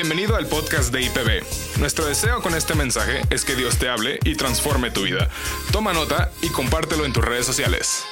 Bienvenido 0.00 0.36
al 0.36 0.46
podcast 0.46 0.94
de 0.94 1.02
IPB. 1.02 1.80
Nuestro 1.80 2.06
deseo 2.06 2.40
con 2.40 2.54
este 2.54 2.76
mensaje 2.76 3.22
es 3.30 3.44
que 3.44 3.56
Dios 3.56 3.80
te 3.80 3.88
hable 3.88 4.20
y 4.24 4.36
transforme 4.36 4.92
tu 4.92 5.02
vida. 5.02 5.28
Toma 5.72 5.92
nota 5.92 6.30
y 6.40 6.50
compártelo 6.50 7.04
en 7.04 7.12
tus 7.12 7.24
redes 7.24 7.44
sociales. 7.44 8.04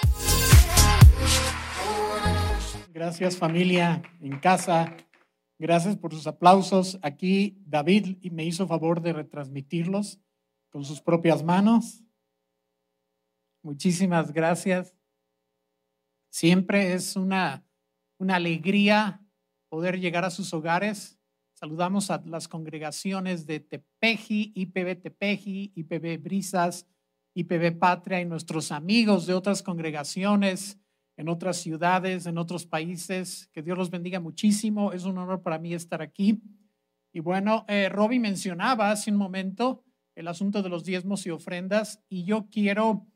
Gracias 2.93 3.37
familia 3.37 4.03
en 4.21 4.37
casa. 4.41 4.97
Gracias 5.61 5.97
por 5.97 6.13
sus 6.13 6.27
aplausos. 6.27 6.99
Aquí 7.03 7.57
David 7.65 8.17
me 8.33 8.45
hizo 8.45 8.67
favor 8.67 9.01
de 9.01 9.13
retransmitirlos 9.13 10.19
con 10.71 10.85
sus 10.85 11.01
propias 11.01 11.45
manos. 11.45 12.03
Muchísimas 13.63 14.33
gracias. 14.33 14.93
Siempre 16.31 16.95
es 16.95 17.15
una, 17.15 17.65
una 18.19 18.35
alegría 18.35 19.25
poder 19.69 20.01
llegar 20.01 20.25
a 20.25 20.31
sus 20.31 20.53
hogares 20.53 21.16
Saludamos 21.67 22.13
a 22.13 22.23
las 22.27 22.47
congregaciones 22.47 23.45
de 23.45 23.59
Tepeji, 23.59 24.53
IPB 24.55 25.03
Tepeji, 25.03 25.73
IPB 25.75 26.23
Brisas, 26.23 26.87
IPB 27.35 27.77
Patria 27.77 28.21
y 28.21 28.25
nuestros 28.25 28.71
amigos 28.71 29.27
de 29.27 29.35
otras 29.35 29.65
congregaciones 29.65 30.79
en 31.17 31.29
otras 31.29 31.57
ciudades, 31.57 32.27
en 32.27 32.39
otros 32.39 32.67
países. 32.67 33.49
Que 33.53 33.63
Dios 33.63 33.77
los 33.77 33.91
bendiga 33.91 34.21
muchísimo. 34.21 34.93
Es 34.93 35.07
un 35.07 35.19
honor 35.19 35.43
para 35.43 35.59
mí 35.59 35.75
estar 35.75 36.03
aquí. 36.03 36.41
Y 37.13 37.19
bueno, 37.19 37.65
eh, 37.67 37.89
Robbie 37.89 38.21
mencionaba 38.21 38.93
hace 38.93 39.11
un 39.11 39.17
momento 39.17 39.83
el 40.15 40.29
asunto 40.29 40.63
de 40.63 40.69
los 40.69 40.85
diezmos 40.85 41.27
y 41.27 41.31
ofrendas 41.31 42.01
y 42.09 42.23
yo 42.23 42.47
quiero 42.49 43.09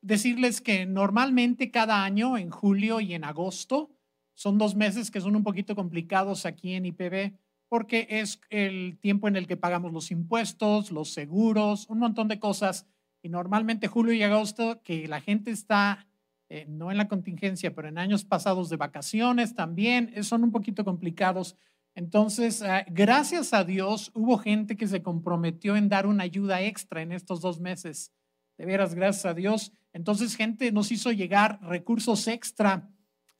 decirles 0.00 0.62
que 0.62 0.86
normalmente 0.86 1.70
cada 1.70 2.02
año, 2.02 2.38
en 2.38 2.48
julio 2.48 3.00
y 3.00 3.12
en 3.12 3.24
agosto, 3.24 3.90
son 4.38 4.56
dos 4.56 4.76
meses 4.76 5.10
que 5.10 5.20
son 5.20 5.34
un 5.34 5.42
poquito 5.42 5.74
complicados 5.74 6.46
aquí 6.46 6.74
en 6.74 6.86
IPB 6.86 7.32
porque 7.68 8.06
es 8.08 8.40
el 8.50 8.96
tiempo 9.00 9.26
en 9.26 9.34
el 9.34 9.48
que 9.48 9.56
pagamos 9.56 9.92
los 9.92 10.12
impuestos, 10.12 10.92
los 10.92 11.12
seguros, 11.12 11.88
un 11.88 11.98
montón 11.98 12.28
de 12.28 12.38
cosas. 12.38 12.86
Y 13.20 13.30
normalmente 13.30 13.88
julio 13.88 14.12
y 14.12 14.22
agosto, 14.22 14.80
que 14.84 15.08
la 15.08 15.20
gente 15.20 15.50
está, 15.50 16.06
eh, 16.48 16.66
no 16.68 16.92
en 16.92 16.98
la 16.98 17.08
contingencia, 17.08 17.74
pero 17.74 17.88
en 17.88 17.98
años 17.98 18.24
pasados 18.24 18.70
de 18.70 18.76
vacaciones 18.76 19.56
también, 19.56 20.12
eh, 20.14 20.22
son 20.22 20.44
un 20.44 20.52
poquito 20.52 20.84
complicados. 20.84 21.56
Entonces, 21.96 22.62
eh, 22.62 22.86
gracias 22.90 23.52
a 23.52 23.64
Dios, 23.64 24.12
hubo 24.14 24.38
gente 24.38 24.76
que 24.76 24.86
se 24.86 25.02
comprometió 25.02 25.74
en 25.76 25.88
dar 25.88 26.06
una 26.06 26.22
ayuda 26.22 26.62
extra 26.62 27.02
en 27.02 27.10
estos 27.10 27.40
dos 27.40 27.58
meses. 27.58 28.12
De 28.56 28.66
veras, 28.66 28.94
gracias 28.94 29.26
a 29.26 29.34
Dios. 29.34 29.72
Entonces, 29.92 30.36
gente 30.36 30.70
nos 30.70 30.92
hizo 30.92 31.10
llegar 31.10 31.58
recursos 31.60 32.28
extra 32.28 32.88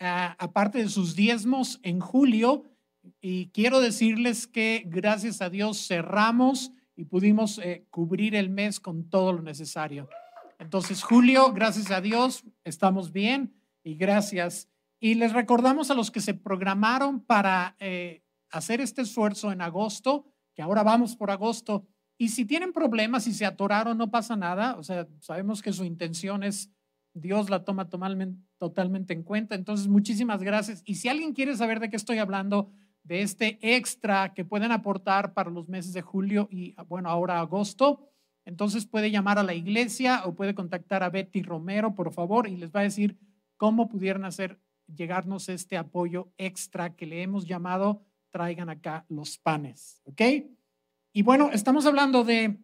aparte 0.01 0.79
de 0.79 0.89
sus 0.89 1.15
diezmos 1.15 1.81
en 1.83 2.01
julio. 2.01 2.65
Y 3.21 3.49
quiero 3.51 3.81
decirles 3.81 4.47
que 4.47 4.85
gracias 4.87 5.41
a 5.41 5.51
Dios 5.51 5.87
cerramos 5.87 6.73
y 6.97 7.05
pudimos 7.05 7.59
eh, 7.59 7.87
cubrir 7.91 8.35
el 8.35 8.51
mes 8.51 8.81
con 8.81 9.09
todo 9.09 9.33
lo 9.33 9.43
necesario. 9.43 10.09
Entonces, 10.59 11.03
julio, 11.03 11.53
gracias 11.53 11.91
a 11.91 12.01
Dios, 12.01 12.45
estamos 12.65 13.13
bien 13.13 13.55
y 13.85 13.95
gracias. 13.95 14.69
Y 15.01 15.15
les 15.15 15.33
recordamos 15.33 15.91
a 15.91 15.95
los 15.95 16.11
que 16.11 16.21
se 16.21 16.35
programaron 16.35 17.21
para 17.21 17.77
eh, 17.79 18.23
hacer 18.51 18.81
este 18.81 19.03
esfuerzo 19.03 19.53
en 19.53 19.61
agosto, 19.61 20.27
que 20.55 20.63
ahora 20.63 20.83
vamos 20.83 21.15
por 21.15 21.31
agosto. 21.31 21.87
Y 22.19 22.31
si 22.31 22.45
tienen 22.45 22.73
problemas 22.73 23.29
y 23.29 23.33
se 23.33 23.47
atoraron, 23.47 23.97
no 23.97 24.11
pasa 24.11 24.35
nada. 24.35 24.77
O 24.77 24.83
sea, 24.83 25.07
sabemos 25.21 25.63
que 25.63 25.73
su 25.73 25.85
intención 25.85 26.43
es 26.43 26.69
Dios 27.15 27.49
la 27.49 27.65
toma 27.65 27.89
totalmente 27.89 28.48
en 28.61 29.23
cuenta. 29.23 29.55
Entonces, 29.55 29.89
muchísimas 29.89 30.42
gracias. 30.42 30.83
Y 30.84 30.97
si 30.97 31.09
alguien 31.09 31.33
quiere 31.33 31.56
saber 31.56 31.81
de 31.81 31.91
qué 31.91 31.97
estoy 31.97 32.19
hablando, 32.19 32.70
de 33.09 33.23
este 33.23 33.59
extra 33.62 34.34
que 34.34 34.45
pueden 34.45 34.70
aportar 34.70 35.33
para 35.33 35.51
los 35.51 35.69
meses 35.69 35.95
de 35.95 36.02
julio 36.02 36.46
y, 36.51 36.74
bueno, 36.89 37.08
ahora 37.08 37.41
agosto, 37.41 38.07
entonces 38.45 38.86
puede 38.86 39.11
llamar 39.11 39.39
a 39.39 39.42
la 39.42 39.55
iglesia 39.55 40.23
o 40.24 40.35
puede 40.35 40.55
contactar 40.55 41.02
a 41.02 41.08
Betty 41.08 41.42
Romero, 41.42 41.95
por 41.95 42.13
favor, 42.13 42.46
y 42.46 42.57
les 42.57 42.70
va 42.70 42.80
a 42.80 42.85
decir 42.85 43.19
cómo 43.57 43.89
pudieran 43.89 44.24
hacer 44.24 44.61
llegarnos 44.95 45.48
este 45.48 45.77
apoyo 45.77 46.33
extra 46.36 46.96
que 46.96 47.07
le 47.07 47.23
hemos 47.23 47.46
llamado 47.46 48.02
traigan 48.30 48.69
acá 48.69 49.07
los 49.08 49.39
panes, 49.39 50.02
¿ok? 50.05 50.20
Y 51.13 51.23
bueno, 51.23 51.51
estamos 51.51 51.86
hablando 51.86 52.25
de 52.25 52.58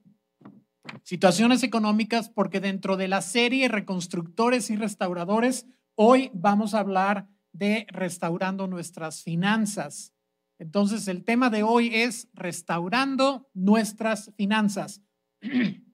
situaciones 1.02 1.62
económicas, 1.62 2.28
porque 2.28 2.60
dentro 2.60 2.98
de 2.98 3.08
la 3.08 3.22
serie 3.22 3.68
Reconstructores 3.68 4.68
y 4.68 4.76
Restauradores, 4.76 5.66
hoy 5.94 6.30
vamos 6.34 6.74
a 6.74 6.80
hablar 6.80 7.28
de 7.52 7.86
restaurando 7.90 8.66
nuestras 8.66 9.22
finanzas. 9.22 10.12
Entonces, 10.58 11.08
el 11.08 11.24
tema 11.24 11.50
de 11.50 11.62
hoy 11.62 11.94
es 11.94 12.28
restaurando 12.32 13.48
nuestras 13.54 14.32
finanzas. 14.36 15.00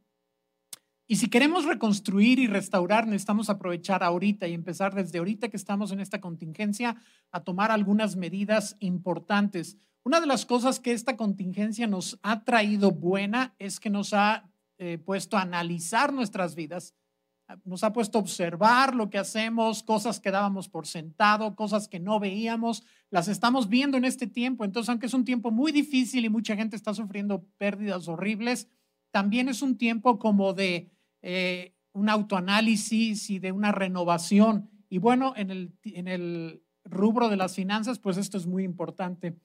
Y 1.10 1.16
si 1.16 1.28
queremos 1.28 1.64
reconstruir 1.64 2.38
y 2.38 2.46
restaurar, 2.46 3.04
necesitamos 3.04 3.50
aprovechar 3.50 4.04
ahorita 4.04 4.46
y 4.46 4.54
empezar 4.54 4.94
desde 4.94 5.18
ahorita 5.18 5.48
que 5.48 5.56
estamos 5.56 5.90
en 5.90 5.98
esta 5.98 6.20
contingencia 6.20 6.94
a 7.32 7.42
tomar 7.42 7.72
algunas 7.72 8.14
medidas 8.14 8.76
importantes. 8.78 9.76
Una 10.04 10.20
de 10.20 10.28
las 10.28 10.46
cosas 10.46 10.78
que 10.78 10.92
esta 10.92 11.16
contingencia 11.16 11.88
nos 11.88 12.16
ha 12.22 12.44
traído 12.44 12.92
buena 12.92 13.56
es 13.58 13.80
que 13.80 13.90
nos 13.90 14.14
ha 14.14 14.52
eh, 14.78 14.98
puesto 14.98 15.36
a 15.36 15.42
analizar 15.42 16.12
nuestras 16.12 16.54
vidas, 16.54 16.94
nos 17.64 17.84
ha 17.84 17.92
puesto 17.92 18.18
a 18.18 18.20
observar 18.20 18.94
lo 18.94 19.10
que 19.10 19.18
hacemos, 19.18 19.82
cosas 19.82 20.20
que 20.20 20.30
dábamos 20.30 20.68
por 20.68 20.86
sentado, 20.86 21.54
cosas 21.54 21.88
que 21.88 22.00
no 22.00 22.20
veíamos, 22.20 22.84
las 23.10 23.28
estamos 23.28 23.68
viendo 23.68 23.96
en 23.96 24.04
este 24.04 24.26
tiempo. 24.26 24.64
Entonces, 24.64 24.88
aunque 24.88 25.06
es 25.06 25.14
un 25.14 25.24
tiempo 25.24 25.50
muy 25.50 25.72
difícil 25.72 26.24
y 26.24 26.28
mucha 26.28 26.56
gente 26.56 26.76
está 26.76 26.94
sufriendo 26.94 27.44
pérdidas 27.58 28.08
horribles, 28.08 28.68
también 29.10 29.48
es 29.48 29.62
un 29.62 29.76
tiempo 29.76 30.18
como 30.18 30.52
de 30.52 30.90
eh, 31.22 31.74
un 31.92 32.08
autoanálisis 32.08 33.30
y 33.30 33.38
de 33.38 33.52
una 33.52 33.72
renovación. 33.72 34.70
Y 34.88 34.98
bueno, 34.98 35.34
en 35.36 35.50
el, 35.50 35.72
en 35.84 36.08
el 36.08 36.62
rubro 36.84 37.28
de 37.28 37.36
las 37.36 37.54
finanzas, 37.54 37.98
pues 37.98 38.16
esto 38.16 38.36
es 38.38 38.46
muy 38.46 38.64
importante. 38.64 39.36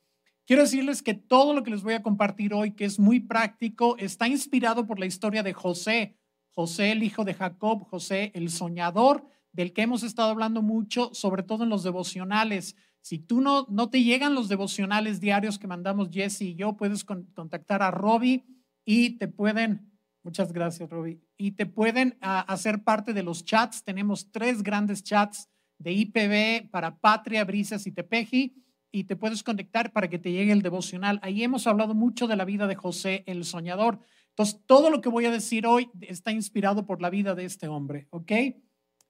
Quiero 0.46 0.62
decirles 0.62 1.02
que 1.02 1.16
todo 1.16 1.54
lo 1.54 1.64
que 1.64 1.72
les 1.72 1.82
voy 1.82 1.96
a 1.96 2.04
compartir 2.04 2.54
hoy, 2.54 2.72
que 2.72 2.86
es 2.86 3.00
muy 3.00 3.20
práctico, 3.20 3.98
está 3.98 4.28
inspirado 4.28 4.86
por 4.86 5.00
la 5.00 5.08
historia 5.08 5.42
de 5.42 5.54
José, 5.54 6.18
José 6.56 6.94
el 6.94 7.04
hijo 7.04 7.26
de 7.26 7.34
Jacob, 7.34 7.84
José 7.84 8.32
el 8.34 8.50
soñador, 8.50 9.28
del 9.52 9.74
que 9.74 9.82
hemos 9.82 10.04
estado 10.04 10.30
hablando 10.30 10.62
mucho, 10.62 11.14
sobre 11.14 11.44
todo 11.44 11.64
en 11.64 11.70
los 11.70 11.84
devocionales. 11.84 12.76
Si 13.02 13.20
tú 13.20 13.42
no, 13.42 13.68
no 13.70 13.90
te 13.90 14.04
llegan 14.04 14.34
los 14.34 14.50
devocionales 14.50 15.20
diarios 15.20 15.60
que 15.60 15.68
mandamos 15.68 16.10
Jesse 16.12 16.42
y 16.42 16.56
yo, 16.56 16.76
puedes 16.78 17.04
contactar 17.04 17.84
a 17.84 17.92
Robbie 17.92 18.46
y 18.86 19.18
te 19.18 19.28
pueden, 19.28 19.92
muchas 20.24 20.52
gracias 20.54 20.90
Robbie, 20.90 21.22
y 21.38 21.52
te 21.52 21.66
pueden 21.66 22.18
ah, 22.22 22.40
hacer 22.48 22.84
parte 22.84 23.14
de 23.14 23.24
los 23.24 23.44
chats. 23.44 23.84
Tenemos 23.84 24.32
tres 24.32 24.64
grandes 24.64 25.04
chats 25.04 25.50
de 25.78 25.92
IPB 25.92 26.70
para 26.72 26.98
Patria, 27.00 27.44
Brisas 27.44 27.86
y 27.86 27.92
Tepeji 27.92 28.56
y 28.92 29.04
te 29.04 29.18
puedes 29.18 29.44
conectar 29.44 29.92
para 29.92 30.10
que 30.10 30.20
te 30.20 30.32
llegue 30.32 30.54
el 30.54 30.62
devocional. 30.62 31.20
Ahí 31.22 31.44
hemos 31.44 31.68
hablado 31.68 31.94
mucho 31.94 32.28
de 32.28 32.38
la 32.38 32.46
vida 32.46 32.66
de 32.66 32.76
José 32.76 33.26
el 33.28 33.44
soñador. 33.44 34.00
Entonces, 34.38 34.62
todo 34.66 34.90
lo 34.90 35.00
que 35.00 35.08
voy 35.08 35.26
a 35.26 35.32
decir 35.32 35.66
hoy 35.66 35.90
está 36.02 36.34
inspirado 36.34 36.86
por 36.86 37.02
la 37.02 37.10
vida 37.10 37.36
de 37.36 37.46
este 37.46 37.70
hombre, 37.70 38.08
¿ok? 38.10 38.32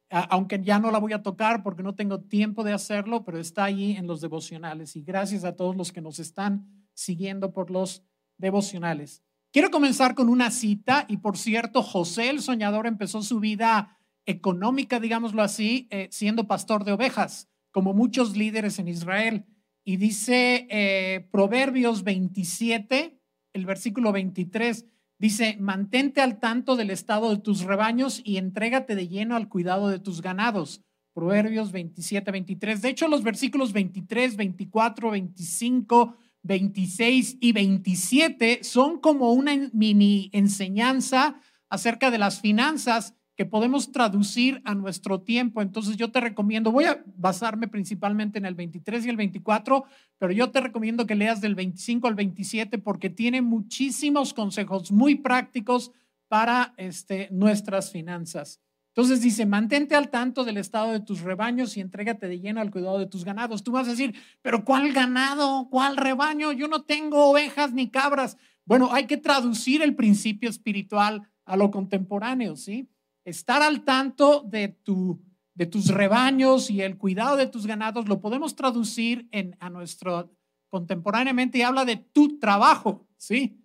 Aunque 0.09 0.61
ya 0.61 0.77
no 0.77 0.91
la 0.91 0.99
voy 0.99 1.13
a 1.13 1.23
tocar 1.23 1.63
porque 1.63 1.81
no 1.81 1.95
tengo 1.95 2.21
tiempo 2.21 2.63
de 2.63 2.73
hacerlo, 2.73 3.23
pero 3.25 3.39
está 3.39 3.63
ahí 3.63 3.93
en 3.93 4.05
los 4.05 4.21
devocionales. 4.21 4.95
Y 4.95 5.01
gracias 5.01 5.43
a 5.43 5.55
todos 5.55 5.75
los 5.75 5.91
que 5.91 6.01
nos 6.01 6.19
están 6.19 6.67
siguiendo 6.93 7.53
por 7.53 7.71
los 7.71 8.03
devocionales. 8.37 9.23
Quiero 9.51 9.71
comenzar 9.71 10.13
con 10.13 10.29
una 10.29 10.51
cita 10.51 11.05
y 11.07 11.17
por 11.17 11.37
cierto, 11.37 11.81
José 11.81 12.29
el 12.29 12.41
soñador 12.41 12.85
empezó 12.85 13.23
su 13.23 13.39
vida 13.39 13.97
económica, 14.27 14.99
digámoslo 14.99 15.41
así, 15.41 15.87
eh, 15.89 16.07
siendo 16.11 16.45
pastor 16.45 16.83
de 16.83 16.91
ovejas, 16.91 17.49
como 17.71 17.95
muchos 17.95 18.37
líderes 18.37 18.77
en 18.77 18.89
Israel. 18.89 19.45
Y 19.83 19.97
dice 19.97 20.67
eh, 20.69 21.27
Proverbios 21.31 22.03
27, 22.03 23.19
el 23.53 23.65
versículo 23.65 24.11
23, 24.11 24.85
dice, 25.17 25.57
mantente 25.59 26.21
al 26.21 26.39
tanto 26.39 26.75
del 26.75 26.89
estado 26.89 27.29
de 27.29 27.41
tus 27.41 27.61
rebaños 27.61 28.21
y 28.23 28.37
entrégate 28.37 28.95
de 28.95 29.07
lleno 29.07 29.35
al 29.35 29.49
cuidado 29.49 29.89
de 29.89 29.99
tus 29.99 30.21
ganados. 30.21 30.81
Proverbios 31.13 31.71
27, 31.71 32.29
23. 32.31 32.81
De 32.81 32.89
hecho, 32.89 33.07
los 33.07 33.23
versículos 33.23 33.71
23, 33.71 34.35
24, 34.35 35.11
25, 35.11 36.17
26 36.43 37.37
y 37.39 37.51
27 37.53 38.63
son 38.63 38.99
como 38.99 39.31
una 39.31 39.69
mini 39.73 40.29
enseñanza 40.33 41.39
acerca 41.69 42.11
de 42.11 42.17
las 42.17 42.41
finanzas 42.41 43.15
que 43.35 43.45
podemos 43.45 43.91
traducir 43.91 44.61
a 44.63 44.75
nuestro 44.75 45.21
tiempo. 45.21 45.61
Entonces 45.61 45.97
yo 45.97 46.11
te 46.11 46.21
recomiendo, 46.21 46.71
voy 46.71 46.85
a 46.85 47.03
basarme 47.17 47.67
principalmente 47.67 48.37
en 48.37 48.45
el 48.45 48.55
23 48.55 49.05
y 49.05 49.09
el 49.09 49.17
24, 49.17 49.83
pero 50.17 50.31
yo 50.31 50.51
te 50.51 50.61
recomiendo 50.61 51.05
que 51.05 51.15
leas 51.15 51.41
del 51.41 51.55
25 51.55 52.07
al 52.07 52.15
27 52.15 52.77
porque 52.77 53.09
tiene 53.09 53.41
muchísimos 53.41 54.33
consejos 54.33 54.91
muy 54.91 55.15
prácticos 55.15 55.91
para 56.27 56.73
este, 56.77 57.27
nuestras 57.31 57.91
finanzas. 57.91 58.61
Entonces 58.95 59.21
dice, 59.21 59.45
mantente 59.45 59.93
al 59.93 60.09
tanto 60.09 60.45
del 60.45 60.55
estado 60.55 60.93
de 60.93 61.01
tus 61.01 61.19
rebaños 61.19 61.75
y 61.75 61.81
entrégate 61.81 62.29
de 62.29 62.39
lleno 62.39 62.61
al 62.61 62.71
cuidado 62.71 62.97
de 62.97 63.07
tus 63.07 63.25
ganados. 63.25 63.61
Tú 63.61 63.73
vas 63.73 63.87
a 63.87 63.91
decir, 63.91 64.15
pero 64.41 64.63
¿cuál 64.63 64.93
ganado? 64.93 65.67
¿Cuál 65.69 65.97
rebaño? 65.97 66.53
Yo 66.53 66.69
no 66.69 66.83
tengo 66.83 67.29
ovejas 67.29 67.73
ni 67.73 67.89
cabras. 67.89 68.37
Bueno, 68.63 68.93
hay 68.93 69.05
que 69.05 69.17
traducir 69.17 69.81
el 69.81 69.95
principio 69.95 70.49
espiritual 70.49 71.27
a 71.43 71.57
lo 71.57 71.71
contemporáneo, 71.71 72.55
¿sí? 72.55 72.87
Estar 73.25 73.61
al 73.61 73.83
tanto 73.83 74.41
de, 74.41 74.69
tu, 74.69 75.21
de 75.53 75.65
tus 75.65 75.89
rebaños 75.89 76.69
y 76.69 76.81
el 76.81 76.97
cuidado 76.97 77.35
de 77.35 77.47
tus 77.47 77.67
ganados 77.67 78.07
lo 78.07 78.21
podemos 78.21 78.55
traducir 78.55 79.27
en, 79.31 79.57
a 79.59 79.69
nuestro 79.69 80.31
contemporáneamente 80.69 81.57
y 81.57 81.61
habla 81.63 81.85
de 81.85 81.97
tu 81.97 82.39
trabajo, 82.39 83.07
¿sí? 83.17 83.59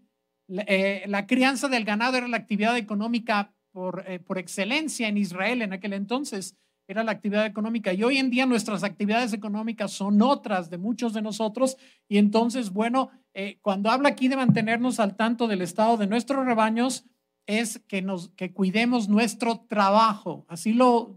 La, 0.49 0.65
eh, 0.67 1.27
crianza 1.29 1.69
del 1.69 1.85
ganado 1.85 2.17
era 2.17 2.27
la 2.27 2.37
actividad 2.37 2.77
económica 2.77 3.55
por, 3.71 4.05
eh, 4.09 4.19
por 4.19 4.39
excelencia 4.39 5.07
en 5.07 5.19
Israel 5.19 5.63
en 5.63 5.73
aquel 5.73 5.93
entonces 5.93 6.57
era 6.91 7.05
la 7.05 7.13
actividad 7.13 7.47
económica. 7.47 7.93
Y 7.93 8.03
hoy 8.03 8.19
en 8.19 8.31
día 8.31 8.47
nuestras 8.47 8.83
actividades 8.83 9.33
económicas 9.33 9.93
son 9.93 10.21
otras 10.23 10.71
de 10.71 10.79
muchos 10.79 11.13
de 11.13 11.23
nosotros. 11.23 11.77
Y 12.09 12.19
entonces, 12.19 12.71
bueno, 12.71 13.11
eh, 13.33 13.59
cuando 13.63 13.91
habla 13.91 14.09
aquí 14.09 14.27
de 14.27 14.35
mantenernos 14.35 14.99
al 14.99 15.15
tanto 15.15 15.47
del 15.47 15.63
estado 15.63 15.97
de 15.97 16.09
nuestros 16.09 16.45
rebaños, 16.45 17.05
es 17.51 17.81
que, 17.89 18.01
nos, 18.01 18.29
que 18.31 18.53
cuidemos 18.53 19.09
nuestro 19.09 19.61
trabajo. 19.69 20.45
Así 20.49 20.73
lo 20.73 21.17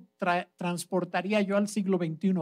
transportaría 0.58 1.42
yo 1.42 1.58
al 1.58 1.68
siglo 1.68 1.98
XXI. 1.98 2.34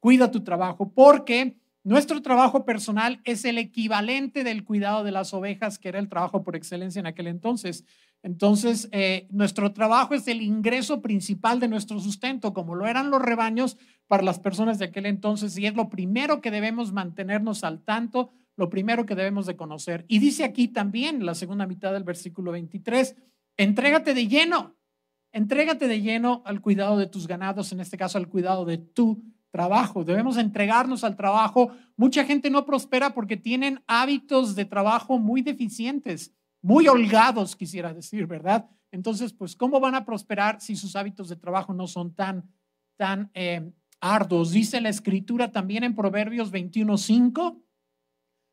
Cuida 0.00 0.30
tu 0.30 0.42
trabajo, 0.42 0.92
porque 0.92 1.56
nuestro 1.84 2.20
trabajo 2.22 2.64
personal 2.64 3.20
es 3.24 3.44
el 3.44 3.58
equivalente 3.58 4.44
del 4.44 4.64
cuidado 4.64 5.04
de 5.04 5.12
las 5.12 5.32
ovejas, 5.34 5.78
que 5.78 5.88
era 5.88 5.98
el 5.98 6.08
trabajo 6.08 6.42
por 6.42 6.56
excelencia 6.56 7.00
en 7.00 7.06
aquel 7.06 7.26
entonces. 7.26 7.84
Entonces, 8.22 8.88
eh, 8.92 9.28
nuestro 9.30 9.72
trabajo 9.72 10.14
es 10.14 10.26
el 10.26 10.42
ingreso 10.42 11.00
principal 11.00 11.60
de 11.60 11.68
nuestro 11.68 12.00
sustento, 12.00 12.52
como 12.52 12.74
lo 12.74 12.86
eran 12.86 13.10
los 13.10 13.22
rebaños 13.22 13.78
para 14.06 14.22
las 14.22 14.40
personas 14.40 14.78
de 14.78 14.86
aquel 14.86 15.06
entonces, 15.06 15.56
y 15.56 15.66
es 15.66 15.74
lo 15.74 15.88
primero 15.88 16.40
que 16.40 16.50
debemos 16.50 16.92
mantenernos 16.92 17.62
al 17.62 17.80
tanto, 17.80 18.30
lo 18.58 18.68
primero 18.68 19.06
que 19.06 19.14
debemos 19.14 19.46
de 19.46 19.56
conocer. 19.56 20.04
Y 20.08 20.18
dice 20.18 20.44
aquí 20.44 20.68
también, 20.68 21.24
la 21.24 21.34
segunda 21.34 21.66
mitad 21.66 21.92
del 21.92 22.04
versículo 22.04 22.52
23, 22.52 23.16
entrégate 23.56 24.12
de 24.12 24.28
lleno, 24.28 24.76
entrégate 25.32 25.88
de 25.88 26.02
lleno 26.02 26.42
al 26.44 26.60
cuidado 26.60 26.98
de 26.98 27.06
tus 27.06 27.26
ganados, 27.26 27.72
en 27.72 27.80
este 27.80 27.96
caso 27.96 28.18
al 28.18 28.28
cuidado 28.28 28.66
de 28.66 28.76
tu 28.76 29.22
trabajo. 29.50 30.04
Debemos 30.04 30.36
entregarnos 30.36 31.04
al 31.04 31.16
trabajo. 31.16 31.72
Mucha 31.96 32.24
gente 32.24 32.50
no 32.50 32.66
prospera 32.66 33.14
porque 33.14 33.38
tienen 33.38 33.82
hábitos 33.86 34.54
de 34.54 34.66
trabajo 34.66 35.18
muy 35.18 35.40
deficientes 35.40 36.34
muy 36.62 36.88
holgados, 36.88 37.56
quisiera 37.56 37.94
decir, 37.94 38.26
¿verdad? 38.26 38.68
Entonces, 38.90 39.32
pues, 39.32 39.54
¿cómo 39.54 39.80
van 39.80 39.94
a 39.94 40.04
prosperar 40.04 40.60
si 40.60 40.76
sus 40.76 40.96
hábitos 40.96 41.28
de 41.28 41.36
trabajo 41.36 41.74
no 41.74 41.86
son 41.86 42.14
tan, 42.14 42.50
tan 42.96 43.30
eh, 43.34 43.70
arduos? 44.00 44.52
Dice 44.52 44.80
la 44.80 44.88
escritura 44.88 45.52
también 45.52 45.84
en 45.84 45.94
Proverbios 45.94 46.52
21.5, 46.52 47.60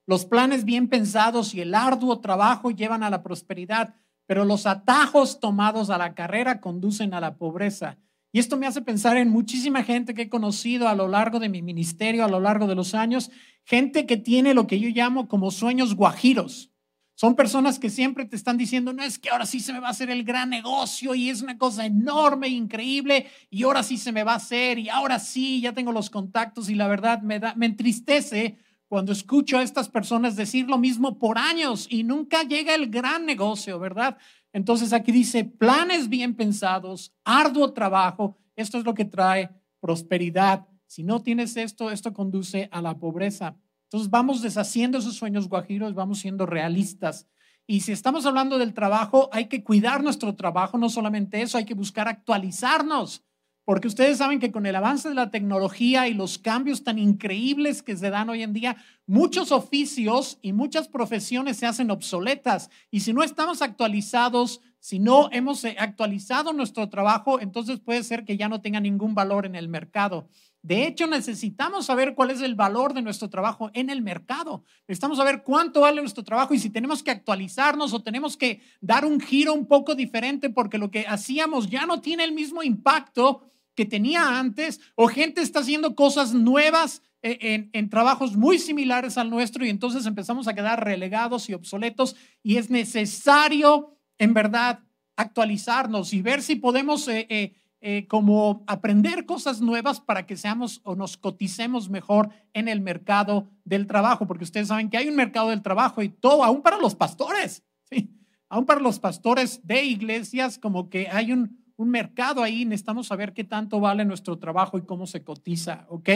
los 0.07 0.25
planes 0.25 0.65
bien 0.65 0.87
pensados 0.87 1.53
y 1.53 1.61
el 1.61 1.73
arduo 1.73 2.19
trabajo 2.19 2.71
llevan 2.71 3.03
a 3.03 3.09
la 3.09 3.23
prosperidad, 3.23 3.95
pero 4.27 4.45
los 4.45 4.65
atajos 4.65 5.39
tomados 5.39 5.89
a 5.89 5.97
la 5.97 6.13
carrera 6.13 6.61
conducen 6.61 7.13
a 7.13 7.19
la 7.19 7.37
pobreza. 7.37 7.97
Y 8.31 8.39
esto 8.39 8.57
me 8.57 8.67
hace 8.67 8.81
pensar 8.81 9.17
en 9.17 9.29
muchísima 9.29 9.83
gente 9.83 10.13
que 10.13 10.23
he 10.23 10.29
conocido 10.29 10.89
a 10.89 10.95
lo 10.95 11.07
largo 11.07 11.39
de 11.39 11.49
mi 11.49 11.61
ministerio, 11.61 12.25
a 12.25 12.27
lo 12.27 12.39
largo 12.39 12.67
de 12.67 12.75
los 12.75 12.93
años, 12.93 13.31
gente 13.63 14.05
que 14.05 14.17
tiene 14.17 14.53
lo 14.53 14.67
que 14.67 14.79
yo 14.79 14.89
llamo 14.89 15.27
como 15.27 15.51
sueños 15.51 15.95
guajiros. 15.95 16.69
Son 17.17 17.35
personas 17.35 17.79
que 17.79 17.89
siempre 17.89 18.25
te 18.25 18.35
están 18.35 18.57
diciendo, 18.57 18.91
no 18.91 19.01
es 19.01 19.17
que 19.17 19.29
ahora 19.29 19.45
sí 19.45 19.61
se 19.61 19.71
me 19.71 19.79
va 19.79 19.87
a 19.87 19.91
hacer 19.91 20.09
el 20.09 20.25
gran 20.25 20.49
negocio 20.49 21.15
y 21.15 21.29
es 21.29 21.41
una 21.41 21.57
cosa 21.57 21.85
enorme, 21.85 22.49
increíble, 22.49 23.27
y 23.49 23.63
ahora 23.63 23.83
sí 23.83 23.95
se 23.95 24.11
me 24.11 24.25
va 24.25 24.33
a 24.33 24.37
hacer, 24.37 24.79
y 24.79 24.89
ahora 24.89 25.19
sí, 25.19 25.61
ya 25.61 25.71
tengo 25.71 25.93
los 25.93 26.09
contactos, 26.09 26.69
y 26.69 26.75
la 26.75 26.89
verdad 26.89 27.21
me, 27.21 27.39
da, 27.39 27.55
me 27.55 27.67
entristece 27.67 28.57
cuando 28.87 29.11
escucho 29.11 29.57
a 29.57 29.63
estas 29.63 29.89
personas 29.89 30.35
decir 30.35 30.67
lo 30.67 30.77
mismo 30.77 31.17
por 31.17 31.37
años 31.37 31.87
y 31.89 32.03
nunca 32.03 32.43
llega 32.43 32.75
el 32.75 32.89
gran 32.89 33.25
negocio, 33.25 33.79
¿verdad? 33.79 34.17
Entonces 34.53 34.93
aquí 34.93 35.11
dice, 35.11 35.43
planes 35.43 36.07
bien 36.07 36.35
pensados, 36.35 37.13
arduo 37.23 37.73
trabajo, 37.73 38.37
esto 38.55 38.77
es 38.77 38.85
lo 38.85 38.93
que 38.93 39.05
trae 39.05 39.49
prosperidad. 39.79 40.65
Si 40.87 41.03
no 41.03 41.21
tienes 41.21 41.57
esto, 41.57 41.91
esto 41.91 42.13
conduce 42.13 42.69
a 42.71 42.81
la 42.81 42.97
pobreza. 42.97 43.57
Entonces 43.83 44.09
vamos 44.09 44.41
deshaciendo 44.41 44.97
esos 44.97 45.15
sueños 45.15 45.49
guajiros, 45.49 45.93
vamos 45.93 46.19
siendo 46.19 46.45
realistas. 46.45 47.27
Y 47.67 47.81
si 47.81 47.91
estamos 47.91 48.25
hablando 48.25 48.57
del 48.57 48.73
trabajo, 48.73 49.29
hay 49.31 49.47
que 49.47 49.63
cuidar 49.63 50.03
nuestro 50.03 50.35
trabajo, 50.35 50.77
no 50.77 50.89
solamente 50.89 51.41
eso, 51.41 51.57
hay 51.57 51.65
que 51.65 51.73
buscar 51.73 52.07
actualizarnos, 52.07 53.23
porque 53.65 53.87
ustedes 53.87 54.19
saben 54.19 54.39
que 54.39 54.51
con 54.51 54.67
el 54.67 54.75
avance 54.75 55.09
de 55.09 55.15
la 55.15 55.31
tecnología 55.31 56.07
y 56.07 56.13
los 56.13 56.37
cambios 56.37 56.83
tan 56.83 56.99
increíbles 56.99 57.81
que 57.81 57.97
se 57.97 58.11
dan 58.11 58.29
hoy 58.29 58.43
en 58.43 58.53
día, 58.53 58.77
muchos 59.07 59.51
oficios 59.51 60.37
y 60.43 60.53
muchas 60.53 60.87
profesiones 60.87 61.57
se 61.57 61.65
hacen 61.65 61.89
obsoletas. 61.89 62.69
Y 62.91 62.99
si 62.99 63.11
no 63.11 63.23
estamos 63.23 63.63
actualizados, 63.63 64.61
si 64.79 64.99
no 64.99 65.29
hemos 65.31 65.63
eh, 65.63 65.75
actualizado 65.79 66.53
nuestro 66.53 66.89
trabajo, 66.89 67.39
entonces 67.41 67.79
puede 67.79 68.03
ser 68.03 68.23
que 68.23 68.37
ya 68.37 68.47
no 68.47 68.61
tenga 68.61 68.79
ningún 68.79 69.15
valor 69.15 69.47
en 69.47 69.55
el 69.55 69.67
mercado. 69.67 70.29
De 70.61 70.85
hecho, 70.85 71.07
necesitamos 71.07 71.87
saber 71.87 72.13
cuál 72.13 72.29
es 72.31 72.41
el 72.41 72.53
valor 72.53 72.93
de 72.93 73.01
nuestro 73.01 73.29
trabajo 73.29 73.71
en 73.73 73.89
el 73.89 74.03
mercado. 74.03 74.63
Necesitamos 74.87 75.17
saber 75.17 75.41
cuánto 75.43 75.81
vale 75.81 76.01
nuestro 76.01 76.23
trabajo 76.23 76.53
y 76.53 76.59
si 76.59 76.69
tenemos 76.69 77.01
que 77.01 77.11
actualizarnos 77.11 77.93
o 77.93 78.03
tenemos 78.03 78.37
que 78.37 78.61
dar 78.79 79.05
un 79.05 79.19
giro 79.19 79.53
un 79.53 79.65
poco 79.65 79.95
diferente 79.95 80.51
porque 80.51 80.77
lo 80.77 80.91
que 80.91 81.05
hacíamos 81.07 81.67
ya 81.67 81.87
no 81.87 82.01
tiene 82.01 82.23
el 82.23 82.31
mismo 82.31 82.61
impacto 82.61 83.43
que 83.75 83.85
tenía 83.85 84.39
antes 84.39 84.79
o 84.95 85.07
gente 85.07 85.41
está 85.41 85.59
haciendo 85.59 85.95
cosas 85.95 86.33
nuevas 86.33 87.01
eh, 87.21 87.37
en, 87.41 87.69
en, 87.73 87.89
trabajos 87.89 88.35
muy 88.35 88.59
similares 88.59 89.17
al 89.17 89.29
nuestro 89.29 89.65
y 89.65 89.69
entonces 89.69 90.05
empezamos 90.05 90.47
a 90.47 90.53
quedar 90.53 90.83
relegados 90.83 91.49
y 91.49 91.53
obsoletos 91.53 92.15
y 92.43 92.57
es 92.57 92.69
necesario 92.69 93.97
en 94.17 94.33
verdad 94.33 94.79
actualizarnos 95.15 96.13
y 96.13 96.21
ver 96.21 96.41
si 96.41 96.55
podemos... 96.55 97.07
Eh, 97.07 97.27
eh, 97.29 97.55
eh, 97.87 98.07
como 98.07 98.63
aprender 98.65 99.27
cosas 99.27 99.61
nuevas 99.61 100.01
para 100.01 100.25
que 100.25 100.37
seamos 100.37 100.81
o 100.85 100.95
nos 100.95 101.17
coticemos 101.17 101.87
mejor 101.87 102.29
en 102.53 102.67
el 102.67 102.81
mercado 102.81 103.47
del 103.63 103.85
trabajo, 103.85 104.25
porque 104.25 104.43
ustedes 104.43 104.69
saben 104.69 104.89
que 104.89 104.97
hay 104.97 105.07
un 105.07 105.15
mercado 105.15 105.51
del 105.51 105.61
trabajo 105.61 106.01
y 106.01 106.09
todo, 106.09 106.43
aún 106.43 106.63
para 106.63 106.79
los 106.79 106.95
pastores, 106.95 107.63
¿sí? 107.83 108.09
aún 108.49 108.65
para 108.65 108.79
los 108.79 108.97
pastores 108.97 109.59
de 109.67 109.83
iglesias, 109.83 110.57
como 110.57 110.89
que 110.89 111.09
hay 111.09 111.31
un, 111.31 111.63
un 111.77 111.89
mercado 111.89 112.41
ahí, 112.41 112.65
necesitamos 112.65 113.07
saber 113.07 113.33
qué 113.33 113.43
tanto 113.43 113.79
vale 113.79 114.05
nuestro 114.05 114.37
trabajo 114.37 114.77
y 114.77 114.85
cómo 114.85 115.07
se 115.07 115.23
cotiza, 115.23 115.85
¿ok? 115.89 116.09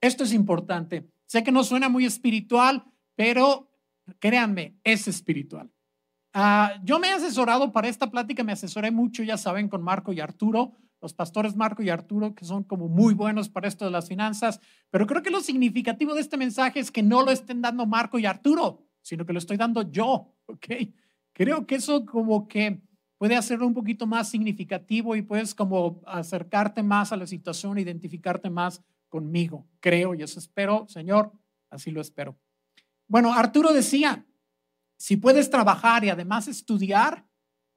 Esto 0.00 0.24
es 0.24 0.32
importante. 0.32 1.08
Sé 1.26 1.42
que 1.42 1.52
no 1.52 1.64
suena 1.64 1.88
muy 1.88 2.04
espiritual, 2.04 2.84
pero 3.14 3.70
créanme, 4.18 4.76
es 4.84 5.08
espiritual. 5.08 5.70
Uh, 6.34 6.82
yo 6.84 6.98
me 6.98 7.08
he 7.08 7.12
asesorado 7.12 7.72
para 7.72 7.88
esta 7.88 8.10
plática, 8.10 8.42
me 8.42 8.52
asesoré 8.52 8.90
mucho, 8.90 9.22
ya 9.22 9.36
saben, 9.36 9.68
con 9.68 9.82
Marco 9.82 10.12
y 10.12 10.20
Arturo 10.20 10.72
los 11.04 11.12
pastores 11.12 11.54
Marco 11.54 11.82
y 11.82 11.90
Arturo, 11.90 12.34
que 12.34 12.46
son 12.46 12.64
como 12.64 12.88
muy 12.88 13.12
buenos 13.12 13.50
para 13.50 13.68
esto 13.68 13.84
de 13.84 13.90
las 13.90 14.08
finanzas, 14.08 14.58
pero 14.90 15.06
creo 15.06 15.22
que 15.22 15.30
lo 15.30 15.42
significativo 15.42 16.14
de 16.14 16.22
este 16.22 16.38
mensaje 16.38 16.80
es 16.80 16.90
que 16.90 17.02
no 17.02 17.22
lo 17.22 17.30
estén 17.30 17.60
dando 17.60 17.84
Marco 17.84 18.18
y 18.18 18.24
Arturo, 18.24 18.86
sino 19.02 19.26
que 19.26 19.34
lo 19.34 19.38
estoy 19.38 19.58
dando 19.58 19.82
yo, 19.82 20.34
¿ok? 20.46 20.66
Creo 21.34 21.66
que 21.66 21.74
eso 21.74 22.06
como 22.06 22.48
que 22.48 22.80
puede 23.24 23.36
hacerlo 23.36 23.66
un 23.66 23.72
poquito 23.72 24.06
más 24.06 24.28
significativo 24.28 25.16
y 25.16 25.22
puedes 25.22 25.54
como 25.54 26.02
acercarte 26.04 26.82
más 26.82 27.10
a 27.10 27.16
la 27.16 27.26
situación, 27.26 27.78
identificarte 27.78 28.50
más 28.50 28.82
conmigo, 29.08 29.66
creo 29.80 30.14
y 30.14 30.22
eso 30.22 30.38
espero, 30.38 30.84
Señor, 30.90 31.32
así 31.70 31.90
lo 31.90 32.02
espero. 32.02 32.36
Bueno, 33.08 33.32
Arturo 33.32 33.72
decía, 33.72 34.26
si 34.98 35.16
puedes 35.16 35.48
trabajar 35.48 36.04
y 36.04 36.10
además 36.10 36.48
estudiar, 36.48 37.24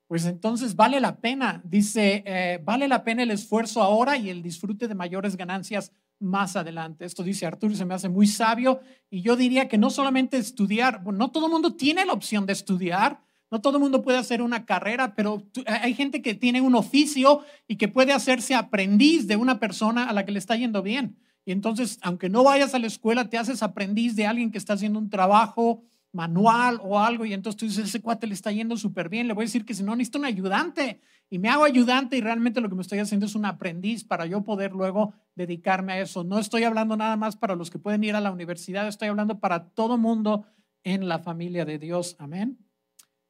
pues 0.07 0.25
entonces 0.25 0.75
vale 0.75 0.99
la 0.99 1.21
pena, 1.21 1.61
dice, 1.63 2.23
eh, 2.25 2.59
vale 2.61 2.89
la 2.89 3.05
pena 3.05 3.23
el 3.23 3.31
esfuerzo 3.31 3.81
ahora 3.81 4.17
y 4.17 4.29
el 4.29 4.43
disfrute 4.43 4.89
de 4.89 4.95
mayores 4.95 5.37
ganancias 5.37 5.93
más 6.19 6.57
adelante. 6.57 7.05
Esto 7.05 7.23
dice 7.23 7.45
Arturo 7.45 7.73
se 7.73 7.85
me 7.85 7.93
hace 7.93 8.09
muy 8.09 8.27
sabio 8.27 8.81
y 9.09 9.21
yo 9.21 9.37
diría 9.37 9.69
que 9.69 9.77
no 9.77 9.91
solamente 9.91 10.35
estudiar, 10.35 11.05
no 11.05 11.31
todo 11.31 11.45
el 11.45 11.53
mundo 11.53 11.73
tiene 11.77 12.05
la 12.05 12.11
opción 12.11 12.45
de 12.45 12.51
estudiar, 12.51 13.21
no 13.49 13.61
todo 13.61 13.77
el 13.77 13.83
mundo 13.83 14.01
puede 14.01 14.17
hacer 14.17 14.41
una 14.41 14.65
carrera, 14.65 15.15
pero 15.15 15.43
hay 15.65 15.93
gente 15.93 16.21
que 16.21 16.33
tiene 16.33 16.61
un 16.61 16.75
oficio 16.75 17.41
y 17.67 17.77
que 17.77 17.87
puede 17.87 18.13
hacerse 18.13 18.55
aprendiz 18.55 19.27
de 19.27 19.35
una 19.35 19.59
persona 19.59 20.09
a 20.09 20.13
la 20.13 20.25
que 20.25 20.31
le 20.31 20.39
está 20.39 20.55
yendo 20.55 20.81
bien. 20.81 21.17
Y 21.45 21.53
entonces, 21.53 21.97
aunque 22.01 22.29
no 22.29 22.43
vayas 22.43 22.73
a 22.73 22.79
la 22.79 22.87
escuela, 22.87 23.29
te 23.29 23.37
haces 23.37 23.63
aprendiz 23.63 24.15
de 24.15 24.27
alguien 24.27 24.51
que 24.51 24.57
está 24.57 24.73
haciendo 24.73 24.99
un 24.99 25.09
trabajo 25.09 25.83
manual 26.11 26.79
o 26.83 26.99
algo 26.99 27.25
y 27.25 27.33
entonces 27.33 27.57
tú 27.57 27.65
dices, 27.65 27.85
ese 27.85 28.01
cuate 28.01 28.27
le 28.27 28.33
está 28.33 28.51
yendo 28.51 28.75
súper 28.75 29.07
bien, 29.07 29.27
le 29.27 29.33
voy 29.33 29.43
a 29.43 29.45
decir 29.45 29.65
que 29.65 29.73
si 29.73 29.83
no, 29.83 29.95
necesito 29.95 30.19
un 30.19 30.25
ayudante 30.25 30.99
y 31.29 31.39
me 31.39 31.49
hago 31.49 31.63
ayudante 31.63 32.17
y 32.17 32.21
realmente 32.21 32.61
lo 32.61 32.69
que 32.69 32.75
me 32.75 32.81
estoy 32.81 32.99
haciendo 32.99 33.25
es 33.25 33.35
un 33.35 33.45
aprendiz 33.45 34.03
para 34.03 34.25
yo 34.25 34.43
poder 34.43 34.71
luego 34.71 35.13
dedicarme 35.35 35.93
a 35.93 36.01
eso. 36.01 36.23
No 36.23 36.39
estoy 36.39 36.63
hablando 36.63 36.97
nada 36.97 37.17
más 37.17 37.35
para 37.35 37.55
los 37.55 37.69
que 37.69 37.79
pueden 37.79 38.03
ir 38.03 38.15
a 38.15 38.21
la 38.21 38.31
universidad, 38.31 38.87
estoy 38.87 39.09
hablando 39.09 39.39
para 39.39 39.69
todo 39.69 39.97
mundo 39.97 40.45
en 40.83 41.07
la 41.07 41.19
familia 41.19 41.65
de 41.65 41.77
Dios. 41.77 42.15
Amén. 42.19 42.66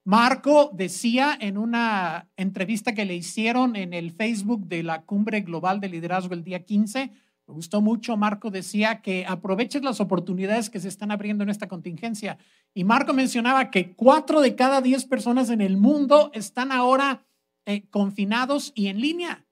Marco 0.08 0.72
decía 0.74 1.38
en 1.38 1.58
una 1.58 2.30
entrevista 2.38 2.94
que 2.94 3.04
le 3.04 3.14
hicieron 3.14 3.76
en 3.76 3.94
el 3.94 4.12
Facebook 4.12 4.66
de 4.66 4.82
la 4.82 5.02
Cumbre 5.02 5.42
Global 5.42 5.82
de 5.82 5.90
Liderazgo 5.90 6.34
el 6.34 6.46
día 6.46 6.64
15, 6.64 7.12
me 7.46 7.54
gustó 7.54 7.82
mucho, 7.82 8.16
Marco 8.16 8.50
decía 8.50 9.02
que 9.02 9.26
aproveches 9.28 9.84
las 9.84 10.00
oportunidades 10.00 10.70
que 10.70 10.80
se 10.80 10.88
están 10.88 11.12
abriendo 11.12 11.44
en 11.44 11.50
esta 11.50 11.68
contingencia. 11.68 12.38
Y 12.74 12.86
Marco 12.86 13.14
mencionaba 13.14 13.70
que 13.70 13.96
cuatro 13.96 14.40
de 14.40 14.56
cada 14.56 14.80
diez 14.80 15.04
personas 15.04 15.50
en 15.50 15.60
el 15.60 15.76
mundo 15.76 16.32
están 16.34 16.72
ahora 16.72 17.26
eh, 17.66 17.90
confinados 17.90 18.72
y 18.76 18.88
en 18.88 19.02
línea. 19.02 19.46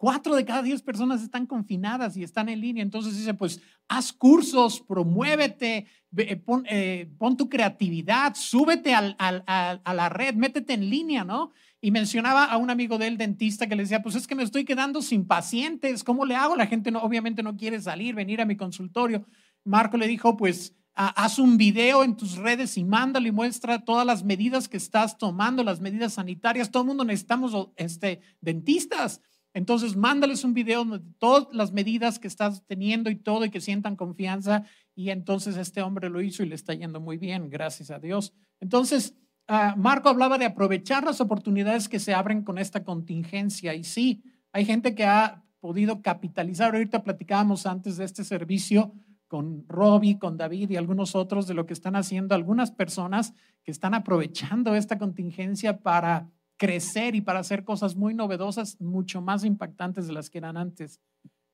Cuatro 0.00 0.34
de 0.34 0.46
cada 0.46 0.62
diez 0.62 0.80
personas 0.80 1.22
están 1.22 1.44
confinadas 1.44 2.16
y 2.16 2.22
están 2.22 2.48
en 2.48 2.62
línea. 2.62 2.82
Entonces 2.82 3.18
dice, 3.18 3.34
pues 3.34 3.60
haz 3.86 4.14
cursos, 4.14 4.80
promuévete, 4.80 5.76
eh, 6.16 6.42
eh, 6.70 7.10
pon, 7.18 7.36
tu 7.36 7.50
creatividad, 7.50 8.34
súbete 8.34 8.94
a 8.94 9.92
la 9.92 10.08
red, 10.08 10.34
métete 10.36 10.72
en 10.72 10.88
línea, 10.88 11.22
¿no? 11.22 11.50
Y 11.82 11.90
mencionaba 11.90 12.46
a 12.46 12.56
un 12.56 12.70
amigo 12.70 12.96
del 12.96 13.18
dentista 13.18 13.66
que 13.66 13.76
le 13.76 13.82
decía, 13.82 14.00
pues 14.00 14.14
es 14.14 14.26
que 14.26 14.34
me 14.34 14.42
estoy 14.42 14.64
quedando 14.64 15.02
sin 15.02 15.26
pacientes, 15.26 16.02
¿cómo 16.02 16.24
le 16.24 16.34
hago? 16.34 16.56
La 16.56 16.66
gente 16.66 16.90
no, 16.90 17.02
obviamente 17.02 17.42
no 17.42 17.58
quiere 17.58 17.78
salir, 17.78 18.14
venir 18.14 18.40
a 18.40 18.46
mi 18.46 18.56
consultorio. 18.56 19.26
Marco 19.64 19.98
le 19.98 20.08
dijo, 20.08 20.34
pues 20.34 20.74
haz 20.94 21.38
un 21.38 21.58
video 21.58 22.04
en 22.04 22.16
tus 22.16 22.36
redes 22.36 22.78
y 22.78 22.84
mándalo 22.84 23.28
y 23.28 23.32
muestra 23.32 23.84
todas 23.84 24.06
las 24.06 24.24
medidas 24.24 24.66
que 24.66 24.78
estás 24.78 25.18
tomando, 25.18 25.62
las 25.62 25.82
medidas 25.82 26.14
sanitarias. 26.14 26.70
Todo 26.70 26.84
el 26.84 26.88
mundo 26.88 27.04
necesitamos 27.04 27.68
este, 27.76 28.22
dentistas. 28.40 29.20
Entonces, 29.52 29.96
mándales 29.96 30.44
un 30.44 30.54
video 30.54 30.84
de 30.84 31.00
todas 31.18 31.48
las 31.52 31.72
medidas 31.72 32.18
que 32.18 32.28
estás 32.28 32.64
teniendo 32.66 33.10
y 33.10 33.16
todo 33.16 33.44
y 33.44 33.50
que 33.50 33.60
sientan 33.60 33.96
confianza. 33.96 34.64
Y 34.94 35.10
entonces 35.10 35.56
este 35.56 35.82
hombre 35.82 36.08
lo 36.08 36.20
hizo 36.22 36.42
y 36.42 36.48
le 36.48 36.54
está 36.54 36.74
yendo 36.74 37.00
muy 37.00 37.16
bien, 37.16 37.50
gracias 37.50 37.90
a 37.90 37.98
Dios. 37.98 38.32
Entonces, 38.60 39.16
ah, 39.48 39.74
Marco 39.76 40.08
hablaba 40.08 40.38
de 40.38 40.44
aprovechar 40.44 41.04
las 41.04 41.20
oportunidades 41.20 41.88
que 41.88 41.98
se 41.98 42.14
abren 42.14 42.42
con 42.42 42.58
esta 42.58 42.84
contingencia. 42.84 43.74
Y 43.74 43.84
sí, 43.84 44.22
hay 44.52 44.64
gente 44.64 44.94
que 44.94 45.04
ha 45.04 45.42
podido 45.60 46.00
capitalizar. 46.00 46.74
Ahorita 46.74 47.02
platicábamos 47.02 47.66
antes 47.66 47.96
de 47.96 48.04
este 48.04 48.24
servicio 48.24 48.92
con 49.26 49.64
Robbie, 49.68 50.18
con 50.18 50.36
David 50.36 50.70
y 50.70 50.76
algunos 50.76 51.14
otros 51.14 51.46
de 51.46 51.54
lo 51.54 51.66
que 51.66 51.72
están 51.72 51.94
haciendo 51.94 52.34
algunas 52.34 52.72
personas 52.72 53.32
que 53.62 53.70
están 53.70 53.94
aprovechando 53.94 54.74
esta 54.74 54.98
contingencia 54.98 55.78
para 55.78 56.30
crecer 56.60 57.14
y 57.14 57.22
para 57.22 57.38
hacer 57.38 57.64
cosas 57.64 57.96
muy 57.96 58.12
novedosas, 58.12 58.78
mucho 58.82 59.22
más 59.22 59.44
impactantes 59.44 60.06
de 60.06 60.12
las 60.12 60.28
que 60.28 60.36
eran 60.36 60.58
antes. 60.58 61.00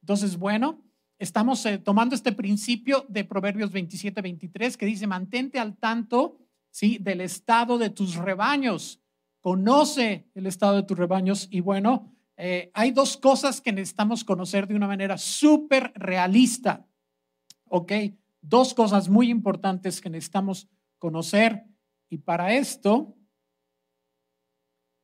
Entonces, 0.02 0.36
bueno, 0.36 0.82
estamos 1.20 1.64
eh, 1.64 1.78
tomando 1.78 2.16
este 2.16 2.32
principio 2.32 3.06
de 3.08 3.24
Proverbios 3.24 3.70
27, 3.70 4.20
23 4.20 4.76
que 4.76 4.84
dice, 4.84 5.06
mantente 5.06 5.60
al 5.60 5.76
tanto, 5.76 6.40
¿sí? 6.72 6.98
Del 7.00 7.20
estado 7.20 7.78
de 7.78 7.90
tus 7.90 8.16
rebaños. 8.16 9.00
Conoce 9.40 10.28
el 10.34 10.48
estado 10.48 10.74
de 10.74 10.82
tus 10.82 10.98
rebaños 10.98 11.46
y 11.52 11.60
bueno, 11.60 12.12
eh, 12.36 12.72
hay 12.74 12.90
dos 12.90 13.16
cosas 13.16 13.60
que 13.60 13.72
necesitamos 13.72 14.24
conocer 14.24 14.66
de 14.66 14.74
una 14.74 14.88
manera 14.88 15.18
súper 15.18 15.92
realista. 15.94 16.84
¿Ok? 17.68 17.92
Dos 18.40 18.74
cosas 18.74 19.08
muy 19.08 19.30
importantes 19.30 20.00
que 20.00 20.10
necesitamos 20.10 20.68
conocer 20.98 21.64
y 22.10 22.18
para 22.18 22.54
esto 22.54 23.15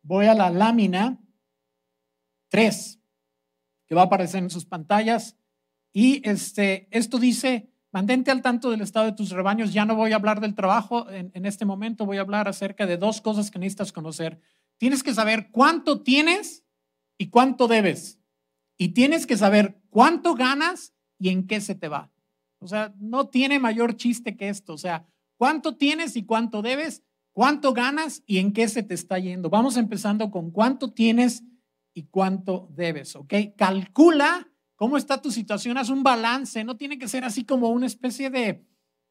voy 0.02 0.26
a 0.26 0.34
la 0.34 0.50
lámina 0.50 1.18
3, 2.48 3.00
que 3.86 3.94
va 3.94 4.02
a 4.02 4.04
aparecer 4.06 4.42
en 4.42 4.50
sus 4.50 4.64
pantallas. 4.64 5.36
Y 5.92 6.26
este, 6.28 6.88
esto 6.90 7.18
dice, 7.18 7.70
mantente 7.90 8.30
al 8.30 8.42
tanto 8.42 8.70
del 8.70 8.80
estado 8.80 9.06
de 9.06 9.12
tus 9.12 9.30
rebaños. 9.30 9.72
Ya 9.72 9.84
no 9.84 9.96
voy 9.96 10.12
a 10.12 10.16
hablar 10.16 10.40
del 10.40 10.54
trabajo 10.54 11.08
en, 11.10 11.30
en 11.34 11.46
este 11.46 11.64
momento, 11.64 12.06
voy 12.06 12.18
a 12.18 12.22
hablar 12.22 12.48
acerca 12.48 12.86
de 12.86 12.96
dos 12.96 13.20
cosas 13.20 13.50
que 13.50 13.58
necesitas 13.58 13.92
conocer. 13.92 14.40
Tienes 14.78 15.02
que 15.02 15.14
saber 15.14 15.50
cuánto 15.50 16.02
tienes 16.02 16.64
y 17.18 17.28
cuánto 17.28 17.68
debes. 17.68 18.18
Y 18.76 18.88
tienes 18.88 19.26
que 19.26 19.36
saber 19.36 19.80
cuánto 19.90 20.34
ganas 20.34 20.94
y 21.18 21.28
en 21.28 21.46
qué 21.46 21.60
se 21.60 21.74
te 21.74 21.88
va. 21.88 22.10
O 22.58 22.66
sea, 22.66 22.94
no 22.98 23.28
tiene 23.28 23.58
mayor 23.58 23.96
chiste 23.96 24.36
que 24.36 24.48
esto. 24.48 24.72
O 24.72 24.78
sea, 24.78 25.06
cuánto 25.36 25.76
tienes 25.76 26.16
y 26.16 26.24
cuánto 26.24 26.62
debes 26.62 27.02
¿Cuánto 27.32 27.72
ganas 27.72 28.22
y 28.26 28.38
en 28.38 28.52
qué 28.52 28.68
se 28.68 28.82
te 28.82 28.94
está 28.94 29.18
yendo? 29.18 29.48
Vamos 29.48 29.76
empezando 29.76 30.30
con 30.30 30.50
cuánto 30.50 30.92
tienes 30.92 31.42
y 31.94 32.04
cuánto 32.04 32.68
debes, 32.70 33.16
¿ok? 33.16 33.34
Calcula 33.56 34.48
cómo 34.76 34.96
está 34.96 35.22
tu 35.22 35.30
situación, 35.30 35.78
haz 35.78 35.90
un 35.90 36.02
balance, 36.02 36.64
no 36.64 36.76
tiene 36.76 36.98
que 36.98 37.08
ser 37.08 37.24
así 37.24 37.44
como 37.44 37.70
una 37.70 37.86
especie 37.86 38.30
de, 38.30 38.66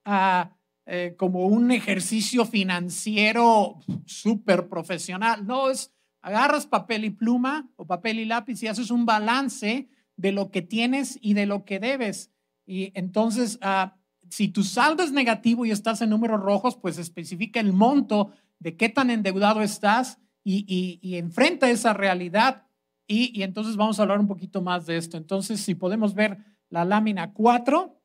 ah, 0.05 0.55
eh, 0.85 1.15
como 1.17 1.45
un 1.47 1.71
ejercicio 1.71 2.45
financiero 2.45 3.79
súper 4.05 4.67
profesional, 4.67 5.45
no, 5.45 5.69
es 5.69 5.93
agarras 6.21 6.67
papel 6.67 7.05
y 7.05 7.09
pluma 7.09 7.69
o 7.75 7.85
papel 7.85 8.19
y 8.19 8.25
lápiz 8.25 8.61
y 8.61 8.67
haces 8.67 8.91
un 8.91 9.05
balance 9.05 9.89
de 10.15 10.31
lo 10.31 10.51
que 10.51 10.61
tienes 10.61 11.17
y 11.21 11.33
de 11.33 11.45
lo 11.45 11.65
que 11.65 11.79
debes. 11.79 12.31
Y 12.65 12.91
entonces, 12.93 13.59
uh, 13.63 13.89
si 14.31 14.47
tu 14.47 14.63
saldo 14.63 15.03
es 15.03 15.11
negativo 15.11 15.65
y 15.65 15.71
estás 15.71 16.01
en 16.01 16.09
números 16.09 16.39
rojos, 16.39 16.77
pues 16.77 16.97
especifica 16.97 17.59
el 17.59 17.73
monto 17.73 18.31
de 18.59 18.77
qué 18.77 18.87
tan 18.87 19.09
endeudado 19.09 19.61
estás 19.61 20.19
y, 20.43 20.99
enfrenta 21.17 21.69
esa 21.69 21.93
realidad. 21.93 22.65
Y, 23.07 23.43
entonces 23.43 23.75
vamos 23.75 23.99
a 23.99 24.03
hablar 24.03 24.21
un 24.21 24.27
poquito 24.27 24.61
más 24.61 24.85
de 24.85 24.95
esto. 24.95 25.17
Entonces, 25.17 25.59
si 25.59 25.75
podemos 25.75 26.13
ver 26.13 26.37
la 26.69 26.85
lámina 26.85 27.33
4, 27.33 28.01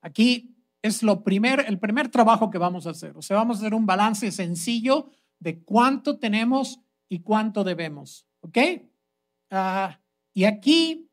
aquí 0.00 0.56
es 0.80 1.02
lo 1.02 1.22
primer, 1.22 1.66
el 1.68 1.78
primer 1.78 2.08
trabajo 2.08 2.50
que 2.50 2.56
vamos 2.56 2.86
a 2.86 2.90
hacer. 2.90 3.14
O 3.18 3.22
sea, 3.22 3.36
vamos 3.36 3.58
a 3.58 3.60
hacer 3.60 3.74
un 3.74 3.84
balance 3.84 4.32
sencillo 4.32 5.10
de 5.40 5.62
cuánto 5.62 6.18
tenemos 6.18 6.80
y 7.10 7.20
cuánto 7.20 7.64
debemos. 7.64 8.26
¿Ok? 8.40 8.58
Ah, 9.50 10.00
y 10.32 10.44
aquí 10.44 11.10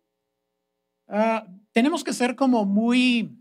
ah, 1.10 1.46
tenemos 1.74 2.04
que 2.06 2.14
ser 2.14 2.36
como 2.36 2.66
muy, 2.66 3.41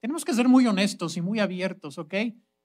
tenemos 0.00 0.24
que 0.24 0.34
ser 0.34 0.48
muy 0.48 0.66
honestos 0.66 1.16
y 1.16 1.20
muy 1.20 1.40
abiertos, 1.40 1.98
¿ok? 1.98 2.14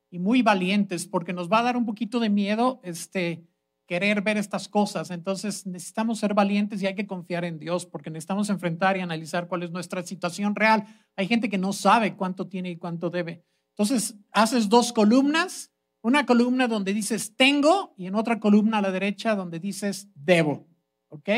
Y 0.09 0.19
muy 0.19 0.41
valientes, 0.41 1.05
porque 1.05 1.33
nos 1.33 1.51
va 1.51 1.59
a 1.59 1.63
dar 1.63 1.77
un 1.77 1.85
poquito 1.85 2.19
de 2.19 2.29
miedo 2.29 2.79
este, 2.83 3.45
querer 3.85 4.21
ver 4.21 4.37
estas 4.37 4.67
cosas. 4.67 5.11
Entonces 5.11 5.65
necesitamos 5.65 6.19
ser 6.19 6.33
valientes 6.33 6.81
y 6.81 6.87
hay 6.87 6.95
que 6.95 7.07
confiar 7.07 7.45
en 7.45 7.59
Dios, 7.59 7.85
porque 7.85 8.09
necesitamos 8.09 8.49
enfrentar 8.49 8.97
y 8.97 9.01
analizar 9.01 9.47
cuál 9.47 9.63
es 9.63 9.71
nuestra 9.71 10.03
situación 10.03 10.55
real. 10.55 10.85
Hay 11.15 11.27
gente 11.27 11.49
que 11.49 11.57
no 11.57 11.73
sabe 11.73 12.15
cuánto 12.15 12.47
tiene 12.47 12.71
y 12.71 12.77
cuánto 12.77 13.09
debe. 13.09 13.43
Entonces 13.71 14.15
haces 14.31 14.69
dos 14.69 14.93
columnas, 14.93 15.71
una 16.01 16.25
columna 16.25 16.67
donde 16.67 16.93
dices 16.93 17.35
tengo 17.35 17.93
y 17.97 18.07
en 18.07 18.15
otra 18.15 18.39
columna 18.39 18.77
a 18.77 18.81
la 18.81 18.91
derecha 18.91 19.35
donde 19.35 19.59
dices 19.59 20.09
debo, 20.15 20.67
¿ok? 21.09 21.29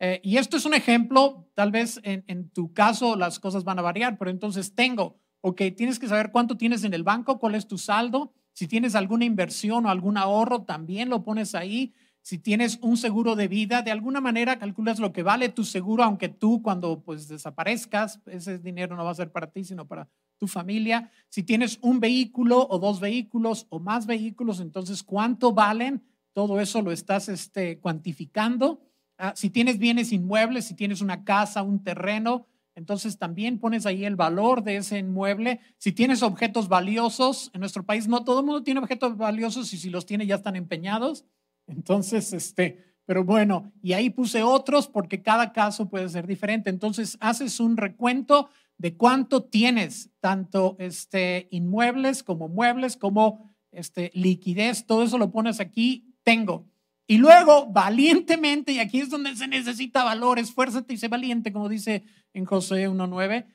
Eh, 0.00 0.20
y 0.22 0.38
esto 0.38 0.56
es 0.56 0.64
un 0.64 0.74
ejemplo, 0.74 1.48
tal 1.54 1.70
vez 1.70 2.00
en, 2.02 2.24
en 2.26 2.50
tu 2.50 2.72
caso 2.72 3.16
las 3.16 3.38
cosas 3.38 3.64
van 3.64 3.78
a 3.78 3.82
variar, 3.82 4.18
pero 4.18 4.30
entonces 4.30 4.74
tengo 4.74 5.20
Ok, 5.46 5.60
tienes 5.76 5.98
que 5.98 6.08
saber 6.08 6.32
cuánto 6.32 6.56
tienes 6.56 6.84
en 6.84 6.94
el 6.94 7.02
banco, 7.02 7.38
cuál 7.38 7.54
es 7.54 7.68
tu 7.68 7.76
saldo. 7.76 8.32
Si 8.54 8.66
tienes 8.66 8.94
alguna 8.94 9.26
inversión 9.26 9.84
o 9.84 9.90
algún 9.90 10.16
ahorro, 10.16 10.62
también 10.62 11.10
lo 11.10 11.22
pones 11.22 11.54
ahí. 11.54 11.92
Si 12.22 12.38
tienes 12.38 12.78
un 12.80 12.96
seguro 12.96 13.36
de 13.36 13.46
vida, 13.46 13.82
de 13.82 13.90
alguna 13.90 14.22
manera 14.22 14.58
calculas 14.58 15.00
lo 15.00 15.12
que 15.12 15.22
vale 15.22 15.50
tu 15.50 15.62
seguro, 15.64 16.02
aunque 16.02 16.30
tú 16.30 16.62
cuando 16.62 17.02
pues 17.02 17.28
desaparezcas, 17.28 18.22
ese 18.24 18.58
dinero 18.58 18.96
no 18.96 19.04
va 19.04 19.10
a 19.10 19.16
ser 19.16 19.32
para 19.32 19.50
ti, 19.50 19.64
sino 19.64 19.86
para 19.86 20.08
tu 20.38 20.46
familia. 20.46 21.10
Si 21.28 21.42
tienes 21.42 21.78
un 21.82 22.00
vehículo 22.00 22.66
o 22.66 22.78
dos 22.78 22.98
vehículos 22.98 23.66
o 23.68 23.80
más 23.80 24.06
vehículos, 24.06 24.60
entonces 24.60 25.02
cuánto 25.02 25.52
valen, 25.52 26.02
todo 26.32 26.58
eso 26.58 26.80
lo 26.80 26.90
estás 26.90 27.28
este, 27.28 27.80
cuantificando. 27.80 28.80
Ah, 29.18 29.34
si 29.36 29.50
tienes 29.50 29.78
bienes 29.78 30.10
inmuebles, 30.10 30.64
si 30.64 30.74
tienes 30.74 31.02
una 31.02 31.22
casa, 31.22 31.62
un 31.62 31.84
terreno, 31.84 32.46
entonces 32.74 33.18
también 33.18 33.58
pones 33.58 33.86
ahí 33.86 34.04
el 34.04 34.16
valor 34.16 34.62
de 34.64 34.76
ese 34.76 34.98
inmueble. 34.98 35.60
Si 35.78 35.92
tienes 35.92 36.22
objetos 36.22 36.68
valiosos, 36.68 37.50
en 37.54 37.60
nuestro 37.60 37.84
país 37.84 38.08
no 38.08 38.24
todo 38.24 38.40
el 38.40 38.46
mundo 38.46 38.62
tiene 38.62 38.80
objetos 38.80 39.16
valiosos 39.16 39.72
y 39.72 39.78
si 39.78 39.90
los 39.90 40.06
tiene 40.06 40.26
ya 40.26 40.36
están 40.36 40.56
empeñados. 40.56 41.24
Entonces, 41.66 42.32
este, 42.32 42.96
pero 43.06 43.24
bueno, 43.24 43.72
y 43.82 43.92
ahí 43.92 44.10
puse 44.10 44.42
otros 44.42 44.88
porque 44.88 45.22
cada 45.22 45.52
caso 45.52 45.88
puede 45.88 46.08
ser 46.08 46.26
diferente. 46.26 46.70
Entonces, 46.70 47.16
haces 47.20 47.60
un 47.60 47.76
recuento 47.76 48.48
de 48.76 48.96
cuánto 48.96 49.44
tienes, 49.44 50.10
tanto 50.20 50.76
este, 50.78 51.46
inmuebles 51.50 52.22
como 52.22 52.48
muebles, 52.48 52.96
como 52.96 53.54
este, 53.70 54.10
liquidez, 54.14 54.86
todo 54.86 55.04
eso 55.04 55.18
lo 55.18 55.30
pones 55.30 55.60
aquí, 55.60 56.14
tengo. 56.22 56.66
Y 57.06 57.18
luego, 57.18 57.66
valientemente, 57.66 58.72
y 58.72 58.78
aquí 58.78 59.00
es 59.00 59.10
donde 59.10 59.36
se 59.36 59.46
necesita 59.46 60.04
valor, 60.04 60.38
esfuérzate 60.38 60.94
y 60.94 60.96
sé 60.96 61.08
valiente, 61.08 61.52
como 61.52 61.68
dice 61.68 62.04
en 62.32 62.46
José 62.46 62.88
1.9. 62.88 63.46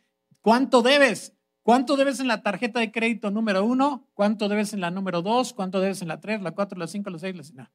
¿Cuánto 0.41 0.82
debes? 0.82 1.34
¿Cuánto 1.63 1.98
debes 1.98 2.20
en 2.20 2.27
la 2.27 2.41
tarjeta 2.41 2.79
de 2.79 2.91
crédito 2.91 3.32
número 3.32 3.65
uno? 3.65 4.08
¿Cuánto 4.13 4.50
debes 4.50 4.74
en 4.74 4.82
la 4.82 4.91
número 4.91 5.22
dos? 5.22 5.53
¿Cuánto 5.53 5.79
debes 5.79 6.01
en 6.01 6.08
la 6.08 6.20
tres, 6.20 6.41
la 6.41 6.51
cuatro, 6.51 6.77
la 6.79 6.88
cinco, 6.88 7.10
la 7.10 7.20
seis, 7.20 7.36
la 7.36 7.63
no. 7.63 7.70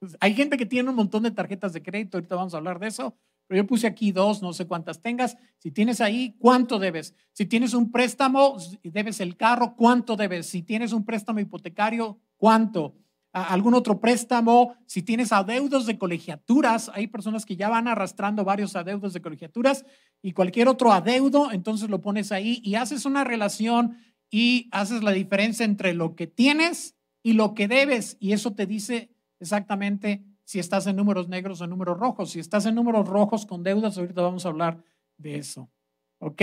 Pues, 0.00 0.16
hay 0.20 0.34
gente 0.34 0.56
que 0.56 0.66
tiene 0.66 0.88
un 0.88 0.96
montón 0.96 1.22
de 1.22 1.30
tarjetas 1.30 1.72
de 1.72 1.82
crédito, 1.82 2.16
ahorita 2.16 2.34
vamos 2.34 2.54
a 2.54 2.56
hablar 2.56 2.78
de 2.78 2.88
eso, 2.88 3.16
pero 3.46 3.62
yo 3.62 3.66
puse 3.66 3.86
aquí 3.86 4.12
dos, 4.12 4.42
no 4.42 4.52
sé 4.52 4.66
cuántas 4.66 5.02
tengas. 5.02 5.36
Si 5.58 5.70
tienes 5.70 6.00
ahí, 6.00 6.36
¿cuánto 6.38 6.78
debes? 6.78 7.14
Si 7.32 7.46
tienes 7.46 7.74
un 7.74 7.90
préstamo, 7.90 8.56
debes 8.82 9.20
el 9.20 9.36
carro, 9.36 9.74
¿cuánto 9.76 10.16
debes? 10.16 10.46
Si 10.46 10.62
tienes 10.62 10.92
un 10.92 11.04
préstamo 11.04 11.40
hipotecario, 11.40 12.18
¿cuánto? 12.36 12.94
Algún 13.32 13.74
otro 13.74 14.00
préstamo, 14.00 14.74
si 14.86 15.02
tienes 15.02 15.32
adeudos 15.32 15.86
de 15.86 15.98
colegiaturas, 15.98 16.90
hay 16.94 17.06
personas 17.06 17.46
que 17.46 17.56
ya 17.56 17.68
van 17.68 17.86
arrastrando 17.86 18.44
varios 18.44 18.74
adeudos 18.74 19.12
de 19.12 19.22
colegiaturas 19.22 19.84
y 20.20 20.32
cualquier 20.32 20.68
otro 20.68 20.92
adeudo, 20.92 21.52
entonces 21.52 21.90
lo 21.90 22.00
pones 22.00 22.32
ahí 22.32 22.60
y 22.64 22.74
haces 22.74 23.04
una 23.04 23.22
relación 23.22 23.98
y 24.30 24.68
haces 24.72 25.02
la 25.02 25.12
diferencia 25.12 25.64
entre 25.64 25.94
lo 25.94 26.16
que 26.16 26.26
tienes 26.26 26.96
y 27.22 27.34
lo 27.34 27.54
que 27.54 27.68
debes 27.68 28.16
y 28.20 28.32
eso 28.32 28.52
te 28.52 28.66
dice 28.66 29.10
exactamente 29.38 30.24
si 30.44 30.58
estás 30.58 30.86
en 30.88 30.96
números 30.96 31.28
negros 31.28 31.60
o 31.60 31.64
en 31.64 31.70
números 31.70 31.98
rojos. 31.98 32.30
Si 32.30 32.40
estás 32.40 32.66
en 32.66 32.74
números 32.74 33.08
rojos 33.08 33.46
con 33.46 33.62
deudas, 33.62 33.96
ahorita 33.96 34.22
vamos 34.22 34.44
a 34.44 34.48
hablar 34.48 34.82
de 35.16 35.36
eso. 35.36 35.70
¿Ok? 36.18 36.42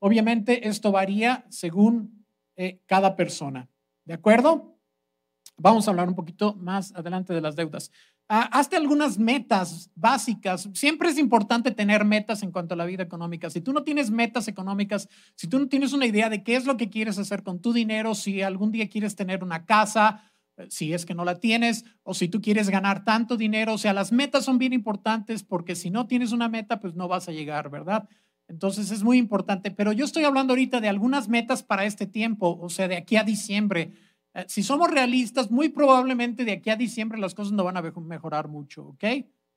Obviamente 0.00 0.68
esto 0.68 0.92
varía 0.92 1.46
según 1.48 2.26
eh, 2.56 2.80
cada 2.84 3.16
persona. 3.16 3.70
¿De 4.04 4.12
acuerdo? 4.12 4.77
Vamos 5.60 5.86
a 5.86 5.90
hablar 5.90 6.08
un 6.08 6.14
poquito 6.14 6.54
más 6.54 6.94
adelante 6.94 7.34
de 7.34 7.40
las 7.40 7.56
deudas. 7.56 7.90
Ah, 8.28 8.48
hazte 8.52 8.76
algunas 8.76 9.18
metas 9.18 9.90
básicas. 9.96 10.68
Siempre 10.74 11.08
es 11.08 11.18
importante 11.18 11.72
tener 11.72 12.04
metas 12.04 12.42
en 12.44 12.52
cuanto 12.52 12.74
a 12.74 12.76
la 12.76 12.84
vida 12.84 13.02
económica. 13.02 13.50
Si 13.50 13.60
tú 13.60 13.72
no 13.72 13.82
tienes 13.82 14.10
metas 14.10 14.46
económicas, 14.46 15.08
si 15.34 15.48
tú 15.48 15.58
no 15.58 15.66
tienes 15.66 15.92
una 15.92 16.06
idea 16.06 16.28
de 16.28 16.44
qué 16.44 16.54
es 16.54 16.64
lo 16.64 16.76
que 16.76 16.90
quieres 16.90 17.18
hacer 17.18 17.42
con 17.42 17.60
tu 17.60 17.72
dinero, 17.72 18.14
si 18.14 18.40
algún 18.42 18.70
día 18.70 18.88
quieres 18.88 19.16
tener 19.16 19.42
una 19.42 19.64
casa, 19.64 20.30
eh, 20.58 20.66
si 20.70 20.92
es 20.92 21.04
que 21.04 21.14
no 21.14 21.24
la 21.24 21.40
tienes, 21.40 21.84
o 22.04 22.14
si 22.14 22.28
tú 22.28 22.40
quieres 22.40 22.70
ganar 22.70 23.04
tanto 23.04 23.36
dinero, 23.36 23.74
o 23.74 23.78
sea, 23.78 23.92
las 23.92 24.12
metas 24.12 24.44
son 24.44 24.58
bien 24.58 24.72
importantes 24.72 25.42
porque 25.42 25.74
si 25.74 25.90
no 25.90 26.06
tienes 26.06 26.30
una 26.30 26.48
meta, 26.48 26.78
pues 26.78 26.94
no 26.94 27.08
vas 27.08 27.28
a 27.28 27.32
llegar, 27.32 27.68
¿verdad? 27.68 28.08
Entonces 28.46 28.90
es 28.90 29.02
muy 29.02 29.18
importante. 29.18 29.70
Pero 29.70 29.92
yo 29.92 30.04
estoy 30.04 30.24
hablando 30.24 30.52
ahorita 30.52 30.80
de 30.80 30.88
algunas 30.88 31.28
metas 31.28 31.62
para 31.62 31.84
este 31.84 32.06
tiempo, 32.06 32.58
o 32.60 32.68
sea, 32.68 32.88
de 32.88 32.96
aquí 32.96 33.16
a 33.16 33.24
diciembre. 33.24 33.92
Eh, 34.38 34.44
si 34.46 34.62
somos 34.62 34.88
realistas, 34.88 35.50
muy 35.50 35.68
probablemente 35.68 36.44
de 36.44 36.52
aquí 36.52 36.70
a 36.70 36.76
diciembre 36.76 37.18
las 37.18 37.34
cosas 37.34 37.52
no 37.52 37.64
van 37.64 37.76
a 37.76 37.82
mejorar 37.82 38.46
mucho, 38.46 38.86
¿ok? 38.86 39.04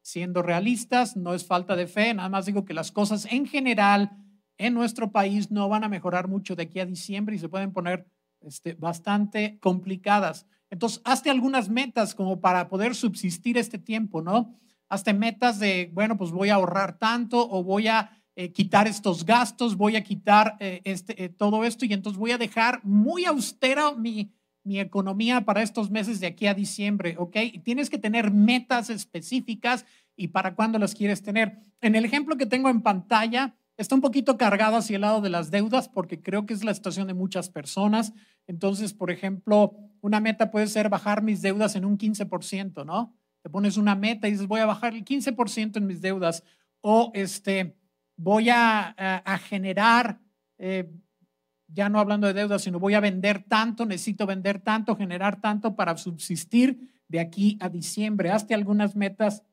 Siendo 0.01 0.41
realistas, 0.41 1.15
no 1.15 1.35
es 1.35 1.45
falta 1.45 1.75
de 1.75 1.85
fe, 1.85 2.13
nada 2.15 2.29
más 2.29 2.47
digo 2.47 2.65
que 2.65 2.73
las 2.73 2.91
cosas 2.91 3.27
en 3.31 3.45
general 3.45 4.09
en 4.57 4.73
nuestro 4.73 5.11
país 5.11 5.51
no 5.51 5.69
van 5.69 5.83
a 5.83 5.89
mejorar 5.89 6.27
mucho 6.27 6.55
de 6.55 6.63
aquí 6.63 6.79
a 6.79 6.85
diciembre 6.87 7.35
y 7.35 7.39
se 7.39 7.47
pueden 7.47 7.71
poner 7.71 8.07
este, 8.41 8.73
bastante 8.73 9.59
complicadas. 9.59 10.47
Entonces, 10.71 10.99
hazte 11.03 11.29
algunas 11.29 11.69
metas 11.69 12.15
como 12.15 12.41
para 12.41 12.67
poder 12.67 12.95
subsistir 12.95 13.59
este 13.59 13.77
tiempo, 13.77 14.23
¿no? 14.23 14.55
Hazte 14.89 15.13
metas 15.13 15.59
de, 15.59 15.91
bueno, 15.93 16.17
pues 16.17 16.31
voy 16.31 16.49
a 16.49 16.55
ahorrar 16.55 16.97
tanto 16.97 17.47
o 17.47 17.63
voy 17.63 17.87
a 17.87 18.23
eh, 18.35 18.51
quitar 18.51 18.87
estos 18.87 19.25
gastos, 19.25 19.75
voy 19.77 19.95
a 19.95 20.03
quitar 20.03 20.57
eh, 20.59 20.81
este, 20.85 21.29
todo 21.29 21.65
esto 21.65 21.85
y 21.85 21.93
entonces 21.93 22.17
voy 22.17 22.31
a 22.31 22.39
dejar 22.39 22.83
muy 22.83 23.25
austera 23.25 23.93
mi, 23.93 24.31
mi 24.63 24.79
economía 24.79 25.41
para 25.41 25.63
estos 25.63 25.89
meses 25.89 26.19
de 26.19 26.27
aquí 26.27 26.47
a 26.47 26.53
diciembre, 26.53 27.15
¿ok? 27.17 27.37
tienes 27.63 27.89
que 27.89 27.97
tener 27.97 28.31
metas 28.31 28.89
específicas 28.89 29.85
y 30.15 30.27
para 30.29 30.55
cuándo 30.55 30.77
las 30.77 30.93
quieres 30.93 31.23
tener. 31.23 31.57
En 31.81 31.95
el 31.95 32.05
ejemplo 32.05 32.37
que 32.37 32.45
tengo 32.45 32.69
en 32.69 32.81
pantalla, 32.81 33.55
está 33.77 33.95
un 33.95 34.01
poquito 34.01 34.37
cargado 34.37 34.77
hacia 34.77 34.95
el 34.95 35.01
lado 35.01 35.21
de 35.21 35.29
las 35.29 35.49
deudas 35.49 35.89
porque 35.89 36.21
creo 36.21 36.45
que 36.45 36.53
es 36.53 36.63
la 36.63 36.73
situación 36.73 37.07
de 37.07 37.13
muchas 37.13 37.49
personas. 37.49 38.13
Entonces, 38.45 38.93
por 38.93 39.09
ejemplo, 39.09 39.75
una 40.01 40.19
meta 40.19 40.51
puede 40.51 40.67
ser 40.67 40.89
bajar 40.89 41.23
mis 41.23 41.41
deudas 41.41 41.75
en 41.75 41.85
un 41.85 41.97
15%, 41.97 42.85
¿no? 42.85 43.15
Te 43.41 43.49
pones 43.49 43.77
una 43.77 43.95
meta 43.95 44.27
y 44.27 44.31
dices, 44.31 44.47
voy 44.47 44.59
a 44.59 44.67
bajar 44.67 44.93
el 44.93 45.03
15% 45.03 45.77
en 45.77 45.87
mis 45.87 46.01
deudas 46.01 46.43
o 46.81 47.11
este, 47.15 47.75
voy 48.15 48.49
a, 48.49 48.89
a, 48.97 49.37
generar... 49.39 50.19
Eh, 50.59 50.87
ya 51.73 51.89
no 51.89 51.99
hablando 51.99 52.27
de 52.27 52.33
deuda, 52.33 52.59
sino 52.59 52.79
voy 52.79 52.93
a 52.93 52.99
vender 52.99 53.43
tanto, 53.43 53.85
necesito 53.85 54.25
vender 54.25 54.59
tanto, 54.59 54.95
generar 54.95 55.41
tanto 55.41 55.75
para 55.75 55.97
subsistir 55.97 56.91
de 57.07 57.19
aquí 57.19 57.57
a 57.59 57.69
diciembre. 57.69 58.31
Hazte 58.31 58.53
algunas 58.53 58.95
metas 58.95 59.43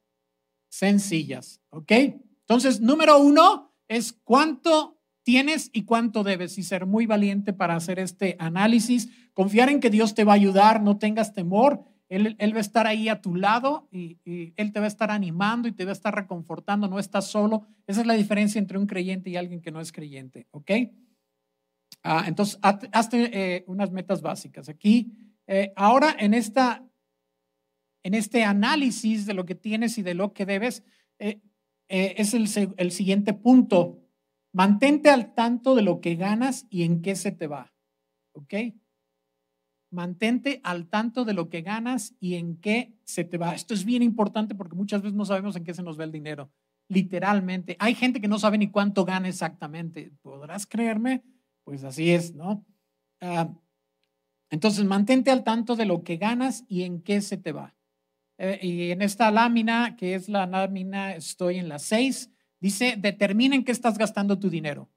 sencillas, 0.69 1.61
¿ok? 1.71 1.93
Entonces, 2.41 2.81
número 2.81 3.19
uno 3.19 3.75
es 3.89 4.13
cuánto 4.13 4.99
tienes 5.23 5.71
y 5.73 5.85
cuánto 5.85 6.25
debes 6.25 6.57
y 6.59 6.63
ser 6.63 6.87
muy 6.87 7.07
valiente 7.07 7.53
para 7.53 7.77
hacer 7.77 7.99
este 7.99 8.37
análisis. 8.39 9.11
Confiar 9.35 9.69
en 9.69 9.81
que 9.81 9.91
Dios 9.91 10.15
te 10.15 10.25
va 10.25 10.33
a 10.33 10.37
ayudar, 10.37 10.83
no 10.83 10.99
tengas 10.99 11.35
temor. 11.35 11.85
Él, 12.09 12.37
él 12.39 12.55
va 12.55 12.59
a 12.59 12.63
estar 12.63 12.87
ahí 12.87 13.11
a 13.11 13.21
tu 13.21 13.35
lado 13.35 13.87
y, 13.93 14.19
y, 14.25 14.55
Él 14.57 14.73
te 14.73 14.81
va 14.81 14.87
a 14.87 14.89
estar 14.89 15.11
animando 15.11 15.69
y 15.69 15.73
te 15.73 15.85
va 15.85 15.91
a 15.91 15.93
estar 15.93 16.15
reconfortando, 16.15 16.89
no 16.89 16.99
estás 16.99 17.27
solo. 17.27 17.67
Esa 17.87 18.01
es 18.01 18.07
la 18.07 18.15
diferencia 18.15 18.59
entre 18.59 18.79
un 18.79 18.87
creyente 18.87 19.29
y 19.29 19.37
alguien 19.37 19.61
que 19.61 19.71
no 19.71 19.83
es 19.83 19.93
creyente, 19.93 20.47
¿ok? 20.51 20.71
Ah, 22.03 22.25
entonces, 22.27 22.59
hazte 22.63 23.31
eh, 23.33 23.65
unas 23.67 23.91
metas 23.91 24.23
básicas. 24.23 24.69
Aquí, 24.69 25.13
eh, 25.47 25.73
ahora 25.77 26.15
en, 26.19 26.35
esta, 26.35 26.87
en 28.03 28.15
este 28.15 28.45
análisis 28.45 29.27
de 29.27 29.35
lo 29.35 29.45
que 29.45 29.55
tienes 29.55 29.99
y 29.99 30.03
de 30.03 30.15
lo 30.15 30.33
que 30.33 30.47
debes, 30.47 30.85
eh, 31.19 31.41
es 31.89 32.35
el, 32.35 32.49
el 32.77 32.91
siguiente 32.93 33.35
punto. 33.35 34.05
Mantente 34.53 35.11
al 35.11 35.35
tanto 35.35 35.75
de 35.75 35.83
lo 35.83 36.01
que 36.01 36.17
ganas 36.17 36.67
y 36.71 36.85
en 36.85 37.03
qué 37.03 37.17
se 37.17 37.33
te 37.33 37.47
va. 37.47 37.73
¿Ok? 38.33 38.55
Mantente 39.91 40.61
al 40.65 40.89
tanto 40.89 41.25
de 41.25 41.33
lo 41.33 41.49
que 41.49 41.63
ganas 41.63 42.15
y 42.21 42.35
en 42.35 42.57
qué 42.61 42.95
se 43.05 43.25
te 43.25 43.39
va. 43.39 43.55
Esto 43.55 43.75
es 43.75 43.85
bien 43.85 44.03
importante 44.03 44.55
porque 44.55 44.77
muchas 44.77 45.03
veces 45.03 45.17
no 45.17 45.25
sabemos 45.25 45.57
en 45.57 45.65
qué 45.65 45.75
se 45.75 45.83
nos 45.83 45.99
va 45.99 46.05
el 46.05 46.13
dinero. 46.13 46.51
Literalmente. 46.89 47.77
Hay 47.79 47.95
gente 47.95 48.21
que 48.21 48.29
no 48.29 48.39
sabe 48.39 48.59
ni 48.59 48.71
cuánto 48.71 49.05
gana 49.05 49.29
exactamente. 49.29 50.13
¿Podrás 50.23 50.67
creerme? 50.67 51.23
Pues 51.69 51.85
así 51.85 52.13
es, 52.13 52.35
¿no? 52.35 52.65
Ah, 53.21 53.53
entonces, 54.49 54.87
mantente 54.87 55.31
al 55.31 55.45
tanto 55.45 55.77
de 55.77 55.85
lo 55.85 56.03
que 56.03 56.17
ganas 56.17 56.65
y 56.67 56.85
en 56.85 57.03
qué 57.03 57.21
se 57.21 57.37
te 57.37 57.53
va. 57.53 57.77
Eh, 58.39 58.59
y 58.63 58.91
en 58.91 59.03
esta 59.03 59.31
lámina, 59.31 59.95
que 59.95 60.15
es 60.15 60.31
la 60.31 60.47
lámina, 60.47 61.15
estoy 61.15 61.59
en 61.59 61.69
la 61.69 61.79
6, 61.79 62.31
dice, 62.59 62.95
determina 62.97 63.55
en 63.55 63.65
qué 63.65 63.73
estás 63.73 63.99
gastando 63.99 64.39
tu 64.39 64.49
dinero. 64.49 64.89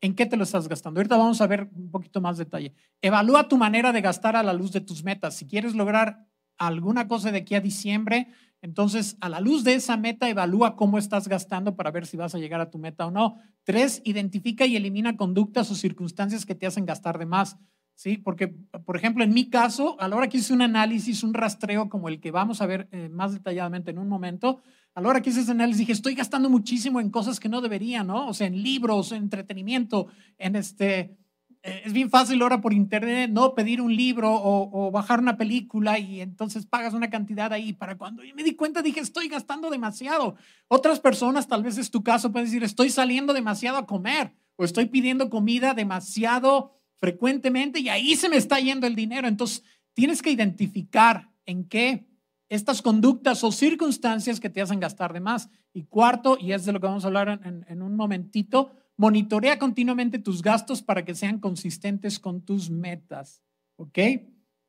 ¿En 0.00 0.14
qué 0.14 0.24
te 0.24 0.36
lo 0.36 0.44
estás 0.44 0.68
gastando? 0.68 1.00
Ahorita 1.00 1.16
vamos 1.16 1.40
a 1.40 1.48
ver 1.48 1.68
un 1.74 1.90
poquito 1.90 2.20
más 2.20 2.38
detalle. 2.38 2.74
Evalúa 3.00 3.48
tu 3.48 3.58
manera 3.58 3.90
de 3.90 4.02
gastar 4.02 4.36
a 4.36 4.44
la 4.44 4.52
luz 4.52 4.70
de 4.70 4.82
tus 4.82 5.02
metas. 5.02 5.34
Si 5.34 5.48
quieres 5.48 5.74
lograr 5.74 6.28
alguna 6.58 7.08
cosa 7.08 7.32
de 7.32 7.38
aquí 7.38 7.56
a 7.56 7.60
diciembre, 7.60 8.28
entonces, 8.62 9.16
a 9.20 9.28
la 9.28 9.40
luz 9.40 9.64
de 9.64 9.74
esa 9.74 9.96
meta, 9.96 10.28
evalúa 10.28 10.76
cómo 10.76 10.96
estás 10.96 11.26
gastando 11.26 11.74
para 11.74 11.90
ver 11.90 12.06
si 12.06 12.16
vas 12.16 12.34
a 12.36 12.38
llegar 12.38 12.60
a 12.60 12.70
tu 12.70 12.78
meta 12.78 13.06
o 13.06 13.10
no. 13.10 13.38
Tres, 13.64 14.00
identifica 14.04 14.64
y 14.66 14.76
elimina 14.76 15.16
conductas 15.16 15.68
o 15.72 15.74
circunstancias 15.74 16.46
que 16.46 16.54
te 16.54 16.66
hacen 16.66 16.86
gastar 16.86 17.18
de 17.18 17.26
más. 17.26 17.58
¿sí? 17.96 18.18
Porque, 18.18 18.54
por 18.84 18.96
ejemplo, 18.96 19.24
en 19.24 19.34
mi 19.34 19.50
caso, 19.50 20.00
a 20.00 20.06
la 20.06 20.14
hora 20.14 20.28
que 20.28 20.38
hice 20.38 20.52
un 20.52 20.62
análisis, 20.62 21.24
un 21.24 21.34
rastreo 21.34 21.88
como 21.88 22.08
el 22.08 22.20
que 22.20 22.30
vamos 22.30 22.62
a 22.62 22.66
ver 22.66 22.88
eh, 22.92 23.08
más 23.08 23.32
detalladamente 23.32 23.90
en 23.90 23.98
un 23.98 24.08
momento, 24.08 24.60
a 24.94 25.00
la 25.00 25.08
hora 25.08 25.22
que 25.22 25.30
hice 25.30 25.40
ese 25.40 25.50
análisis 25.50 25.80
dije, 25.80 25.92
estoy 25.92 26.14
gastando 26.14 26.48
muchísimo 26.48 27.00
en 27.00 27.10
cosas 27.10 27.40
que 27.40 27.48
no 27.48 27.62
debería, 27.62 28.04
¿no? 28.04 28.28
O 28.28 28.34
sea, 28.34 28.46
en 28.46 28.62
libros, 28.62 29.10
en 29.10 29.24
entretenimiento, 29.24 30.06
en 30.38 30.54
este, 30.54 31.16
es 31.62 31.92
bien 31.92 32.10
fácil 32.10 32.42
ahora 32.42 32.60
por 32.60 32.72
internet, 32.72 33.30
¿no? 33.30 33.54
Pedir 33.54 33.80
un 33.80 33.94
libro 33.94 34.32
o, 34.32 34.90
bajar 34.90 35.20
una 35.20 35.36
película 35.36 35.98
y 35.98 36.20
entonces 36.20 36.66
pagas 36.66 36.92
una 36.92 37.08
cantidad 37.08 37.52
ahí 37.52 37.72
para 37.72 37.96
cuando 37.96 38.24
yo 38.24 38.34
me 38.34 38.42
di 38.42 38.56
cuenta 38.56 38.82
dije, 38.82 39.00
estoy 39.00 39.28
gastando 39.28 39.70
demasiado. 39.70 40.34
Otras 40.66 40.98
personas, 40.98 41.46
tal 41.46 41.62
vez 41.62 41.78
es 41.78 41.90
tu 41.90 42.02
caso, 42.02 42.32
pueden 42.32 42.46
decir, 42.46 42.64
estoy 42.64 42.90
saliendo 42.90 43.32
demasiado 43.32 43.78
a 43.78 43.86
comer 43.86 44.34
o 44.56 44.64
estoy 44.64 44.86
pidiendo 44.86 45.30
comida 45.30 45.72
demasiado 45.72 46.72
frecuentemente 46.96 47.78
y 47.78 47.88
ahí 47.88 48.16
se 48.16 48.28
me 48.28 48.36
está 48.36 48.58
yendo 48.58 48.88
el 48.88 48.96
dinero. 48.96 49.28
Entonces, 49.28 49.62
tienes 49.94 50.20
que 50.20 50.30
identificar 50.30 51.30
en 51.46 51.68
qué 51.68 52.08
estas 52.48 52.82
conductas 52.82 53.44
o 53.44 53.52
circunstancias 53.52 54.40
que 54.40 54.50
te 54.50 54.60
hacen 54.60 54.80
gastar 54.80 55.12
de 55.12 55.20
más. 55.20 55.48
Y 55.72 55.84
cuarto, 55.84 56.36
y 56.38 56.52
es 56.52 56.64
de 56.64 56.72
lo 56.72 56.80
que 56.80 56.86
vamos 56.86 57.04
a 57.04 57.06
hablar 57.06 57.40
en, 57.44 57.64
en 57.66 57.82
un 57.82 57.96
momentito, 57.96 58.72
Monitorea 58.96 59.58
continuamente 59.58 60.18
tus 60.18 60.42
gastos 60.42 60.82
para 60.82 61.04
que 61.04 61.14
sean 61.14 61.38
consistentes 61.38 62.18
con 62.18 62.42
tus 62.42 62.70
metas. 62.70 63.42
¿Ok? 63.76 63.98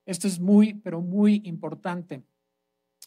Esto 0.06 0.28
es 0.28 0.40
muy, 0.40 0.74
pero 0.74 1.02
muy 1.02 1.42
importante. 1.46 2.24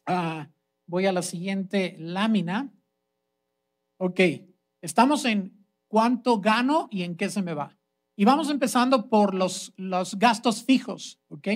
Ah, 0.06 0.48
voy 0.86 1.06
a 1.06 1.12
la 1.12 1.22
siguiente 1.22 1.96
lámina. 1.98 2.72
Ok, 3.98 4.20
estamos 4.80 5.24
en 5.24 5.66
cuánto 5.88 6.40
gano 6.40 6.88
y 6.90 7.02
en 7.02 7.16
qué 7.16 7.28
se 7.28 7.42
me 7.42 7.54
va. 7.54 7.76
Y 8.14 8.24
vamos 8.24 8.50
empezando 8.50 9.08
por 9.08 9.34
los, 9.34 9.72
los 9.76 10.18
gastos 10.18 10.64
fijos, 10.64 11.20
¿ok? 11.28 11.48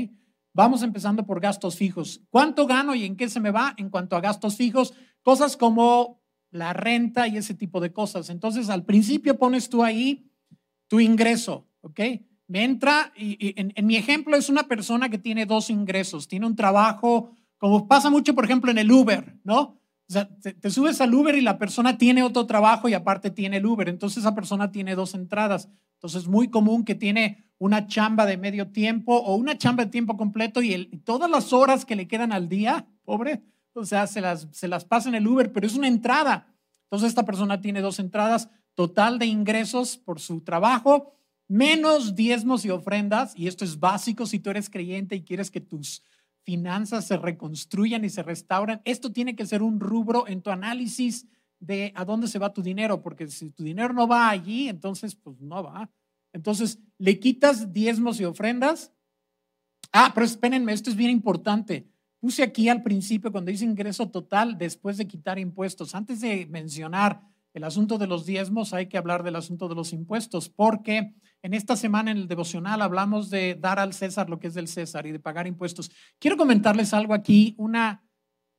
Vamos 0.52 0.82
empezando 0.82 1.24
por 1.24 1.40
gastos 1.40 1.76
fijos. 1.76 2.22
¿Cuánto 2.28 2.66
gano 2.66 2.94
y 2.94 3.04
en 3.04 3.16
qué 3.16 3.28
se 3.28 3.40
me 3.40 3.50
va 3.50 3.74
en 3.76 3.88
cuanto 3.88 4.16
a 4.16 4.20
gastos 4.20 4.56
fijos? 4.56 4.94
Cosas 5.22 5.56
como 5.56 6.19
la 6.50 6.72
renta 6.72 7.28
y 7.28 7.36
ese 7.36 7.54
tipo 7.54 7.80
de 7.80 7.92
cosas. 7.92 8.30
Entonces, 8.30 8.68
al 8.68 8.84
principio 8.84 9.38
pones 9.38 9.68
tú 9.68 9.82
ahí 9.82 10.30
tu 10.88 11.00
ingreso, 11.00 11.68
¿ok? 11.82 12.00
Me 12.48 12.64
entra, 12.64 13.12
y, 13.16 13.54
en, 13.56 13.86
mi 13.86 13.96
ejemplo 13.96 14.36
es 14.36 14.48
una 14.48 14.64
persona 14.64 15.08
que 15.08 15.18
tiene 15.18 15.46
dos 15.46 15.70
ingresos, 15.70 16.26
tiene 16.26 16.46
un 16.46 16.56
trabajo, 16.56 17.30
como 17.58 17.86
pasa 17.86 18.10
mucho, 18.10 18.34
por 18.34 18.44
ejemplo, 18.44 18.70
en 18.70 18.78
el 18.78 18.90
Uber, 18.90 19.38
¿no? 19.44 19.80
O 20.10 20.12
sea, 20.12 20.28
te, 20.28 20.70
subes 20.70 21.00
al 21.00 21.14
Uber 21.14 21.36
y 21.36 21.40
la 21.40 21.56
persona 21.56 21.96
tiene 21.96 22.24
otro 22.24 22.44
trabajo 22.44 22.88
y 22.88 22.94
aparte 22.94 23.30
tiene 23.30 23.58
el 23.58 23.66
Uber. 23.66 23.88
Entonces 23.88 24.18
esa 24.18 24.34
persona 24.34 24.72
tiene 24.72 24.96
dos 24.96 25.14
entradas. 25.14 25.68
Entonces 25.94 26.22
es 26.22 26.28
muy 26.28 26.48
común 26.48 26.84
que 26.84 26.96
tiene 26.96 27.44
una 27.58 27.86
chamba 27.86 28.26
de 28.26 28.36
medio 28.36 28.72
tiempo 28.72 29.16
o 29.16 29.36
una 29.36 29.56
chamba 29.56 29.84
de 29.84 29.90
tiempo 29.92 30.16
completo 30.16 30.62
y, 30.62 30.86
todas 31.04 31.30
las 31.30 31.52
horas 31.52 31.84
que 31.84 31.94
le 31.94 32.08
quedan 32.08 32.32
al 32.32 32.48
día, 32.48 32.88
pobre, 33.04 33.44
o 33.74 33.84
sea, 33.84 34.06
se 34.06 34.20
las, 34.20 34.48
se 34.52 34.68
las 34.68 34.84
pasa 34.84 35.08
en 35.08 35.14
el 35.14 35.26
Uber, 35.26 35.52
pero 35.52 35.66
es 35.66 35.74
una 35.74 35.88
entrada. 35.88 36.54
Entonces 36.84 37.08
esta 37.08 37.24
persona 37.24 37.60
tiene 37.60 37.80
dos 37.80 37.98
entradas, 37.98 38.48
total 38.74 39.18
de 39.18 39.26
ingresos 39.26 39.96
por 39.96 40.20
su 40.20 40.40
trabajo, 40.40 41.12
menos 41.48 42.14
diezmos 42.14 42.64
y 42.64 42.70
ofrendas, 42.70 43.32
y 43.36 43.46
esto 43.48 43.64
es 43.64 43.78
básico 43.78 44.26
si 44.26 44.38
tú 44.38 44.50
eres 44.50 44.70
creyente 44.70 45.16
y 45.16 45.22
quieres 45.22 45.50
que 45.50 45.60
tus 45.60 46.02
finanzas 46.42 47.06
se 47.06 47.16
reconstruyan 47.16 48.04
y 48.04 48.10
se 48.10 48.22
restauran, 48.22 48.80
esto 48.84 49.12
tiene 49.12 49.36
que 49.36 49.46
ser 49.46 49.62
un 49.62 49.80
rubro 49.80 50.26
en 50.26 50.42
tu 50.42 50.50
análisis 50.50 51.26
de 51.58 51.92
a 51.94 52.04
dónde 52.04 52.28
se 52.28 52.38
va 52.38 52.52
tu 52.52 52.62
dinero, 52.62 53.02
porque 53.02 53.28
si 53.28 53.50
tu 53.50 53.62
dinero 53.62 53.92
no 53.92 54.08
va 54.08 54.30
allí, 54.30 54.68
entonces 54.68 55.14
pues 55.14 55.40
no 55.40 55.62
va. 55.62 55.90
Entonces, 56.32 56.78
le 56.98 57.18
quitas 57.18 57.72
diezmos 57.72 58.20
y 58.20 58.24
ofrendas. 58.24 58.92
Ah, 59.92 60.12
pero 60.14 60.24
espérenme, 60.24 60.72
esto 60.72 60.90
es 60.90 60.96
bien 60.96 61.10
importante. 61.10 61.88
Puse 62.20 62.42
aquí 62.42 62.68
al 62.68 62.82
principio 62.82 63.32
cuando 63.32 63.50
dice 63.50 63.64
ingreso 63.64 64.10
total 64.10 64.58
después 64.58 64.98
de 64.98 65.06
quitar 65.06 65.38
impuestos. 65.38 65.94
Antes 65.94 66.20
de 66.20 66.46
mencionar 66.46 67.22
el 67.54 67.64
asunto 67.64 67.96
de 67.96 68.06
los 68.06 68.26
diezmos, 68.26 68.74
hay 68.74 68.86
que 68.86 68.98
hablar 68.98 69.22
del 69.22 69.36
asunto 69.36 69.68
de 69.68 69.74
los 69.74 69.94
impuestos, 69.94 70.50
porque 70.50 71.14
en 71.42 71.54
esta 71.54 71.76
semana 71.76 72.10
en 72.10 72.18
el 72.18 72.28
devocional 72.28 72.82
hablamos 72.82 73.30
de 73.30 73.54
dar 73.54 73.78
al 73.78 73.94
César 73.94 74.28
lo 74.28 74.38
que 74.38 74.48
es 74.48 74.54
del 74.54 74.68
César 74.68 75.06
y 75.06 75.12
de 75.12 75.18
pagar 75.18 75.46
impuestos. 75.46 75.90
Quiero 76.18 76.36
comentarles 76.36 76.92
algo 76.92 77.14
aquí, 77.14 77.54
una, 77.56 78.04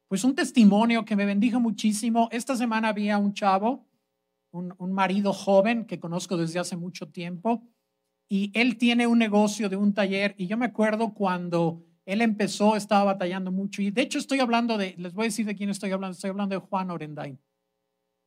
pues 0.08 0.24
un 0.24 0.34
testimonio 0.34 1.06
que 1.06 1.16
me 1.16 1.26
bendijo 1.26 1.60
muchísimo. 1.60 2.30
Esta 2.32 2.56
semana 2.56 2.90
había 2.90 3.20
un 3.20 3.34
chavo, 3.34 3.88
un, 4.50 4.74
un 4.80 4.92
marido 4.92 5.34
joven 5.34 5.86
que 5.86 6.00
conozco 6.00 6.36
desde 6.36 6.60
hace 6.60 6.76
mucho 6.76 7.10
tiempo, 7.10 7.64
y 8.28 8.52
él 8.56 8.78
tiene 8.78 9.06
un 9.06 9.20
negocio 9.20 9.70
de 9.70 9.76
un 9.76 9.94
taller, 9.94 10.34
y 10.38 10.48
yo 10.48 10.58
me 10.58 10.66
acuerdo 10.66 11.14
cuando 11.14 11.86
él 12.06 12.22
empezó, 12.22 12.76
estaba 12.76 13.04
batallando 13.06 13.52
mucho, 13.52 13.82
y 13.82 13.92
de 13.92 14.02
hecho 14.02 14.20
estoy 14.20 14.40
hablando 14.40 14.78
de, 14.78 14.96
les 14.98 15.14
voy 15.14 15.26
a 15.26 15.28
decir 15.28 15.46
de 15.46 15.56
quién 15.56 15.70
estoy 15.70 15.92
hablando, 15.92 16.14
estoy 16.14 16.30
hablando 16.30 16.56
de 16.56 16.62
Juan 16.62 16.92
Orendain. 16.92 17.40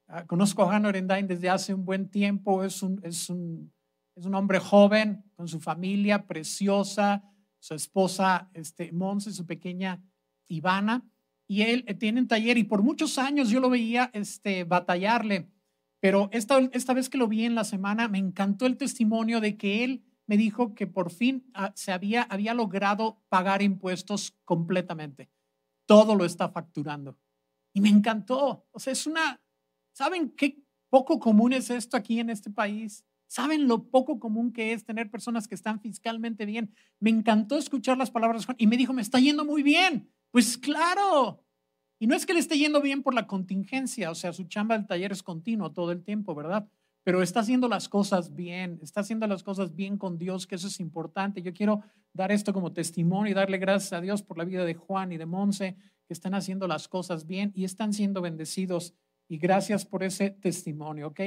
Ah, 0.06 0.24
conozco 0.26 0.62
a 0.62 0.66
Juan 0.66 0.86
Orendain 0.86 1.26
desde 1.26 1.48
hace 1.48 1.74
un 1.74 1.84
buen 1.84 2.08
tiempo, 2.10 2.62
es 2.62 2.82
un, 2.82 3.00
es 3.02 3.30
un 3.30 3.72
es 4.16 4.26
un 4.26 4.34
hombre 4.34 4.58
joven 4.58 5.24
con 5.34 5.48
su 5.48 5.60
familia 5.60 6.26
preciosa, 6.26 7.22
su 7.58 7.74
esposa 7.74 8.50
este, 8.54 8.92
Monse, 8.92 9.32
su 9.32 9.46
pequeña 9.46 10.02
Ivana, 10.48 11.04
y 11.46 11.62
él 11.62 11.84
eh, 11.86 11.94
tiene 11.94 12.20
un 12.20 12.28
taller 12.28 12.56
y 12.56 12.64
por 12.64 12.82
muchos 12.82 13.18
años 13.18 13.50
yo 13.50 13.60
lo 13.60 13.70
veía 13.70 14.10
este, 14.12 14.64
batallarle, 14.64 15.50
pero 16.00 16.28
esta, 16.32 16.58
esta 16.72 16.94
vez 16.94 17.08
que 17.08 17.18
lo 17.18 17.28
vi 17.28 17.44
en 17.44 17.54
la 17.54 17.64
semana 17.64 18.08
me 18.08 18.18
encantó 18.18 18.66
el 18.66 18.76
testimonio 18.76 19.40
de 19.40 19.56
que 19.56 19.84
él 19.84 20.04
me 20.26 20.36
dijo 20.36 20.74
que 20.74 20.86
por 20.86 21.10
fin 21.10 21.50
ah, 21.54 21.72
se 21.74 21.92
había, 21.92 22.22
había 22.22 22.54
logrado 22.54 23.22
pagar 23.28 23.62
impuestos 23.62 24.34
completamente. 24.44 25.30
Todo 25.86 26.14
lo 26.14 26.24
está 26.24 26.48
facturando. 26.48 27.18
Y 27.72 27.80
me 27.80 27.88
encantó. 27.88 28.66
O 28.70 28.78
sea, 28.78 28.92
es 28.92 29.06
una, 29.06 29.40
¿saben 29.92 30.30
qué 30.30 30.62
poco 30.88 31.18
común 31.18 31.52
es 31.52 31.70
esto 31.70 31.96
aquí 31.96 32.20
en 32.20 32.30
este 32.30 32.50
país? 32.50 33.04
¿Saben 33.26 33.66
lo 33.66 33.90
poco 33.90 34.20
común 34.20 34.52
que 34.52 34.72
es 34.72 34.84
tener 34.84 35.10
personas 35.10 35.48
que 35.48 35.54
están 35.54 35.80
fiscalmente 35.80 36.46
bien? 36.46 36.74
Me 37.00 37.10
encantó 37.10 37.58
escuchar 37.58 37.98
las 37.98 38.10
palabras 38.10 38.42
de 38.42 38.46
Juan 38.46 38.56
y 38.60 38.66
me 38.66 38.76
dijo, 38.76 38.92
me 38.92 39.02
está 39.02 39.18
yendo 39.18 39.44
muy 39.44 39.62
bien. 39.62 40.08
Pues 40.30 40.56
claro. 40.56 41.44
Y 41.98 42.06
no 42.06 42.14
es 42.14 42.26
que 42.26 42.34
le 42.34 42.40
esté 42.40 42.58
yendo 42.58 42.80
bien 42.80 43.02
por 43.02 43.14
la 43.14 43.26
contingencia, 43.26 44.10
o 44.10 44.14
sea, 44.14 44.32
su 44.32 44.44
chamba 44.44 44.76
del 44.76 44.86
taller 44.86 45.12
es 45.12 45.22
continuo 45.22 45.72
todo 45.72 45.92
el 45.92 46.02
tiempo, 46.02 46.34
¿verdad? 46.34 46.68
Pero 47.04 47.22
está 47.22 47.40
haciendo 47.40 47.68
las 47.68 47.88
cosas 47.88 48.34
bien, 48.34 48.80
está 48.82 49.00
haciendo 49.00 49.26
las 49.26 49.42
cosas 49.42 49.74
bien 49.74 49.98
con 49.98 50.18
Dios, 50.18 50.46
que 50.46 50.56
eso 50.56 50.66
es 50.66 50.80
importante. 50.80 51.42
Yo 51.42 51.52
quiero 51.52 51.82
dar 52.12 52.32
esto 52.32 52.52
como 52.52 52.72
testimonio 52.72 53.30
y 53.30 53.34
darle 53.34 53.58
gracias 53.58 53.92
a 53.92 54.00
Dios 54.00 54.22
por 54.22 54.38
la 54.38 54.44
vida 54.44 54.64
de 54.64 54.74
Juan 54.74 55.12
y 55.12 55.18
de 55.18 55.26
Monse, 55.26 55.76
que 56.06 56.12
están 56.14 56.34
haciendo 56.34 56.66
las 56.66 56.88
cosas 56.88 57.26
bien 57.26 57.52
y 57.54 57.64
están 57.64 57.92
siendo 57.92 58.20
bendecidos. 58.20 58.94
Y 59.28 59.38
gracias 59.38 59.86
por 59.86 60.02
ese 60.02 60.30
testimonio, 60.30 61.08
¿ok? 61.08 61.20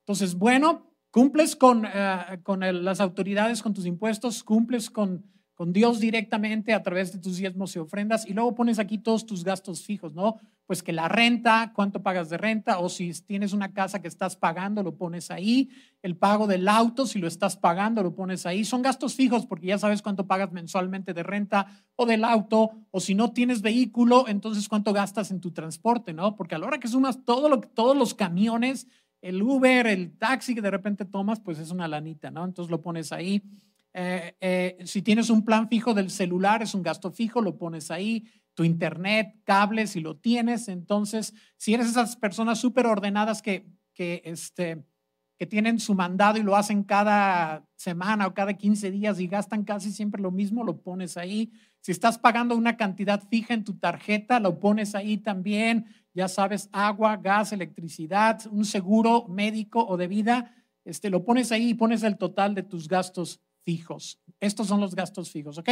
Entonces, 0.00 0.34
bueno, 0.34 0.88
Cumples 1.10 1.56
con, 1.56 1.86
eh, 1.86 2.40
con 2.42 2.60
las 2.84 3.00
autoridades, 3.00 3.62
con 3.62 3.72
tus 3.72 3.86
impuestos, 3.86 4.44
cumples 4.44 4.90
con, 4.90 5.24
con 5.58 5.72
Dios 5.72 5.98
directamente 5.98 6.72
a 6.72 6.84
través 6.84 7.12
de 7.12 7.18
tus 7.18 7.38
diezmos 7.38 7.74
y 7.74 7.80
ofrendas 7.80 8.24
y 8.24 8.32
luego 8.32 8.54
pones 8.54 8.78
aquí 8.78 8.96
todos 8.96 9.26
tus 9.26 9.42
gastos 9.42 9.82
fijos, 9.84 10.14
¿no? 10.14 10.36
Pues 10.66 10.84
que 10.84 10.92
la 10.92 11.08
renta, 11.08 11.72
cuánto 11.74 12.00
pagas 12.00 12.30
de 12.30 12.36
renta 12.36 12.78
o 12.78 12.88
si 12.88 13.10
tienes 13.22 13.52
una 13.52 13.72
casa 13.72 14.00
que 14.00 14.06
estás 14.06 14.36
pagando, 14.36 14.84
lo 14.84 14.94
pones 14.94 15.32
ahí, 15.32 15.68
el 16.00 16.16
pago 16.16 16.46
del 16.46 16.68
auto, 16.68 17.08
si 17.08 17.18
lo 17.18 17.26
estás 17.26 17.56
pagando, 17.56 18.04
lo 18.04 18.14
pones 18.14 18.46
ahí. 18.46 18.64
Son 18.64 18.82
gastos 18.82 19.16
fijos 19.16 19.46
porque 19.46 19.66
ya 19.66 19.78
sabes 19.78 20.00
cuánto 20.00 20.28
pagas 20.28 20.52
mensualmente 20.52 21.12
de 21.12 21.24
renta 21.24 21.66
o 21.96 22.06
del 22.06 22.22
auto 22.22 22.70
o 22.92 23.00
si 23.00 23.16
no 23.16 23.32
tienes 23.32 23.60
vehículo, 23.60 24.28
entonces 24.28 24.68
cuánto 24.68 24.92
gastas 24.92 25.32
en 25.32 25.40
tu 25.40 25.50
transporte, 25.50 26.12
¿no? 26.12 26.36
Porque 26.36 26.54
a 26.54 26.58
la 26.58 26.68
hora 26.68 26.78
que 26.78 26.86
sumas 26.86 27.24
todo 27.24 27.48
lo, 27.48 27.58
todos 27.62 27.96
los 27.96 28.14
camiones 28.14 28.86
el 29.20 29.42
Uber, 29.42 29.88
el 29.88 30.16
taxi 30.16 30.54
que 30.54 30.62
de 30.62 30.70
repente 30.70 31.04
tomas, 31.04 31.40
pues 31.40 31.58
es 31.58 31.72
una 31.72 31.88
lanita, 31.88 32.30
¿no? 32.30 32.44
Entonces 32.44 32.70
lo 32.70 32.80
pones 32.80 33.10
ahí. 33.10 33.42
Eh, 34.00 34.36
eh, 34.40 34.76
si 34.84 35.02
tienes 35.02 35.28
un 35.28 35.44
plan 35.44 35.68
fijo 35.68 35.92
del 35.92 36.10
celular, 36.10 36.62
es 36.62 36.72
un 36.72 36.84
gasto 36.84 37.10
fijo, 37.10 37.40
lo 37.40 37.58
pones 37.58 37.90
ahí. 37.90 38.28
Tu 38.54 38.62
internet, 38.62 39.34
cables, 39.42 39.90
si 39.90 40.00
lo 40.00 40.16
tienes. 40.16 40.68
Entonces, 40.68 41.34
si 41.56 41.74
eres 41.74 41.88
esas 41.88 42.14
personas 42.14 42.60
súper 42.60 42.86
ordenadas 42.86 43.42
que, 43.42 43.66
que, 43.94 44.22
este, 44.24 44.84
que 45.36 45.46
tienen 45.46 45.80
su 45.80 45.94
mandado 45.94 46.38
y 46.38 46.44
lo 46.44 46.54
hacen 46.54 46.84
cada 46.84 47.68
semana 47.74 48.28
o 48.28 48.34
cada 48.34 48.54
15 48.54 48.92
días 48.92 49.18
y 49.18 49.26
gastan 49.26 49.64
casi 49.64 49.90
siempre 49.90 50.22
lo 50.22 50.30
mismo, 50.30 50.62
lo 50.62 50.80
pones 50.80 51.16
ahí. 51.16 51.50
Si 51.80 51.90
estás 51.90 52.18
pagando 52.18 52.54
una 52.54 52.76
cantidad 52.76 53.26
fija 53.28 53.52
en 53.52 53.64
tu 53.64 53.78
tarjeta, 53.78 54.38
lo 54.38 54.60
pones 54.60 54.94
ahí 54.94 55.16
también 55.18 55.86
ya 56.18 56.26
sabes, 56.26 56.68
agua, 56.72 57.16
gas, 57.16 57.52
electricidad, 57.52 58.40
un 58.50 58.64
seguro 58.64 59.26
médico 59.28 59.86
o 59.86 59.96
de 59.96 60.08
vida, 60.08 60.52
este, 60.84 61.10
lo 61.10 61.24
pones 61.24 61.52
ahí 61.52 61.70
y 61.70 61.74
pones 61.74 62.02
el 62.02 62.18
total 62.18 62.56
de 62.56 62.64
tus 62.64 62.88
gastos 62.88 63.40
Estos 64.40 64.66
son 64.66 64.80
los 64.80 64.94
gastos 64.94 65.30
fijos, 65.30 65.58
¿ok? 65.58 65.68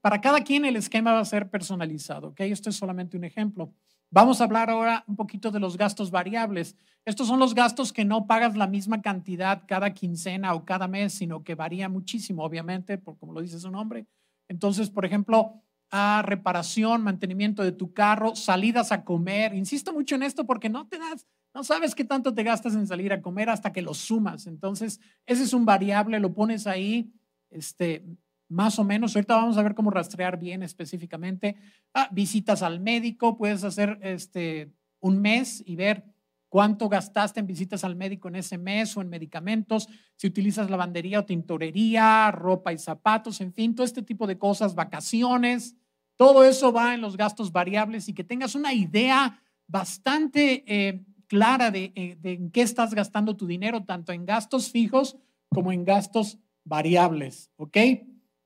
Para 0.00 0.20
cada 0.20 0.42
quien 0.42 0.64
el 0.64 0.76
esquema 0.76 1.12
va 1.12 1.20
a 1.20 1.24
ser 1.24 1.48
personalizado, 1.48 2.28
¿ok? 2.28 2.40
Esto 2.40 2.70
es 2.70 2.76
solamente 2.76 3.16
un 3.16 3.24
ejemplo. 3.24 3.72
Vamos 4.10 4.40
a 4.40 4.44
hablar 4.44 4.70
ahora 4.70 5.04
un 5.06 5.16
poquito 5.16 5.50
de 5.50 5.60
los 5.60 5.76
gastos 5.76 6.10
variables. 6.10 6.76
Estos 7.04 7.28
son 7.28 7.38
los 7.38 7.54
gastos 7.54 7.92
que 7.92 8.04
no 8.04 8.26
pagas 8.26 8.56
la 8.56 8.66
misma 8.66 9.02
cantidad 9.02 9.64
cada 9.66 9.94
quincena 9.94 10.54
o 10.54 10.64
cada 10.64 10.88
mes, 10.88 11.12
sino 11.12 11.44
que 11.44 11.54
varía 11.54 11.88
muchísimo, 11.88 12.44
obviamente, 12.44 12.98
por 12.98 13.18
como 13.18 13.32
lo 13.32 13.42
dice 13.42 13.58
su 13.58 13.70
nombre. 13.70 14.06
Entonces, 14.48 14.90
por 14.90 15.04
ejemplo, 15.04 15.62
reparación, 16.22 17.02
mantenimiento 17.02 17.62
de 17.62 17.72
tu 17.72 17.92
carro, 17.92 18.36
salidas 18.36 18.92
a 18.92 19.04
comer. 19.04 19.54
Insisto 19.54 19.92
mucho 19.92 20.14
en 20.14 20.22
esto 20.22 20.46
porque 20.46 20.68
no 20.68 20.86
te 20.86 20.98
das, 20.98 21.26
no 21.54 21.64
sabes 21.64 21.94
qué 21.94 22.04
tanto 22.04 22.34
te 22.34 22.42
gastas 22.42 22.74
en 22.74 22.86
salir 22.86 23.12
a 23.12 23.22
comer 23.22 23.50
hasta 23.50 23.72
que 23.72 23.82
lo 23.82 23.94
sumas. 23.94 24.46
Entonces, 24.46 25.00
ese 25.26 25.42
es 25.44 25.52
un 25.52 25.64
variable, 25.64 26.20
lo 26.20 26.34
pones 26.34 26.66
ahí, 26.66 27.12
este, 27.50 28.04
más 28.48 28.78
o 28.78 28.84
menos. 28.84 29.14
Ahorita 29.14 29.36
vamos 29.36 29.56
a 29.56 29.62
ver 29.62 29.74
cómo 29.74 29.90
rastrear 29.90 30.38
bien 30.38 30.62
específicamente. 30.62 31.56
Ah, 31.94 32.08
visitas 32.12 32.62
al 32.62 32.80
médico, 32.80 33.36
puedes 33.36 33.64
hacer 33.64 33.98
este, 34.02 34.72
un 35.00 35.20
mes 35.20 35.62
y 35.66 35.76
ver 35.76 36.04
cuánto 36.48 36.88
gastaste 36.88 37.40
en 37.40 37.46
visitas 37.46 37.84
al 37.84 37.96
médico 37.96 38.28
en 38.28 38.36
ese 38.36 38.56
mes 38.56 38.96
o 38.96 39.02
en 39.02 39.08
medicamentos, 39.08 39.88
si 40.16 40.26
utilizas 40.26 40.70
lavandería 40.70 41.20
o 41.20 41.24
tintorería, 41.24 42.30
ropa 42.30 42.72
y 42.72 42.78
zapatos, 42.78 43.40
en 43.40 43.52
fin, 43.52 43.74
todo 43.74 43.84
este 43.84 44.02
tipo 44.02 44.26
de 44.26 44.38
cosas, 44.38 44.74
vacaciones, 44.74 45.76
todo 46.16 46.44
eso 46.44 46.72
va 46.72 46.94
en 46.94 47.02
los 47.02 47.16
gastos 47.16 47.52
variables 47.52 48.08
y 48.08 48.14
que 48.14 48.24
tengas 48.24 48.54
una 48.54 48.72
idea 48.72 49.42
bastante 49.66 50.64
eh, 50.66 51.04
clara 51.26 51.70
de, 51.70 51.92
eh, 51.94 52.16
de 52.20 52.32
en 52.32 52.50
qué 52.50 52.62
estás 52.62 52.94
gastando 52.94 53.36
tu 53.36 53.46
dinero, 53.46 53.84
tanto 53.84 54.12
en 54.12 54.24
gastos 54.24 54.70
fijos 54.70 55.16
como 55.50 55.72
en 55.72 55.84
gastos 55.84 56.38
variables, 56.66 57.50
¿ok? 57.56 57.76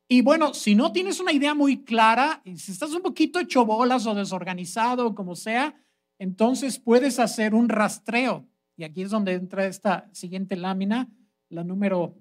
Y 0.07 0.23
bueno, 0.23 0.55
si 0.55 0.75
no 0.75 0.93
tienes 0.93 1.21
una 1.21 1.33
idea 1.33 1.55
muy 1.55 1.85
clara, 1.85 2.43
y 2.45 2.57
si 2.59 2.73
estás 2.73 2.93
un 2.93 3.03
poquito 3.03 3.41
hecho 3.41 3.65
bolas 3.65 4.07
o 4.07 4.15
desorganizado 4.15 5.07
o 5.07 5.15
como 5.15 5.35
sea, 5.35 5.75
entonces 6.19 6.79
puedes 6.79 7.19
hacer 7.19 7.55
un 7.55 7.69
rastreo. 7.69 8.47
Y 8.77 8.85
aquí 8.85 9.03
es 9.03 9.11
donde 9.11 9.35
entra 9.35 9.67
esta 9.67 10.09
siguiente 10.13 10.57
lámina, 10.57 11.09
la 11.49 11.65
número 11.65 12.19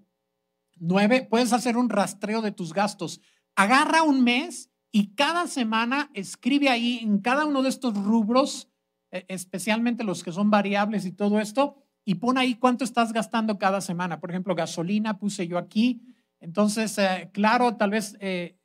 nueve. 0.78 1.28
Puedes 1.30 1.52
hacer 1.52 1.78
un 1.78 1.90
rastreo 1.90 2.42
de 2.42 2.52
tus 2.52 2.74
gastos. 2.74 3.22
Agarra 3.56 4.04
un 4.04 4.24
mes 4.24 4.70
y 4.92 5.16
cada 5.16 5.48
semana 5.48 6.10
escribe 6.14 6.70
ahí 6.70 7.00
en 7.02 7.20
cada 7.20 7.46
uno 7.46 7.62
de 7.62 7.70
estos 7.70 7.94
rubros, 7.96 8.70
e, 9.12 9.26
especialmente 9.28 10.04
los 10.04 10.24
que 10.24 10.32
son 10.32 10.50
variables 10.50 11.06
y 11.06 11.12
todo 11.12 11.40
esto, 11.40 11.84
y 12.10 12.16
pon 12.16 12.40
ahí 12.40 12.56
cuánto 12.56 12.84
estás 12.84 13.14
gastando 13.14 13.60
cada 13.60 13.82
semana. 13.82 14.20
Por 14.20 14.32
ejemplo, 14.32 14.56
gasolina 14.56 15.20
puse 15.20 15.48
yo 15.48 15.60
aquí. 15.60 16.02
Entonces, 16.40 16.98
eh, 16.98 17.30
claro, 17.32 17.76
tal 17.76 17.92
vez 17.92 18.18
eh, 18.20 18.58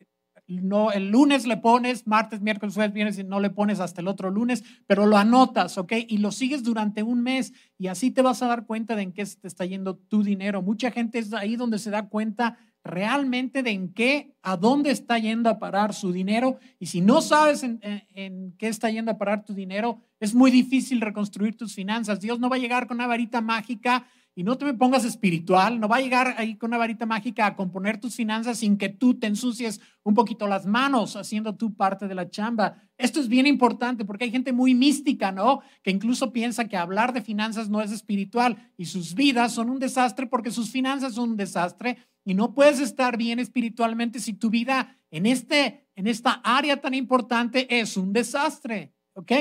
no, 0.47 0.93
el 0.93 1.11
lunes 1.11 1.47
le 1.47 1.59
pones, 1.59 2.07
martes, 2.07 2.41
miércoles, 2.41 2.75
jueves, 2.75 2.95
viernes 2.95 3.19
y 3.19 3.25
no 3.25 3.41
le 3.41 3.51
pones 3.51 3.81
hasta 3.81 4.01
el 4.01 4.09
otro 4.09 4.31
lunes, 4.31 4.65
pero 4.87 5.05
lo 5.05 5.19
anotas, 5.19 5.77
¿ok? 5.77 5.93
Y 6.09 6.19
lo 6.19 6.33
sigues 6.33 6.63
durante 6.63 7.03
un 7.03 7.23
mes 7.23 7.53
y 7.77 7.89
así 7.89 8.11
te 8.11 8.23
vas 8.23 8.43
a 8.43 8.47
dar 8.47 8.65
cuenta 8.65 8.97
de 8.97 9.03
en 9.03 9.13
qué 9.13 9.27
se 9.27 9.37
te 9.37 9.47
está 9.47 9.67
yendo 9.67 9.99
tu 9.99 10.23
dinero. 10.23 10.63
Mucha 10.63 10.91
gente 10.91 11.19
es 11.19 11.35
ahí 11.35 11.57
donde 11.57 11.79
se 11.79 11.91
da 11.91 12.09
cuenta 12.09 12.57
realmente 12.85 13.63
de 13.63 13.71
en 13.71 13.93
qué, 13.95 14.37
a 14.43 14.57
dónde 14.57 14.91
está 14.91 15.19
yendo 15.19 15.49
a 15.49 15.59
parar 15.59 15.95
su 15.95 16.13
dinero. 16.13 16.59
Y 16.79 16.87
si 16.87 17.01
no 17.01 17.23
sabes 17.23 17.63
en, 17.63 18.55
qué 18.59 18.69
está 18.69 18.91
yendo 18.91 19.11
a 19.11 19.19
parar 19.19 19.45
tu 19.45 19.55
dinero, 19.55 20.03
es 20.21 20.35
muy 20.35 20.51
difícil 20.51 21.01
reconstruir 21.01 21.57
tus 21.57 21.75
finanzas. 21.75 22.21
Dios 22.21 22.39
no 22.39 22.51
va 22.51 22.57
a 22.57 22.61
llegar 22.61 22.87
con 22.87 22.99
una 22.99 23.07
varita 23.07 23.41
mágica 23.41 24.07
y 24.37 24.43
no 24.43 24.59
te 24.59 24.65
me 24.65 24.75
pongas 24.75 25.05
espiritual, 25.05 25.79
no 25.79 25.89
va 25.89 25.97
a 25.97 26.01
llegar 26.01 26.35
ahí 26.39 26.57
con 26.57 26.71
una 26.71 26.79
varita 26.79 27.07
mágica 27.07 27.47
a 27.47 27.55
componer 27.55 28.01
tus 28.01 28.17
finanzas 28.17 28.59
sin 28.59 28.77
que 28.77 28.89
tú 28.89 29.15
te 29.15 29.29
ensucies 29.29 29.81
un 30.03 30.15
poquito 30.15 30.49
las 30.49 30.67
manos 30.67 31.15
haciendo 31.15 31.55
tu 31.55 31.75
parte 31.75 32.09
de 32.09 32.17
la 32.17 32.29
chamba. 32.29 32.83
Esto 32.99 33.21
es 33.21 33.29
bien 33.29 33.47
importante 33.47 34.05
porque 34.05 34.25
hay 34.25 34.33
gente 34.33 34.53
muy 34.53 34.75
mística, 34.75 35.31
¿no? 35.31 35.61
Que 35.83 35.93
incluso 35.93 36.33
piensa 36.33 36.67
que 36.67 36.77
hablar 36.77 37.13
de 37.13 37.23
finanzas 37.23 37.71
no 37.71 37.81
es 37.81 37.93
espiritual 37.93 38.73
y 38.77 38.87
sus 38.87 39.15
vidas 39.15 39.53
son 39.53 39.71
un 39.71 39.79
desastre 39.79 40.27
porque 40.27 40.51
sus 40.51 40.71
finanzas 40.71 41.15
son 41.15 41.31
un 41.31 41.37
desastre 41.37 41.97
y 42.25 42.35
no 42.35 42.55
puedes 42.55 42.81
estar 42.81 43.17
bien 43.17 43.39
espiritualmente 43.39 44.19
si 44.19 44.33
tu 44.33 44.51
vida 44.51 44.99
en, 45.11 45.27
este, 45.27 45.89
en 45.95 46.07
esta 46.07 46.41
área 46.43 46.81
tan 46.81 46.95
importante 46.95 47.67
es 47.81 47.97
un 47.97 48.13
desastre, 48.13 48.95
¿ok? 49.15 49.33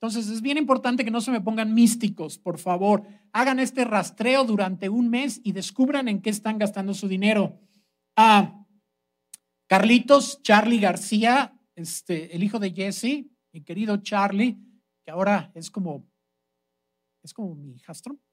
Entonces 0.00 0.28
es 0.28 0.40
bien 0.40 0.56
importante 0.56 1.04
que 1.04 1.10
no 1.10 1.20
se 1.20 1.32
me 1.32 1.40
pongan 1.40 1.74
místicos, 1.74 2.38
por 2.38 2.58
favor. 2.58 3.02
Hagan 3.32 3.58
este 3.58 3.84
rastreo 3.84 4.44
durante 4.44 4.88
un 4.88 5.10
mes 5.10 5.40
y 5.42 5.50
descubran 5.50 6.06
en 6.06 6.22
qué 6.22 6.30
están 6.30 6.56
gastando 6.58 6.94
su 6.94 7.08
dinero. 7.08 7.58
Ah, 8.16 8.64
Carlitos, 9.66 10.40
Charlie 10.42 10.78
García, 10.78 11.60
este, 11.74 12.34
el 12.34 12.44
hijo 12.44 12.60
de 12.60 12.70
Jesse, 12.70 13.26
mi 13.52 13.62
querido 13.64 13.96
Charlie, 13.96 14.56
que 15.04 15.10
ahora 15.10 15.50
es 15.54 15.68
como, 15.68 16.08
es 17.24 17.34
como 17.34 17.54
mi 17.54 17.72
hijastro. 17.72 18.18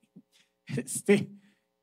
Este, 0.67 1.29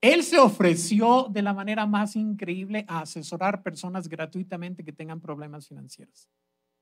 él 0.02 0.24
se 0.24 0.38
ofreció 0.38 1.28
de 1.30 1.42
la 1.42 1.54
manera 1.54 1.86
más 1.86 2.16
increíble 2.16 2.84
a 2.88 3.02
asesorar 3.02 3.62
personas 3.62 4.08
gratuitamente 4.08 4.84
que 4.84 4.92
tengan 4.92 5.20
problemas 5.20 5.68
financieros. 5.68 6.28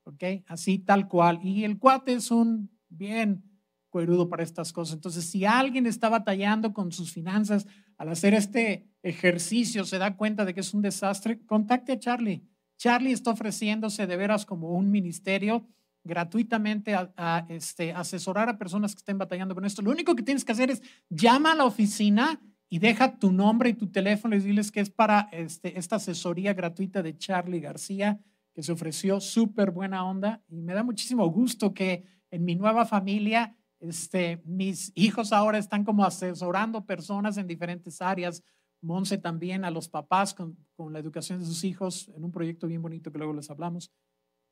¿Ok? 0.03 0.23
Así 0.47 0.79
tal 0.79 1.07
cual. 1.07 1.39
Y 1.43 1.63
el 1.63 1.77
cuate 1.77 2.13
es 2.13 2.31
un 2.31 2.71
bien 2.89 3.43
cuerudo 3.91 4.27
para 4.27 4.41
estas 4.41 4.73
cosas. 4.73 4.95
Entonces, 4.95 5.25
si 5.25 5.45
alguien 5.45 5.85
está 5.85 6.09
batallando 6.09 6.73
con 6.73 6.91
sus 6.91 7.13
finanzas 7.13 7.67
al 7.97 8.09
hacer 8.09 8.33
este 8.33 8.89
ejercicio, 9.03 9.85
se 9.85 9.99
da 9.99 10.17
cuenta 10.17 10.43
de 10.43 10.55
que 10.55 10.61
es 10.61 10.73
un 10.73 10.81
desastre, 10.81 11.45
contacte 11.45 11.91
a 11.91 11.99
Charlie. 11.99 12.43
Charlie 12.77 13.11
está 13.11 13.29
ofreciéndose 13.29 14.07
de 14.07 14.17
veras 14.17 14.47
como 14.47 14.71
un 14.71 14.89
ministerio 14.89 15.67
gratuitamente 16.03 16.95
a, 16.95 17.45
este, 17.49 17.93
asesorar 17.93 18.49
a 18.49 18.57
personas 18.57 18.95
que 18.95 18.99
estén 18.99 19.19
batallando 19.19 19.53
con 19.53 19.65
esto. 19.65 19.83
Lo 19.83 19.91
único 19.91 20.15
que 20.15 20.23
tienes 20.23 20.43
que 20.43 20.53
hacer 20.53 20.71
es 20.71 20.81
llama 21.07 21.51
a 21.51 21.55
la 21.55 21.65
oficina 21.65 22.41
y 22.73 22.79
deja 22.79 23.19
tu 23.19 23.33
nombre 23.33 23.69
y 23.69 23.73
tu 23.73 23.91
teléfono 23.91 24.33
y 24.33 24.39
diles 24.39 24.71
que 24.71 24.79
es 24.79 24.89
para 24.89 25.27
este, 25.33 25.77
esta 25.77 25.97
asesoría 25.97 26.53
gratuita 26.53 27.03
de 27.03 27.17
Charlie 27.17 27.59
García, 27.59 28.21
que 28.53 28.63
se 28.63 28.71
ofreció 28.71 29.19
súper 29.19 29.71
buena 29.71 30.05
onda. 30.05 30.41
Y 30.47 30.61
me 30.61 30.73
da 30.73 30.81
muchísimo 30.81 31.27
gusto 31.27 31.73
que 31.73 32.05
en 32.31 32.45
mi 32.45 32.55
nueva 32.55 32.85
familia, 32.85 33.57
este, 33.81 34.41
mis 34.45 34.93
hijos 34.95 35.33
ahora 35.33 35.57
están 35.57 35.83
como 35.83 36.05
asesorando 36.05 36.85
personas 36.85 37.35
en 37.35 37.45
diferentes 37.45 38.01
áreas. 38.01 38.41
Monse 38.81 39.17
también 39.17 39.65
a 39.65 39.69
los 39.69 39.89
papás 39.89 40.33
con, 40.33 40.57
la 40.93 40.99
educación 40.99 41.39
de 41.39 41.45
sus 41.45 41.65
hijos 41.65 42.09
en 42.15 42.23
un 42.23 42.31
proyecto 42.31 42.67
bien 42.67 42.81
bonito 42.81 43.11
que 43.11 43.17
luego 43.17 43.33
les 43.33 43.49
hablamos. 43.49 43.91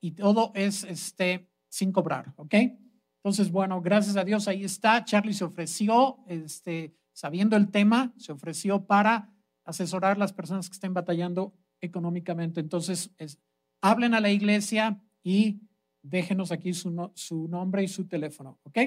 Y 0.02 0.12
todo 0.12 0.52
es 0.56 0.84
este, 0.84 1.48
sin 1.70 1.94
cobrar, 1.94 2.34
¿ok? 2.36 2.54
Entonces, 3.24 3.50
bueno, 3.50 3.82
gracias 3.82 4.18
a 4.18 4.26
Dios 4.26 4.50
ahí 4.50 4.66
está. 4.66 5.06
Charlie 5.06 5.34
se 5.34 5.46
ofreció, 5.46 6.18
este, 6.28 6.99
sabiendo 7.20 7.58
el 7.58 7.70
tema, 7.70 8.14
se 8.16 8.32
ofreció 8.32 8.86
para 8.86 9.30
asesorar 9.66 10.16
a 10.16 10.20
las 10.20 10.32
personas 10.32 10.70
que 10.70 10.74
estén 10.74 10.94
batallando 10.94 11.54
económicamente. 11.82 12.62
Entonces, 12.62 13.12
es, 13.18 13.40
hablen 13.82 14.14
a 14.14 14.22
la 14.22 14.32
iglesia 14.32 15.02
y 15.22 15.60
déjenos 16.02 16.54
aquí 16.54 16.74
su, 16.74 16.90
nombre 17.50 17.84
y 17.84 17.90
su 17.90 18.08
teléfono, 18.08 18.58
¿ok? 18.64 18.80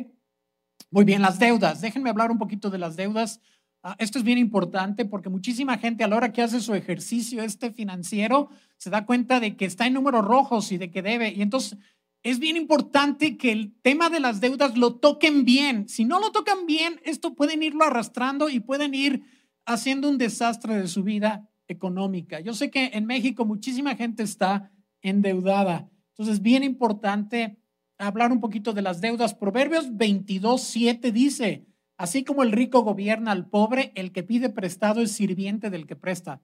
Muy 0.90 1.04
bien, 1.04 1.20
las 1.20 1.38
deudas. 1.38 1.82
Déjenme 1.82 2.08
hablar 2.08 2.30
un 2.30 2.38
poquito 2.38 2.70
de 2.70 2.78
las 2.78 2.96
deudas. 2.96 3.38
Ah, 3.82 3.96
esto 3.98 4.18
es 4.18 4.24
bien 4.24 4.38
importante 4.38 5.04
porque 5.04 5.28
muchísima 5.28 5.76
gente 5.76 6.02
a 6.02 6.08
la 6.08 6.16
hora 6.16 6.32
que 6.32 6.40
hace 6.40 6.62
su 6.62 6.74
ejercicio 6.74 7.42
este 7.42 7.70
financiero 7.70 8.48
se 8.78 8.88
da 8.88 9.04
cuenta 9.04 9.40
de 9.40 9.58
que 9.58 9.66
está 9.66 9.86
en 9.86 9.92
números 9.92 10.24
rojos 10.24 10.72
y 10.72 10.78
de 10.78 10.90
que 10.90 11.02
debe. 11.02 11.30
Y 11.34 11.42
entonces 11.42 11.76
es 12.22 12.38
bien 12.38 12.56
importante 12.56 13.36
que 13.36 13.50
el 13.50 13.74
tema 13.82 14.08
de 14.08 14.20
las 14.20 14.40
deudas 14.40 14.76
lo 14.76 14.96
toquen 14.96 15.44
bien. 15.44 15.88
Si 15.88 16.04
no 16.04 16.20
lo 16.20 16.30
tocan 16.30 16.66
bien, 16.66 17.00
esto 17.04 17.34
pueden 17.34 17.62
irlo 17.62 17.84
arrastrando 17.84 18.48
y 18.48 18.60
pueden 18.60 18.94
ir 18.94 19.22
haciendo 19.64 20.08
un 20.08 20.18
desastre 20.18 20.76
de 20.76 20.86
su 20.86 21.02
vida 21.02 21.50
económica. 21.66 22.40
Yo 22.40 22.54
sé 22.54 22.70
que 22.70 22.90
en 22.94 23.06
México 23.06 23.44
muchísima 23.44 23.96
gente 23.96 24.22
está 24.22 24.70
endeudada. 25.00 25.90
Entonces, 26.10 26.42
bien 26.42 26.62
importante 26.62 27.58
hablar 27.98 28.30
un 28.30 28.40
poquito 28.40 28.72
de 28.72 28.82
las 28.82 29.00
deudas. 29.00 29.34
Proverbios 29.34 29.96
22, 29.96 30.62
7 30.62 31.12
dice, 31.12 31.66
así 31.96 32.24
como 32.24 32.42
el 32.42 32.52
rico 32.52 32.82
gobierna 32.82 33.32
al 33.32 33.48
pobre, 33.48 33.92
el 33.96 34.12
que 34.12 34.22
pide 34.22 34.48
prestado 34.48 35.00
es 35.00 35.12
sirviente 35.12 35.70
del 35.70 35.86
que 35.86 35.96
presta. 35.96 36.40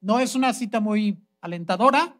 No 0.00 0.18
es 0.18 0.34
una 0.34 0.52
cita 0.52 0.80
muy 0.80 1.18
alentadora. 1.40 2.16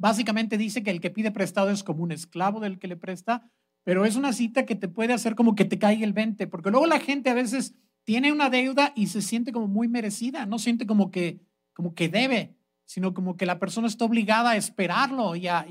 Básicamente 0.00 0.56
dice 0.56 0.82
que 0.82 0.90
el 0.90 0.98
que 1.02 1.10
pide 1.10 1.30
prestado 1.30 1.68
es 1.68 1.84
como 1.84 2.02
un 2.02 2.10
esclavo 2.10 2.58
del 2.58 2.78
que 2.78 2.88
le 2.88 2.96
presta, 2.96 3.50
pero 3.84 4.06
es 4.06 4.16
una 4.16 4.32
cita 4.32 4.64
que 4.64 4.74
te 4.74 4.88
puede 4.88 5.12
hacer 5.12 5.34
como 5.34 5.54
que 5.54 5.66
te 5.66 5.78
caiga 5.78 6.06
el 6.06 6.14
20, 6.14 6.46
porque 6.46 6.70
luego 6.70 6.86
la 6.86 7.00
gente 7.00 7.28
a 7.28 7.34
veces 7.34 7.74
tiene 8.04 8.32
una 8.32 8.48
deuda 8.48 8.94
y 8.96 9.08
se 9.08 9.20
siente 9.20 9.52
como 9.52 9.68
muy 9.68 9.88
merecida, 9.88 10.46
no 10.46 10.58
siente 10.58 10.86
como 10.86 11.10
que, 11.10 11.42
como 11.74 11.94
que 11.94 12.08
debe, 12.08 12.56
sino 12.86 13.12
como 13.12 13.36
que 13.36 13.44
la 13.44 13.58
persona 13.58 13.88
está 13.88 14.06
obligada 14.06 14.52
a 14.52 14.56
esperarlo 14.56 15.36
y 15.36 15.48
a, 15.48 15.66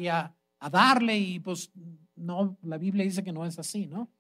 a 0.60 0.70
darle 0.70 1.18
y 1.18 1.40
pues 1.40 1.72
no, 2.16 2.56
la 2.62 2.78
Biblia 2.78 3.06
dice 3.06 3.24
que 3.24 3.34
no 3.34 3.48
es 3.48 3.58
así, 3.58 3.88
¿no? 3.88 4.12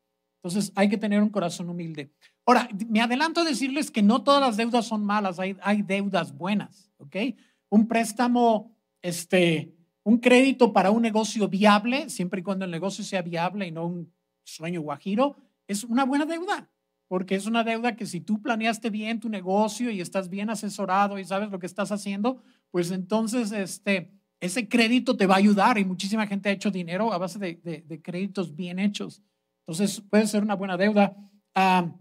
Entonces 0.41 0.71
hay 0.73 0.89
que 0.89 0.97
tener 0.97 1.21
un 1.21 1.29
corazón 1.29 1.69
humilde. 1.69 2.11
Ahora, 2.47 2.67
me 2.87 3.01
adelanto 3.01 3.41
a 3.41 3.45
decirles 3.45 3.91
que 3.91 4.01
no 4.01 4.23
todas 4.23 4.41
las 4.41 4.57
deudas 4.57 4.87
son 4.87 5.05
malas, 5.05 5.37
hay, 5.37 5.55
hay 5.61 5.83
deudas 5.83 6.35
buenas, 6.35 6.89
¿ok? 6.97 7.15
Un 7.69 7.87
préstamo, 7.87 8.75
este, 9.03 9.75
un 10.03 10.17
crédito 10.17 10.73
para 10.73 10.91
un 10.91 11.01
negocio 11.01 11.47
viable, 11.47 12.09
siempre 12.09 12.41
y 12.41 12.43
cuando 12.43 12.65
el 12.65 12.71
negocio 12.71 13.03
sea 13.03 13.21
viable 13.21 13.67
y 13.67 13.71
no 13.71 13.85
un 13.85 14.13
sueño 14.43 14.81
guajiro, 14.81 15.35
es 15.67 15.83
una 15.83 16.05
buena 16.05 16.25
deuda, 16.25 16.69
porque 17.07 17.35
es 17.35 17.45
una 17.45 17.63
deuda 17.63 17.95
que 17.95 18.05
si 18.05 18.21
tú 18.21 18.41
planeaste 18.41 18.89
bien 18.89 19.19
tu 19.19 19.29
negocio 19.29 19.91
y 19.91 20.01
estás 20.01 20.29
bien 20.29 20.49
asesorado 20.49 21.19
y 21.19 21.25
sabes 21.25 21.51
lo 21.51 21.59
que 21.59 21.67
estás 21.67 21.91
haciendo, 21.91 22.41
pues 22.71 22.91
entonces, 22.91 23.51
este, 23.51 24.11
ese 24.39 24.67
crédito 24.67 25.17
te 25.17 25.27
va 25.27 25.35
a 25.35 25.39
ayudar 25.39 25.77
y 25.77 25.85
muchísima 25.85 26.27
gente 26.27 26.49
ha 26.49 26.53
hecho 26.53 26.71
dinero 26.71 27.11
a 27.13 27.17
base 27.17 27.39
de, 27.39 28.01
créditos 28.01 28.55
bien 28.55 28.79
hechos. 28.79 29.21
Entonces, 29.67 30.01
puede 30.01 30.27
ser 30.27 30.43
una 30.43 30.55
buena 30.55 30.77
deuda. 30.77 31.15
Ah, 31.53 31.93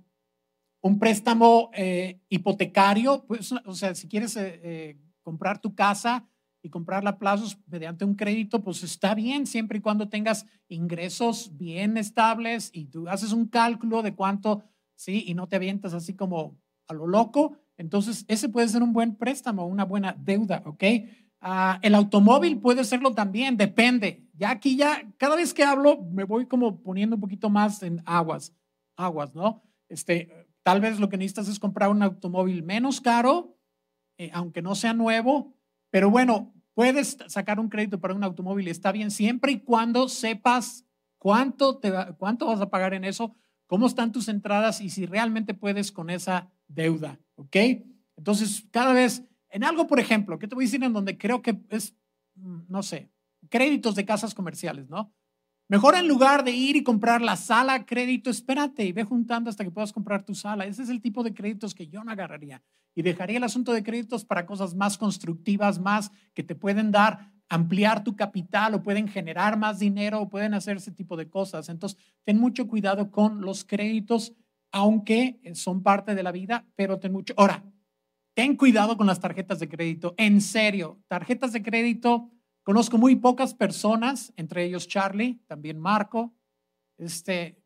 un 0.81 0.99
préstamo 0.99 1.71
eh, 1.75 2.21
hipotecario, 2.29 3.25
pues, 3.27 3.53
o 3.53 3.75
sea, 3.75 3.95
si 3.95 4.09
quieres 4.09 4.37
eh, 4.37 4.61
eh, 4.63 4.99
comprar 5.23 5.61
tu 5.61 5.75
casa 5.75 6.29
y 6.69 6.71
comprarla 6.71 7.11
a 7.11 7.19
plazos 7.19 7.59
mediante 7.67 8.05
un 8.05 8.15
crédito, 8.15 8.63
pues 8.63 8.83
está 8.83 9.15
bien, 9.15 9.47
siempre 9.47 9.79
y 9.79 9.81
cuando 9.81 10.09
tengas 10.09 10.47
ingresos 10.69 11.57
bien 11.57 11.97
estables 11.97 12.71
y 12.73 12.87
tú 12.87 13.09
haces 13.09 13.33
un 13.33 13.47
cálculo 13.47 14.03
de 14.03 14.15
cuánto, 14.15 14.63
sí, 14.95 15.25
y 15.27 15.35
no 15.35 15.49
te 15.49 15.57
avientas 15.57 15.95
así 15.95 16.15
como 16.15 16.59
a 16.87 16.95
lo 16.95 17.07
loco. 17.07 17.57
Entonces, 17.79 18.25
ese 18.29 18.49
puede 18.49 18.69
ser 18.69 18.83
un 18.83 18.93
buen 18.93 19.17
préstamo, 19.17 19.67
una 19.67 19.85
buena 19.85 20.15
deuda, 20.19 20.63
¿ok? 20.67 20.85
Ah, 21.41 21.79
el 21.83 21.95
automóvil 21.95 22.59
puede 22.61 22.85
serlo 22.85 23.15
también, 23.15 23.57
depende. 23.57 24.27
Ya 24.35 24.51
aquí 24.51 24.77
ya, 24.77 25.11
cada 25.17 25.37
vez 25.37 25.55
que 25.55 25.65
hablo, 25.65 26.03
me 26.13 26.25
voy 26.25 26.47
como 26.47 26.83
poniendo 26.83 27.17
un 27.17 27.21
poquito 27.21 27.49
más 27.49 27.83
en 27.83 28.03
aguas, 28.05 28.53
aguas, 28.97 29.35
¿no? 29.35 29.63
Este, 29.89 30.49
tal 30.63 30.81
vez 30.81 31.01
lo 31.01 31.09
que 31.09 31.17
necesitas 31.17 31.49
es 31.49 31.59
comprar 31.59 31.89
un 31.89 32.03
automóvil 32.03 32.63
menos 32.63 33.01
caro, 33.01 33.57
eh, 34.19 34.31
aunque 34.35 34.61
no 34.61 34.75
sea 34.75 34.93
nuevo, 34.93 35.55
pero 35.91 36.11
bueno, 36.11 36.53
puedes 36.79 37.19
sacar 37.27 37.59
un 37.59 37.69
crédito 37.69 37.99
para 37.99 38.15
un 38.15 38.23
automóvil, 38.23 38.69
está 38.69 38.93
bien, 38.93 39.11
siempre 39.11 39.51
y 39.51 39.59
cuando 39.59 40.09
sepas 40.09 40.87
cuánto, 41.19 41.79
te 41.79 41.93
cuánto 42.19 42.47
vas 42.47 42.61
a 42.61 42.71
pagar 42.71 42.95
en 42.95 43.03
eso, 43.03 43.35
cómo 43.67 43.89
están 43.89 44.13
tus 44.13 44.29
entradas 44.29 44.81
y 44.81 44.89
si 44.89 45.05
realmente 45.05 45.55
puedes 45.55 45.91
con 45.91 46.09
esa 46.09 46.53
deuda, 46.69 47.19
¿ok? 47.35 47.57
Entonces, 48.17 48.65
cada 48.71 48.93
vez 48.93 49.25
en 49.51 49.65
algo, 49.65 49.89
por 49.89 49.99
ejemplo, 49.99 50.39
que 50.39 50.47
te 50.47 50.55
voy 50.55 50.67
a 50.67 50.67
decir 50.67 50.85
en 50.85 50.93
donde 50.93 51.19
creo 51.19 51.43
que 51.43 51.61
es, 51.69 51.97
mm, 52.37 52.61
no 52.69 52.85
sé, 52.85 53.11
créditos 53.49 53.97
de 53.97 54.05
casas 54.05 54.33
comerciales, 54.33 54.89
¿no? 54.89 55.13
Mejor 55.69 55.95
en 55.97 56.09
lugar 56.09 56.45
de 56.45 56.53
ir 56.53 56.77
y 56.77 56.83
comprar 56.83 57.21
la 57.21 57.37
sala 57.37 57.85
crédito, 57.85 58.31
espérate 58.31 58.85
y 58.87 58.93
ve 58.93 59.05
juntando 59.05 59.51
hasta 59.51 59.65
que 59.65 59.71
puedas 59.71 59.93
comprar 59.93 60.25
tu 60.25 60.35
sala. 60.35 60.65
Ese 60.65 60.83
es 60.83 60.89
el 60.89 61.03
tipo 61.03 61.23
de 61.23 61.35
créditos 61.35 61.75
que 61.75 61.89
yo 61.89 62.03
no 62.05 62.11
agarraría. 62.11 62.63
Y 62.95 63.03
dejaría 63.03 63.37
el 63.37 63.45
asunto 63.45 63.73
de 63.73 63.83
créditos 63.83 64.25
para 64.25 64.47
cosas 64.47 64.75
más 64.75 64.97
constructivas, 64.97 65.79
más 65.79 66.11
que 66.33 66.43
te 66.43 66.55
pueden 66.55 66.91
dar 66.91 67.33
ampliar 67.49 68.05
tu 68.05 68.17
capital 68.17 68.75
o 68.75 68.83
pueden 68.83 69.09
generar 69.09 69.59
más 69.59 69.79
dinero 69.79 70.21
o 70.21 70.29
pueden 70.29 70.55
hacer 70.55 70.77
ese 70.77 70.93
tipo 70.93 71.17
de 71.17 71.29
cosas. 71.29 71.69
Entonces, 71.69 71.99
ten 72.25 72.39
mucho 72.39 72.69
cuidado 72.69 73.11
con 73.11 73.41
los 73.41 73.65
créditos, 73.65 74.35
aunque 74.71 75.41
son 75.55 75.83
parte 75.83 76.15
de 76.15 76.23
la 76.23 76.33
vida, 76.33 76.67
pero 76.77 76.99
ten 76.99 77.13
mucho. 77.13 77.35
Ahora, 77.37 77.65
ten 78.35 78.57
cuidado 78.57 78.97
con 78.97 79.07
las 79.07 79.21
tarjetas 79.21 79.59
de 79.61 79.69
crédito. 79.69 80.15
En 80.19 80.41
serio, 80.41 81.01
tarjetas 81.09 81.53
de 81.53 81.63
crédito, 81.63 82.31
conozco 82.69 82.99
muy 82.99 83.17
pocas 83.17 83.55
personas, 83.55 84.31
entre 84.37 84.63
ellos 84.63 84.87
Charlie, 84.87 85.41
también 85.47 85.79
Marco, 85.79 86.35
este, 86.99 87.57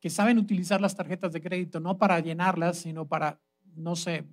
que 0.00 0.10
saben 0.10 0.36
utilizar 0.36 0.80
las 0.80 0.96
tarjetas 0.96 1.32
de 1.32 1.40
crédito, 1.40 1.78
no 1.78 1.96
para 1.96 2.18
llenarlas, 2.18 2.78
sino 2.78 3.06
para, 3.06 3.40
no 3.76 3.94
sé, 3.94 4.24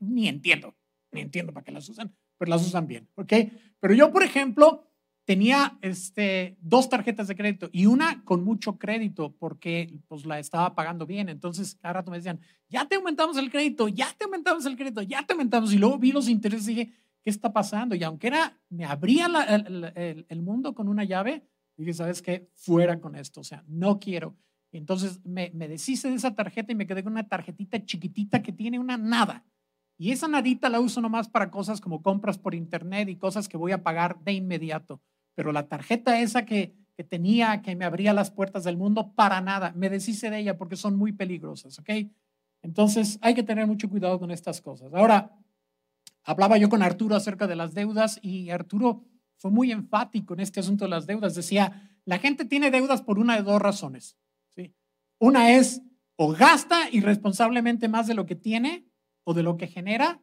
ni 0.00 0.26
entiendo, 0.26 0.74
ni 1.12 1.20
entiendo 1.20 1.52
para 1.52 1.62
qué 1.62 1.70
las 1.70 1.88
usan, 1.88 2.12
pero 2.36 2.50
las 2.50 2.66
usan 2.66 2.88
bien, 2.88 3.08
¿ok? 3.14 3.32
Pero 3.78 3.94
yo, 3.94 4.10
por 4.10 4.24
ejemplo, 4.24 4.84
tenía 5.24 5.78
este, 5.80 6.56
dos 6.60 6.88
tarjetas 6.88 7.28
de 7.28 7.36
crédito 7.36 7.68
y 7.70 7.86
una 7.86 8.24
con 8.24 8.42
mucho 8.42 8.80
crédito 8.80 9.36
porque 9.38 10.00
pues 10.08 10.26
la 10.26 10.40
estaba 10.40 10.74
pagando 10.74 11.06
bien. 11.06 11.28
Entonces, 11.28 11.76
cada 11.76 11.94
rato 11.94 12.10
me 12.10 12.16
decían, 12.16 12.40
ya 12.68 12.88
te 12.88 12.96
aumentamos 12.96 13.36
el 13.36 13.48
crédito, 13.48 13.86
ya 13.86 14.12
te 14.18 14.24
aumentamos 14.24 14.66
el 14.66 14.76
crédito, 14.76 15.02
ya 15.02 15.24
te 15.24 15.34
aumentamos. 15.34 15.72
Y 15.72 15.78
luego 15.78 15.98
vi 15.98 16.10
los 16.10 16.28
intereses 16.28 16.66
y 16.66 16.74
dije, 16.74 16.92
¿qué 17.22 17.30
está 17.30 17.52
pasando? 17.52 17.94
Y 17.94 18.02
aunque 18.02 18.28
era, 18.28 18.60
me 18.68 18.84
abría 18.84 19.26
el, 20.28 20.42
mundo 20.42 20.74
con 20.74 20.88
una 20.88 21.04
llave, 21.04 21.46
dije, 21.76 21.94
¿sabes 21.94 22.22
qué? 22.22 22.48
Fuera 22.54 23.00
con 23.00 23.14
esto, 23.14 23.40
o 23.40 23.44
sea, 23.44 23.64
no 23.66 23.98
quiero. 23.98 24.36
Entonces 24.72 25.24
me, 25.24 25.50
me 25.54 25.68
deshice 25.68 26.08
de 26.08 26.16
esa 26.16 26.34
tarjeta 26.34 26.72
y 26.72 26.74
me 26.74 26.86
quedé 26.86 27.02
con 27.02 27.12
una 27.12 27.28
tarjetita 27.28 27.84
chiquitita 27.84 28.42
que 28.42 28.52
tiene 28.52 28.78
una 28.78 28.96
nada. 28.96 29.44
Y 29.96 30.12
esa 30.12 30.28
nadita 30.28 30.68
la 30.68 30.80
uso 30.80 31.00
nomás 31.00 31.28
para 31.28 31.50
cosas 31.50 31.80
como 31.80 32.02
compras 32.02 32.38
por 32.38 32.54
internet 32.54 33.08
y 33.08 33.16
cosas 33.16 33.48
que 33.48 33.56
voy 33.56 33.72
a 33.72 33.82
pagar 33.82 34.20
de 34.22 34.32
inmediato. 34.32 35.00
Pero 35.34 35.50
la 35.52 35.68
tarjeta 35.68 36.20
esa 36.20 36.44
que, 36.44 36.74
que 36.96 37.02
tenía, 37.02 37.62
que 37.62 37.74
me 37.74 37.84
abría 37.84 38.12
las 38.12 38.30
puertas 38.30 38.62
del 38.62 38.76
mundo, 38.76 39.12
para 39.14 39.40
nada. 39.40 39.72
Me 39.76 39.90
deshice 39.90 40.30
de 40.30 40.38
ella 40.38 40.56
porque 40.56 40.76
son 40.76 40.96
muy 40.96 41.12
peligrosas, 41.12 41.78
¿ok? 41.80 41.90
Entonces 42.62 43.18
hay 43.22 43.34
que 43.34 43.42
tener 43.42 43.66
mucho 43.66 43.88
cuidado 43.88 44.18
con 44.18 44.30
estas 44.30 44.60
cosas. 44.60 44.92
Ahora, 44.94 45.32
hablaba 46.28 46.58
yo 46.58 46.68
con 46.68 46.82
Arturo 46.82 47.16
acerca 47.16 47.46
de 47.46 47.56
las 47.56 47.72
deudas 47.72 48.20
y 48.20 48.50
Arturo 48.50 49.02
fue 49.38 49.50
muy 49.50 49.72
enfático 49.72 50.34
en 50.34 50.40
este 50.40 50.60
asunto 50.60 50.84
de 50.84 50.90
las 50.90 51.06
deudas. 51.06 51.34
Decía, 51.34 51.90
la 52.04 52.18
gente 52.18 52.44
tiene 52.44 52.70
deudas 52.70 53.00
por 53.00 53.18
una 53.18 53.36
de 53.36 53.42
dos 53.42 53.62
razones. 53.62 54.18
¿sí? 54.54 54.74
Una 55.18 55.52
es 55.52 55.80
o 56.16 56.32
gasta 56.32 56.90
irresponsablemente 56.90 57.88
más 57.88 58.06
de 58.06 58.14
lo 58.14 58.26
que 58.26 58.34
tiene 58.34 58.86
o 59.24 59.32
de 59.32 59.42
lo 59.42 59.56
que 59.56 59.68
genera, 59.68 60.20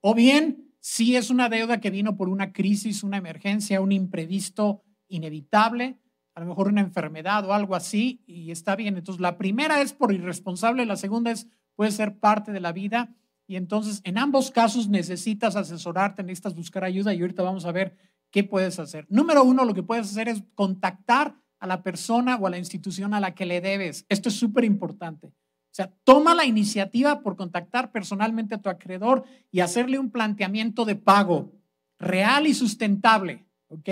o 0.00 0.14
bien 0.14 0.74
si 0.78 1.16
es 1.16 1.28
una 1.28 1.48
deuda 1.48 1.80
que 1.80 1.90
vino 1.90 2.16
por 2.16 2.28
una 2.28 2.52
crisis, 2.52 3.02
una 3.02 3.16
emergencia, 3.16 3.80
un 3.80 3.90
imprevisto 3.90 4.84
inevitable, 5.08 5.98
a 6.36 6.40
lo 6.40 6.46
mejor 6.46 6.68
una 6.68 6.82
enfermedad 6.82 7.44
o 7.46 7.52
algo 7.52 7.74
así, 7.74 8.22
y 8.26 8.52
está 8.52 8.76
bien. 8.76 8.96
Entonces, 8.96 9.20
la 9.20 9.38
primera 9.38 9.80
es 9.80 9.92
por 9.92 10.12
irresponsable, 10.12 10.86
la 10.86 10.96
segunda 10.96 11.32
es 11.32 11.48
puede 11.74 11.90
ser 11.90 12.18
parte 12.18 12.52
de 12.52 12.60
la 12.60 12.72
vida, 12.72 13.14
y 13.48 13.56
entonces 13.56 14.02
en 14.04 14.18
ambos 14.18 14.50
casos 14.50 14.88
necesitas 14.88 15.56
asesorarte, 15.56 16.22
necesitas 16.22 16.54
buscar 16.54 16.84
ayuda, 16.84 17.14
y 17.14 17.20
ahorita 17.22 17.42
vamos 17.42 17.64
a 17.64 17.72
ver 17.72 17.96
qué 18.30 18.44
puedes 18.44 18.78
hacer. 18.78 19.06
Número 19.08 19.42
uno, 19.42 19.64
lo 19.64 19.74
que 19.74 19.82
puedes 19.82 20.06
hacer 20.06 20.28
es 20.28 20.44
contactar 20.54 21.34
a 21.58 21.66
la 21.66 21.82
persona 21.82 22.36
o 22.36 22.46
a 22.46 22.50
la 22.50 22.58
institución 22.58 23.14
a 23.14 23.20
la 23.20 23.34
que 23.34 23.46
le 23.46 23.60
debes. 23.60 24.04
Esto 24.10 24.28
es 24.28 24.36
súper 24.36 24.64
importante. 24.64 25.28
O 25.28 25.74
sea, 25.78 25.92
toma 26.04 26.34
la 26.34 26.44
iniciativa 26.44 27.22
por 27.22 27.36
contactar 27.36 27.90
personalmente 27.90 28.54
a 28.54 28.60
tu 28.60 28.68
acreedor 28.68 29.24
y 29.50 29.60
hacerle 29.60 29.98
un 29.98 30.10
planteamiento 30.10 30.84
de 30.84 30.96
pago 30.96 31.52
real 31.98 32.46
y 32.46 32.54
sustentable, 32.54 33.46
¿ok? 33.68 33.88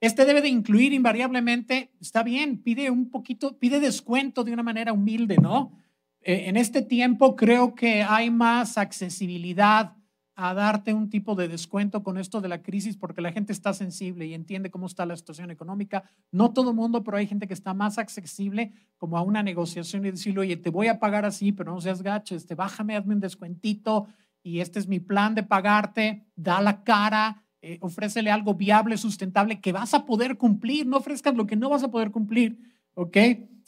Este 0.00 0.24
debe 0.24 0.40
de 0.40 0.48
incluir 0.48 0.94
invariablemente, 0.94 1.92
está 2.00 2.22
bien, 2.22 2.62
pide 2.62 2.90
un 2.90 3.10
poquito, 3.10 3.58
pide 3.58 3.78
descuento 3.78 4.42
de 4.42 4.54
una 4.54 4.62
manera 4.62 4.94
humilde, 4.94 5.36
¿no? 5.36 5.78
Eh, 6.22 6.48
en 6.48 6.56
este 6.56 6.82
tiempo 6.82 7.36
creo 7.36 7.74
que 7.74 8.02
hay 8.02 8.30
más 8.30 8.76
accesibilidad 8.76 9.96
a 10.34 10.54
darte 10.54 10.94
un 10.94 11.10
tipo 11.10 11.34
de 11.34 11.48
descuento 11.48 12.02
con 12.02 12.16
esto 12.16 12.40
de 12.40 12.48
la 12.48 12.62
crisis 12.62 12.96
porque 12.96 13.20
la 13.20 13.32
gente 13.32 13.52
está 13.52 13.74
sensible 13.74 14.26
y 14.26 14.32
entiende 14.32 14.70
cómo 14.70 14.86
está 14.86 15.04
la 15.04 15.16
situación 15.16 15.50
económica. 15.50 16.04
No 16.30 16.52
todo 16.52 16.70
el 16.70 16.76
mundo, 16.76 17.04
pero 17.04 17.18
hay 17.18 17.26
gente 17.26 17.46
que 17.46 17.52
está 17.52 17.74
más 17.74 17.98
accesible 17.98 18.72
como 18.96 19.18
a 19.18 19.22
una 19.22 19.42
negociación 19.42 20.06
y 20.06 20.12
decirle, 20.12 20.40
oye, 20.40 20.56
te 20.56 20.70
voy 20.70 20.88
a 20.88 20.98
pagar 20.98 21.26
así, 21.26 21.52
pero 21.52 21.74
no 21.74 21.80
seas 21.80 22.02
gacho, 22.02 22.34
este, 22.34 22.54
bájame, 22.54 22.96
hazme 22.96 23.14
un 23.14 23.20
descuentito 23.20 24.06
y 24.42 24.60
este 24.60 24.78
es 24.78 24.88
mi 24.88 24.98
plan 24.98 25.34
de 25.34 25.42
pagarte, 25.42 26.24
da 26.36 26.62
la 26.62 26.84
cara, 26.84 27.42
eh, 27.60 27.76
ofrécele 27.82 28.30
algo 28.30 28.54
viable, 28.54 28.96
sustentable 28.96 29.60
que 29.60 29.72
vas 29.72 29.92
a 29.92 30.06
poder 30.06 30.38
cumplir, 30.38 30.86
no 30.86 30.96
ofrezcas 30.96 31.34
lo 31.34 31.46
que 31.46 31.56
no 31.56 31.68
vas 31.68 31.82
a 31.82 31.90
poder 31.90 32.10
cumplir, 32.10 32.58
¿ok? 32.94 33.16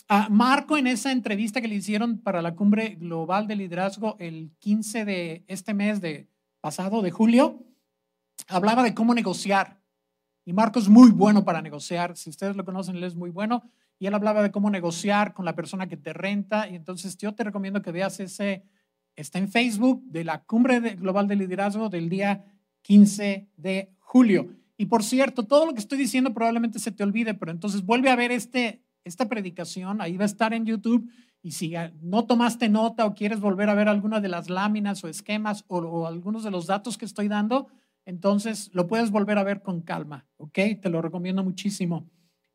A 0.08 0.28
Marco 0.28 0.76
en 0.76 0.86
esa 0.86 1.12
entrevista 1.12 1.60
que 1.60 1.68
le 1.68 1.76
hicieron 1.76 2.18
para 2.18 2.42
la 2.42 2.54
cumbre 2.54 2.96
global 2.96 3.46
de 3.46 3.56
liderazgo 3.56 4.16
el 4.18 4.52
15 4.58 5.04
de 5.04 5.44
este 5.46 5.74
mes 5.74 6.00
de 6.00 6.28
pasado 6.60 7.02
de 7.02 7.10
julio, 7.10 7.64
hablaba 8.48 8.82
de 8.82 8.94
cómo 8.94 9.14
negociar. 9.14 9.80
Y 10.44 10.52
Marco 10.52 10.78
es 10.78 10.88
muy 10.88 11.10
bueno 11.10 11.44
para 11.44 11.62
negociar. 11.62 12.16
Si 12.16 12.30
ustedes 12.30 12.56
lo 12.56 12.64
conocen, 12.64 12.96
él 12.96 13.04
es 13.04 13.14
muy 13.14 13.30
bueno. 13.30 13.62
Y 13.98 14.06
él 14.06 14.14
hablaba 14.14 14.42
de 14.42 14.50
cómo 14.50 14.70
negociar 14.70 15.34
con 15.34 15.44
la 15.44 15.54
persona 15.54 15.86
que 15.86 15.96
te 15.96 16.12
renta. 16.12 16.68
Y 16.68 16.74
entonces 16.74 17.16
yo 17.16 17.34
te 17.34 17.44
recomiendo 17.44 17.82
que 17.82 17.92
veas 17.92 18.18
ese, 18.20 18.64
está 19.14 19.38
en 19.38 19.48
Facebook, 19.48 20.02
de 20.06 20.24
la 20.24 20.42
Cumbre 20.42 20.80
Global 20.96 21.28
de 21.28 21.36
Liderazgo 21.36 21.88
del 21.88 22.08
día 22.08 22.44
15 22.82 23.48
de 23.56 23.92
julio. 24.00 24.48
Y 24.76 24.86
por 24.86 25.04
cierto, 25.04 25.44
todo 25.44 25.66
lo 25.66 25.74
que 25.74 25.80
estoy 25.80 25.98
diciendo 25.98 26.34
probablemente 26.34 26.80
se 26.80 26.90
te 26.90 27.04
olvide, 27.04 27.34
pero 27.34 27.52
entonces 27.52 27.84
vuelve 27.84 28.10
a 28.10 28.16
ver 28.16 28.32
este, 28.32 28.82
esta 29.04 29.28
predicación, 29.28 30.00
ahí 30.00 30.16
va 30.16 30.24
a 30.24 30.26
estar 30.26 30.54
en 30.54 30.64
YouTube 30.64 31.10
y 31.42 31.52
si 31.52 31.74
no 32.00 32.24
tomaste 32.24 32.68
nota 32.68 33.04
o 33.04 33.14
quieres 33.14 33.40
volver 33.40 33.68
a 33.68 33.74
ver 33.74 33.88
alguna 33.88 34.20
de 34.20 34.28
las 34.28 34.48
láminas 34.48 35.02
o 35.02 35.08
esquemas 35.08 35.64
o, 35.68 36.06
algunos 36.06 36.44
de 36.44 36.50
los 36.50 36.66
datos 36.66 36.96
que 36.96 37.04
estoy 37.04 37.28
dando, 37.28 37.68
entonces 38.04 38.70
lo 38.72 38.86
puedes 38.86 39.10
volver 39.10 39.38
a 39.38 39.44
ver 39.44 39.62
con 39.62 39.80
calma, 39.80 40.26
¿ok? 40.36 40.58
Te 40.80 40.88
lo 40.88 41.02
recomiendo 41.02 41.42
muchísimo. 41.42 42.08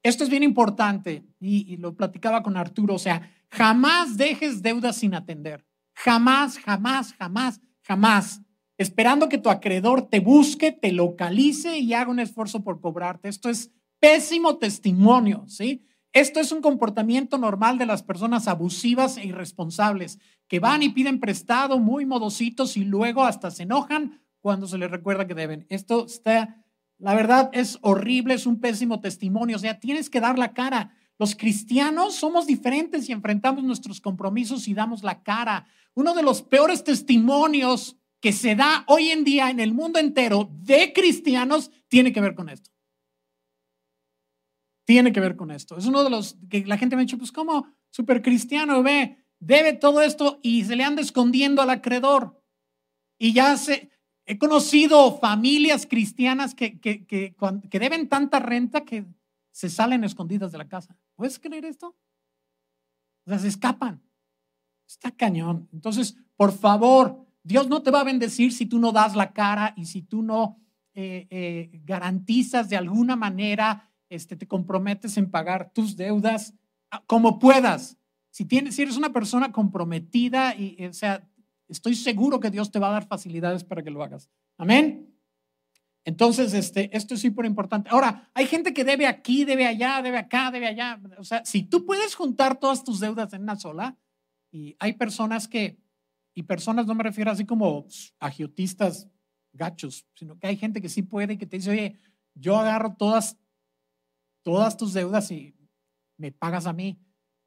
Esto 0.03 0.23
es 0.23 0.29
bien 0.29 0.43
importante 0.43 1.25
y, 1.39 1.73
y 1.73 1.77
lo 1.77 1.95
platicaba 1.95 2.43
con 2.43 2.55
Arturo, 2.55 2.95
o 2.95 2.99
sea, 2.99 3.29
jamás 3.49 4.15
dejes 4.17 4.62
deudas 4.62 4.97
sin 4.97 5.15
atender. 5.15 5.65
Jamás, 5.93 6.60
jamás, 6.60 7.13
jamás, 7.13 7.60
jamás. 7.81 8.41
Esperando 8.77 9.27
que 9.27 9.39
tu 9.39 9.49
acreedor 9.49 10.03
te 10.03 10.19
busque, 10.19 10.71
te 10.71 10.91
localice 10.91 11.79
y 11.79 11.93
haga 11.93 12.12
un 12.12 12.19
esfuerzo 12.19 12.63
por 12.63 12.79
cobrarte. 12.79 13.27
Esto 13.27 13.49
es 13.49 13.71
pésimo 13.99 14.57
testimonio, 14.57 15.43
¿sí? 15.47 15.83
Esto 16.17 16.39
es 16.39 16.51
un 16.51 16.62
comportamiento 16.62 17.38
normal 17.38 17.77
de 17.77 17.86
las 17.86 18.01
personas 18.01 18.47
abusivas 18.47 19.17
e 19.17 19.27
irresponsables, 19.27 20.17
que 20.47 20.60
van 20.60 20.82
y 20.82 20.89
piden 20.89 21.19
prestado 21.19 21.77
muy 21.77 22.08
modositos 22.08 22.75
y 22.75 22.86
luego 22.86 23.23
hasta 23.23 23.51
se 23.51 23.62
enojan 23.62 24.19
cuando 24.39 24.65
se 24.65 24.80
les 24.80 24.89
recuerda 24.89 25.27
que 25.27 25.36
deben. 25.36 25.67
Esto 25.69 26.08
está, 26.08 26.65
la 26.97 27.13
verdad 27.13 27.51
es 27.53 27.77
horrible, 27.84 28.34
es 28.34 28.47
un 28.47 28.60
pésimo 28.60 28.99
testimonio, 28.99 29.58
o 29.58 29.60
sea, 29.60 29.80
tienes 29.80 30.10
que 30.10 30.19
dar 30.19 30.39
la 30.39 30.56
cara. 30.56 30.97
Los 31.19 31.36
cristianos 31.36 32.15
somos 32.15 32.47
diferentes 32.47 33.08
y 33.08 33.12
enfrentamos 33.12 33.63
nuestros 33.63 34.01
compromisos 34.01 34.67
y 34.67 34.73
damos 34.73 35.03
la 35.03 35.21
cara. 35.21 35.67
Uno 35.93 36.15
de 36.15 36.23
los 36.23 36.41
peores 36.41 36.84
testimonios 36.84 37.95
que 38.21 38.34
se 38.34 38.56
da 38.56 38.86
hoy 38.88 39.10
en 39.10 39.23
día 39.23 39.51
en 39.51 39.60
el 39.60 39.71
mundo 39.71 39.99
entero 39.99 40.49
de 40.63 40.93
cristianos 40.93 41.69
tiene 41.89 42.12
que 42.12 42.21
ver 42.21 42.34
con 42.34 42.49
esto 42.49 42.71
tiene 44.88 45.12
que 45.12 45.19
ver 45.19 45.36
con 45.36 45.52
esto. 45.52 45.78
Es 45.78 45.86
uno 45.86 46.02
de 46.02 46.10
los 46.10 46.38
que 46.50 46.65
la 46.65 46.78
gente 46.78 46.95
me 46.95 47.02
ha 47.02 47.06
dicho, 47.06 47.17
pues 47.17 47.34
como 47.34 47.67
super 47.91 48.21
cristiano 48.21 48.82
ve, 48.82 49.17
debe 49.38 49.73
todo 49.73 50.02
esto 50.02 50.39
y 50.41 50.63
se 50.63 50.78
le 50.78 50.86
anda 50.86 51.02
escondiendo 51.02 51.62
al 51.62 51.71
acreedor. 51.71 52.41
Y 53.19 53.34
ya 53.34 53.58
se, 53.58 53.91
he 54.26 54.38
conocido 54.38 55.19
familias 55.19 55.86
cristianas 55.86 56.56
que, 56.56 56.80
que, 56.80 57.06
que, 57.06 57.36
que 57.69 57.80
deben 57.80 58.08
tanta 58.08 58.39
renta 58.39 58.86
que 58.86 59.06
se 59.52 59.69
salen 59.69 60.06
escondidas 60.06 60.54
de 60.54 60.58
la 60.58 60.69
casa. 60.69 60.97
¿Puedes 61.15 61.38
creer 61.38 61.65
esto? 61.65 61.97
O 63.26 63.30
sea, 63.30 63.39
se 63.39 63.50
escapan. 63.50 64.02
Está 64.88 65.12
cañón. 65.12 65.67
Entonces, 65.73 66.15
por 66.38 66.54
favor, 66.54 67.26
Dios 67.43 67.67
no 67.67 67.84
te 67.84 67.91
va 67.91 68.00
a 68.00 68.06
bendecir 68.06 68.54
si 68.54 68.65
tú 68.65 68.80
no 68.80 68.93
das 68.93 69.17
la 69.17 69.34
cara 69.34 69.73
y 69.76 69.84
si 69.84 70.02
tú 70.02 70.23
no 70.23 70.62
eh, 70.93 71.28
eh, 71.30 71.82
garantizas 71.84 72.69
de 72.69 72.78
alguna 72.78 73.17
manera 73.17 73.91
este, 74.10 74.36
te 74.36 74.47
comprometes 74.47 75.18
en 75.18 75.30
pagar 75.30 75.72
tus 75.74 75.95
deudas 75.95 76.53
ah, 76.91 77.03
como 77.08 77.39
puedas. 77.39 77.97
Si, 78.30 78.45
tienes, 78.45 78.76
si 78.76 78.84
eres 78.84 78.97
una 78.97 79.12
persona 79.12 79.51
comprometida, 79.51 80.55
y, 80.55 80.86
o 80.86 80.93
sea, 80.93 81.28
estoy 81.68 81.95
seguro 81.95 82.39
que 82.39 82.51
Dios 82.51 82.72
te 82.72 82.80
va 82.80 82.89
a 82.89 82.93
dar 82.93 83.08
facilidades 83.08 83.64
para 83.64 83.84
que 83.84 83.91
lo 83.91 84.03
hagas. 84.03 84.30
Amén. 84.58 85.14
Entonces, 86.05 86.53
este, 86.53 86.95
esto 86.95 87.16
es 87.16 87.22
súper 87.22 87.45
importante. 87.45 87.89
Ahora, 87.89 88.30
hay 88.34 88.45
gente 88.45 88.74
que 88.74 88.86
debe 88.86 89.08
aquí, 89.08 89.43
debe 89.43 89.68
allá, 89.68 90.01
debe 90.01 90.18
acá, 90.18 90.51
debe 90.51 90.68
allá. 90.68 91.01
O 91.18 91.24
sea, 91.24 91.43
si 91.43 91.64
tú 91.64 91.86
puedes 91.86 92.16
juntar 92.16 92.60
todas 92.60 92.84
tus 92.84 92.99
deudas 92.99 93.34
en 93.34 93.41
una 93.41 93.58
sola, 93.58 93.97
y 94.51 94.76
hay 94.80 94.93
personas 94.93 95.47
que, 95.47 95.78
y 96.34 96.43
personas 96.43 96.88
no 96.88 96.95
me 96.95 97.03
refiero 97.03 97.32
así 97.32 97.45
como 97.45 97.88
agiotistas 98.20 99.10
gachos, 99.51 100.05
sino 100.14 100.39
que 100.39 100.47
hay 100.47 100.55
gente 100.55 100.82
que 100.82 100.89
sí 100.89 101.01
puede 101.01 101.34
y 101.34 101.38
que 101.38 101.45
te 101.45 101.58
dice, 101.58 101.72
oye, 101.72 101.99
yo 102.36 102.58
agarro 102.58 102.95
todas, 102.95 103.38
todas 104.48 104.78
tus 104.78 104.93
deudas 104.93 105.30
y 105.30 105.54
me 106.16 106.32
pagas 106.32 106.68
a 106.68 106.72
mí, 106.72 106.98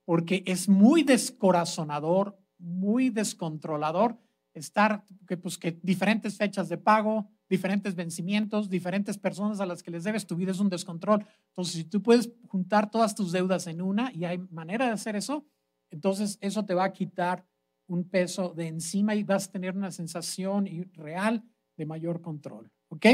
porque 0.05 0.43
es 0.45 0.69
muy 0.69 1.03
descorazonador, 1.03 2.39
muy 2.59 3.09
descontrolador 3.09 4.19
estar, 4.53 5.07
que, 5.27 5.39
pues, 5.39 5.57
que 5.57 5.81
diferentes 5.83 6.37
fechas 6.37 6.69
de 6.69 6.77
pago, 6.77 7.31
diferentes 7.49 7.95
vencimientos, 7.95 8.69
diferentes 8.69 9.17
personas 9.17 9.61
a 9.61 9.65
las 9.65 9.83
que 9.83 9.91
les 9.91 10.05
debes, 10.05 10.27
tu 10.27 10.37
vida 10.37 10.51
es 10.51 10.61
un 10.61 10.69
descontrol. 10.69 11.25
Entonces, 11.49 11.75
si 11.77 11.85
tú 11.85 12.03
puedes 12.03 12.31
juntar 12.49 12.91
todas 12.91 13.15
tus 13.15 13.33
deudas 13.33 13.67
en 13.67 13.81
una 13.81 14.13
y 14.13 14.27
hay 14.27 14.37
manera 14.51 14.85
de 14.85 14.93
hacer 14.93 15.17
eso, 15.17 15.47
entonces 15.91 16.37
eso 16.43 16.67
te 16.67 16.75
va 16.75 16.85
a 16.85 16.93
quitar 16.93 17.47
un 17.87 18.05
peso 18.11 18.51
de 18.51 18.67
encima 18.67 19.15
y 19.15 19.23
vas 19.23 19.49
a 19.49 19.53
tener 19.53 19.75
una 19.75 19.91
sensación 19.91 20.69
real 20.93 21.43
de 21.79 21.87
mayor 21.87 22.21
control. 22.21 22.71
¿Ok? 22.91 23.07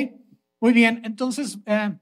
Muy 0.61 0.73
bien, 0.73 1.03
entonces, 1.05 1.61
eh, 1.67 1.97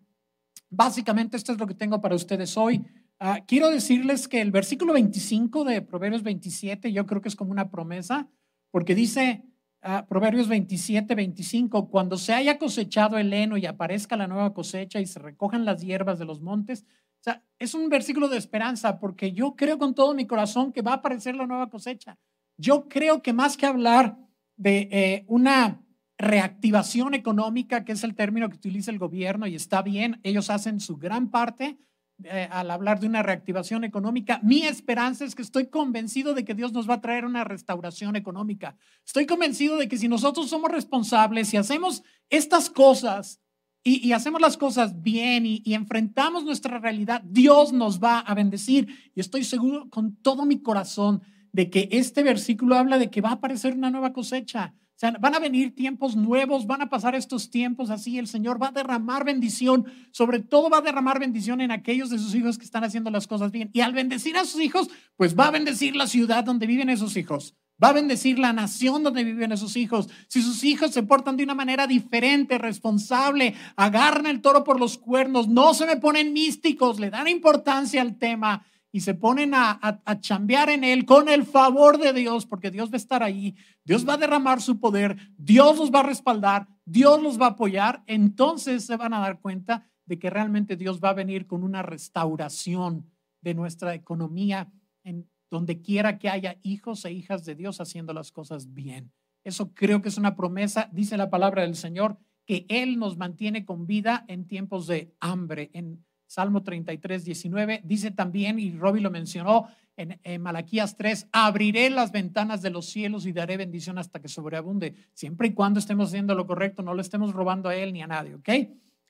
básicamente 0.74 1.36
esto 1.36 1.52
es 1.52 1.58
lo 1.58 1.66
que 1.66 1.74
tengo 1.74 2.00
para 2.00 2.14
ustedes 2.14 2.56
hoy. 2.56 2.84
Ah, 3.20 3.40
quiero 3.46 3.70
decirles 3.70 4.28
que 4.28 4.40
el 4.40 4.50
versículo 4.50 4.92
25 4.92 5.64
de 5.64 5.82
Proverbios 5.82 6.22
27, 6.22 6.92
yo 6.92 7.06
creo 7.06 7.20
que 7.20 7.28
es 7.28 7.36
como 7.36 7.52
una 7.52 7.70
promesa, 7.70 8.28
porque 8.70 8.94
dice 8.94 9.44
ah, 9.82 10.06
Proverbios 10.08 10.48
27, 10.48 11.14
25, 11.14 11.88
cuando 11.88 12.16
se 12.16 12.34
haya 12.34 12.58
cosechado 12.58 13.16
el 13.18 13.32
heno 13.32 13.56
y 13.56 13.66
aparezca 13.66 14.16
la 14.16 14.26
nueva 14.26 14.52
cosecha 14.52 15.00
y 15.00 15.06
se 15.06 15.20
recojan 15.20 15.64
las 15.64 15.82
hierbas 15.82 16.18
de 16.18 16.24
los 16.24 16.40
montes, 16.40 16.84
o 16.84 17.24
sea, 17.24 17.42
es 17.58 17.72
un 17.74 17.88
versículo 17.88 18.28
de 18.28 18.36
esperanza, 18.36 18.98
porque 18.98 19.32
yo 19.32 19.56
creo 19.56 19.78
con 19.78 19.94
todo 19.94 20.12
mi 20.12 20.26
corazón 20.26 20.72
que 20.72 20.82
va 20.82 20.90
a 20.90 20.96
aparecer 20.96 21.34
la 21.36 21.46
nueva 21.46 21.70
cosecha. 21.70 22.18
Yo 22.58 22.86
creo 22.88 23.22
que 23.22 23.32
más 23.32 23.56
que 23.56 23.64
hablar 23.64 24.18
de 24.56 24.88
eh, 24.90 25.24
una 25.26 25.83
reactivación 26.18 27.14
económica, 27.14 27.84
que 27.84 27.92
es 27.92 28.04
el 28.04 28.14
término 28.14 28.48
que 28.48 28.56
utiliza 28.56 28.90
el 28.90 28.98
gobierno 28.98 29.46
y 29.46 29.54
está 29.54 29.82
bien, 29.82 30.20
ellos 30.22 30.50
hacen 30.50 30.80
su 30.80 30.96
gran 30.96 31.30
parte 31.30 31.78
eh, 32.22 32.48
al 32.52 32.70
hablar 32.70 33.00
de 33.00 33.08
una 33.08 33.24
reactivación 33.24 33.82
económica. 33.82 34.38
Mi 34.44 34.62
esperanza 34.62 35.24
es 35.24 35.34
que 35.34 35.42
estoy 35.42 35.66
convencido 35.66 36.32
de 36.32 36.44
que 36.44 36.54
Dios 36.54 36.72
nos 36.72 36.88
va 36.88 36.94
a 36.94 37.00
traer 37.00 37.24
una 37.24 37.42
restauración 37.42 38.14
económica. 38.14 38.76
Estoy 39.04 39.26
convencido 39.26 39.76
de 39.76 39.88
que 39.88 39.98
si 39.98 40.06
nosotros 40.06 40.48
somos 40.48 40.70
responsables 40.70 41.52
y 41.52 41.56
hacemos 41.56 42.04
estas 42.30 42.70
cosas 42.70 43.40
y, 43.82 44.12
hacemos 44.12 44.40
las 44.40 44.56
cosas 44.56 45.02
bien 45.02 45.44
y, 45.44 45.60
y 45.62 45.74
enfrentamos 45.74 46.44
nuestra 46.44 46.78
realidad, 46.78 47.20
Dios 47.22 47.72
nos 47.72 48.02
va 48.02 48.20
a 48.20 48.32
bendecir. 48.34 49.10
Y 49.14 49.20
estoy 49.20 49.44
seguro 49.44 49.90
con 49.90 50.16
todo 50.16 50.46
mi 50.46 50.62
corazón 50.62 51.20
de 51.52 51.68
que 51.68 51.88
este 51.90 52.22
versículo 52.22 52.76
habla 52.76 52.96
de 52.96 53.10
que 53.10 53.20
va 53.20 53.30
a 53.30 53.34
aparecer 53.34 53.74
una 53.74 53.90
nueva 53.90 54.12
cosecha 54.14 54.72
o 54.94 54.96
sea, 54.96 55.10
van 55.18 55.34
a 55.34 55.40
venir 55.40 55.74
tiempos 55.74 56.14
nuevos, 56.14 56.68
van 56.68 56.82
a 56.82 56.88
pasar 56.88 57.16
estos 57.16 57.50
tiempos 57.50 57.90
así. 57.90 58.16
El 58.16 58.28
Señor 58.28 58.62
va 58.62 58.68
a 58.68 58.72
derramar 58.72 59.24
bendición, 59.24 59.86
sobre 60.12 60.38
todo 60.38 60.70
va 60.70 60.78
a 60.78 60.82
derramar 60.82 61.18
bendición 61.18 61.60
en 61.60 61.72
aquellos 61.72 62.10
de 62.10 62.18
sus 62.18 62.32
hijos 62.36 62.58
que 62.58 62.64
están 62.64 62.84
haciendo 62.84 63.10
las 63.10 63.26
cosas 63.26 63.50
bien. 63.50 63.70
Y 63.72 63.80
al 63.80 63.92
bendecir 63.92 64.36
a 64.36 64.44
sus 64.44 64.60
hijos, 64.60 64.88
pues 65.16 65.36
va 65.36 65.48
a 65.48 65.50
bendecir 65.50 65.96
la 65.96 66.06
ciudad 66.06 66.44
donde 66.44 66.68
viven 66.68 66.90
esos 66.90 67.16
hijos. 67.16 67.56
Va 67.82 67.88
a 67.88 67.92
bendecir 67.92 68.38
la 68.38 68.52
nación 68.52 69.02
donde 69.02 69.24
viven 69.24 69.50
esos 69.50 69.76
hijos. 69.76 70.08
Si 70.28 70.40
sus 70.40 70.62
hijos 70.62 70.92
se 70.92 71.02
portan 71.02 71.36
de 71.36 71.42
una 71.42 71.56
manera 71.56 71.88
diferente, 71.88 72.56
responsable, 72.56 73.56
agarran 73.74 74.26
el 74.26 74.42
toro 74.42 74.62
por 74.62 74.78
los 74.78 74.96
cuernos, 74.96 75.48
no 75.48 75.74
se 75.74 75.86
me 75.86 75.96
ponen 75.96 76.32
místicos, 76.32 77.00
le 77.00 77.10
dan 77.10 77.26
importancia 77.26 78.00
al 78.00 78.16
tema 78.16 78.64
y 78.94 79.00
se 79.00 79.14
ponen 79.14 79.54
a, 79.54 79.76
a, 79.82 80.20
chambear 80.20 80.70
en 80.70 80.84
él 80.84 81.04
con 81.04 81.28
el 81.28 81.44
favor 81.44 81.98
de 81.98 82.12
Dios, 82.12 82.46
porque 82.46 82.70
Dios 82.70 82.90
va 82.90 82.94
a 82.94 82.98
estar 82.98 83.24
ahí, 83.24 83.56
Dios 83.84 84.08
va 84.08 84.14
a 84.14 84.18
derramar 84.18 84.62
su 84.62 84.78
poder, 84.78 85.16
Dios 85.36 85.78
los 85.78 85.90
va 85.90 85.98
a 85.98 86.04
respaldar, 86.04 86.68
Dios 86.84 87.20
los 87.20 87.40
va 87.40 87.46
a 87.46 87.50
apoyar, 87.50 88.04
entonces 88.06 88.86
se 88.86 88.96
van 88.96 89.12
a 89.12 89.18
dar 89.18 89.40
cuenta 89.40 89.90
de 90.06 90.20
que 90.20 90.30
realmente 90.30 90.76
Dios 90.76 91.00
va 91.02 91.08
a 91.08 91.14
venir 91.14 91.48
con 91.48 91.64
una 91.64 91.82
restauración 91.82 93.10
de 93.40 93.54
nuestra 93.54 93.96
economía 93.96 94.70
en 95.02 95.28
donde 95.50 95.82
quiera 95.82 96.16
que 96.20 96.28
haya 96.28 96.60
hijos 96.62 97.04
e 97.04 97.10
hijas 97.10 97.44
de 97.44 97.56
Dios 97.56 97.80
haciendo 97.80 98.12
las 98.12 98.30
cosas 98.30 98.74
bien. 98.74 99.10
Eso 99.42 99.74
creo 99.74 100.02
que 100.02 100.08
es 100.08 100.18
una 100.18 100.36
promesa, 100.36 100.88
dice 100.92 101.16
la 101.16 101.30
palabra 101.30 101.62
del 101.62 101.74
Señor, 101.74 102.16
que 102.46 102.64
Él 102.68 103.00
nos 103.00 103.16
mantiene 103.16 103.64
con 103.64 103.88
vida 103.88 104.24
en 104.28 104.46
tiempos 104.46 104.86
de 104.86 105.12
hambre, 105.18 105.72
en 105.72 106.04
Salmo 106.26 106.62
33, 106.62 107.24
19. 107.24 107.82
Dice 107.84 108.10
también, 108.10 108.58
y 108.58 108.72
Robbie 108.72 109.02
lo 109.02 109.10
mencionó 109.10 109.68
en, 109.96 110.42
Malaquías 110.42 110.96
3, 110.96 111.28
abriré 111.32 111.90
las 111.90 112.12
ventanas 112.12 112.62
de 112.62 112.70
los 112.70 112.86
cielos 112.86 113.26
y 113.26 113.32
daré 113.32 113.56
bendición 113.56 113.98
hasta 113.98 114.20
que 114.20 114.28
sobreabunde, 114.28 114.94
siempre 115.12 115.48
y 115.48 115.52
cuando 115.52 115.78
estemos 115.78 116.08
haciendo 116.08 116.34
lo 116.34 116.46
correcto, 116.46 116.82
no 116.82 116.94
le 116.94 117.02
estemos 117.02 117.32
robando 117.32 117.68
a 117.68 117.76
él 117.76 117.92
ni 117.92 118.02
a 118.02 118.06
nadie, 118.06 118.34
¿ok? 118.34 118.48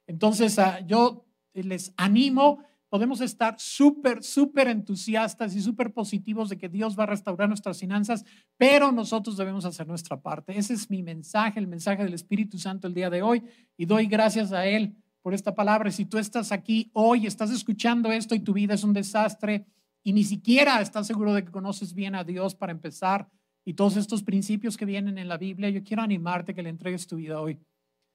Entonces, 0.07 0.59
ah, 0.59 0.81
yo 0.81 1.25
les 1.55 1.95
animo, 1.97 2.63
podemos 2.91 3.21
estar 3.23 3.55
súper, 3.59 4.23
súper 4.23 4.69
entusiastas 4.69 5.57
y 5.57 5.63
súper 5.63 5.93
positivos 5.93 6.51
de 6.51 6.59
que 6.59 6.69
Dios 6.69 6.99
va 6.99 7.05
a 7.05 7.07
restaurar 7.07 7.49
nuestras 7.49 7.81
finanzas, 7.81 8.25
pero 8.59 8.93
nosotros 8.93 9.37
debemos 9.37 9.65
hacer 9.65 9.87
nuestra 9.87 10.21
parte. 10.21 10.59
Ese 10.59 10.75
es 10.75 10.91
mi 10.91 11.03
mensaje, 11.03 11.59
el 11.59 11.67
mensaje 11.67 12.05
del 12.05 12.15
Espíritu 12.15 12.59
Santo 12.59 12.87
el 12.87 12.95
día 12.95 13.09
de 13.09 13.23
hoy, 13.23 13.43
y 13.77 13.87
doy 13.87 14.07
gracias 14.07 14.53
a 14.53 14.67
Él 14.67 14.95
por 15.25 15.33
esta 15.33 15.55
palabra. 15.55 15.91
Si 15.91 16.05
tú 16.05 16.19
estás 16.19 16.53
aquí 16.53 16.91
hoy, 16.93 17.27
estás 17.27 17.51
escuchando 17.51 18.13
esto 18.13 18.35
y 18.35 18.41
tu 18.41 18.53
vida 18.53 18.75
es 18.75 18.85
un 18.85 18.93
desastre 18.93 19.65
y 20.03 20.13
ni 20.13 20.23
siquiera 20.23 20.83
estás 20.83 21.07
seguro 21.07 21.33
de 21.33 21.43
que 21.43 21.51
conoces 21.51 21.95
bien 21.95 22.15
a 22.15 22.25
Dios 22.25 22.55
para 22.55 22.73
empezar 22.73 23.31
y 23.65 23.73
todos 23.73 23.97
estos 23.97 24.23
principios 24.23 24.77
que 24.77 24.85
vienen 24.85 25.17
en 25.17 25.29
la 25.29 25.39
Biblia, 25.39 25.71
yo 25.71 25.83
quiero 25.83 26.03
animarte 26.03 26.55
que 26.55 26.63
le 26.63 26.69
entregues 26.69 27.07
tu 27.07 27.17
vida 27.17 27.41
hoy. 27.41 27.59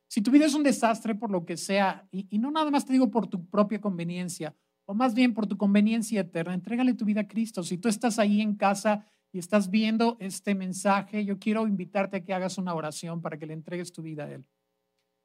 Si 0.08 0.22
tu 0.22 0.30
vida 0.30 0.46
es 0.46 0.54
un 0.54 0.62
desastre 0.62 1.16
por 1.16 1.32
lo 1.32 1.48
que 1.48 1.58
sea, 1.58 2.08
y, 2.12 2.38
no 2.38 2.52
nada 2.52 2.70
más 2.70 2.86
te 2.86 2.94
digo 2.94 3.10
por 3.10 3.26
tu 3.26 3.44
propia 3.50 3.82
conveniencia, 3.82 4.56
o 4.86 4.94
más 4.94 5.16
bien 5.16 5.34
por 5.34 5.48
tu 5.48 5.58
conveniencia 5.58 6.22
eterna, 6.22 6.54
entrégale 6.54 6.94
tu 6.94 7.06
vida 7.06 7.22
a 7.22 7.28
Cristo. 7.28 7.64
Si 7.64 7.80
tú 7.80 7.90
estás 7.90 8.20
ahí 8.20 8.40
en 8.40 8.54
casa 8.56 9.04
y 9.32 9.40
estás 9.40 9.72
viendo 9.72 10.16
este 10.20 10.54
mensaje, 10.54 11.26
yo 11.26 11.40
quiero 11.40 11.66
invitarte 11.66 12.18
a 12.18 12.24
que 12.24 12.36
hagas 12.36 12.60
una 12.60 12.76
oración 12.76 13.20
para 13.20 13.40
que 13.40 13.48
le 13.48 13.54
entregues 13.54 13.92
tu 13.92 14.04
vida 14.04 14.26
a 14.26 14.32
Él. 14.32 14.46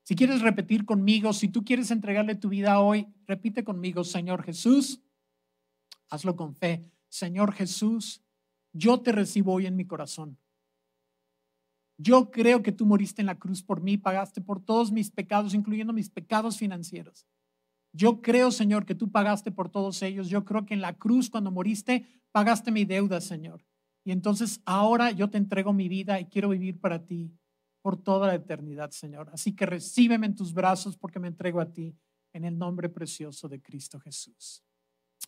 Si 0.04 0.14
quieres 0.14 0.42
repetir 0.42 0.84
conmigo, 0.84 1.32
si 1.32 1.48
tú 1.48 1.64
quieres 1.64 1.90
entregarle 1.90 2.34
tu 2.34 2.50
vida 2.50 2.78
hoy, 2.78 3.08
repite 3.26 3.64
conmigo, 3.64 4.04
Señor 4.04 4.42
Jesús, 4.42 5.00
hazlo 6.10 6.36
con 6.36 6.54
fe. 6.54 6.92
Señor 7.08 7.54
Jesús, 7.54 8.22
yo 8.74 9.00
te 9.00 9.12
recibo 9.12 9.54
hoy 9.54 9.66
en 9.66 9.76
mi 9.76 9.86
corazón. 9.86 10.38
Yo 11.96 12.30
creo 12.30 12.62
que 12.62 12.72
tú 12.72 12.84
moriste 12.84 13.22
en 13.22 13.26
la 13.26 13.38
cruz 13.38 13.62
por 13.62 13.80
mí, 13.80 13.96
pagaste 13.96 14.42
por 14.42 14.62
todos 14.62 14.92
mis 14.92 15.10
pecados, 15.10 15.54
incluyendo 15.54 15.94
mis 15.94 16.10
pecados 16.10 16.58
financieros. 16.58 17.26
Yo 17.92 18.20
creo, 18.20 18.50
Señor, 18.50 18.84
que 18.84 18.94
tú 18.94 19.10
pagaste 19.10 19.52
por 19.52 19.70
todos 19.70 20.02
ellos. 20.02 20.28
Yo 20.28 20.44
creo 20.44 20.66
que 20.66 20.74
en 20.74 20.82
la 20.82 20.98
cruz, 20.98 21.30
cuando 21.30 21.50
moriste, 21.50 22.04
pagaste 22.30 22.72
mi 22.72 22.84
deuda, 22.84 23.22
Señor. 23.22 23.64
Y 24.04 24.10
entonces 24.10 24.60
ahora 24.66 25.12
yo 25.12 25.30
te 25.30 25.38
entrego 25.38 25.72
mi 25.72 25.88
vida 25.88 26.20
y 26.20 26.26
quiero 26.26 26.50
vivir 26.50 26.78
para 26.78 27.06
ti 27.06 27.32
por 27.84 27.98
toda 27.98 28.28
la 28.28 28.34
eternidad, 28.34 28.92
Señor. 28.92 29.28
Así 29.34 29.54
que 29.54 29.66
recíbeme 29.66 30.24
en 30.24 30.34
tus 30.34 30.54
brazos 30.54 30.96
porque 30.96 31.18
me 31.18 31.28
entrego 31.28 31.60
a 31.60 31.70
ti 31.70 31.94
en 32.32 32.46
el 32.46 32.56
nombre 32.56 32.88
precioso 32.88 33.46
de 33.46 33.60
Cristo 33.60 34.00
Jesús. 34.00 34.64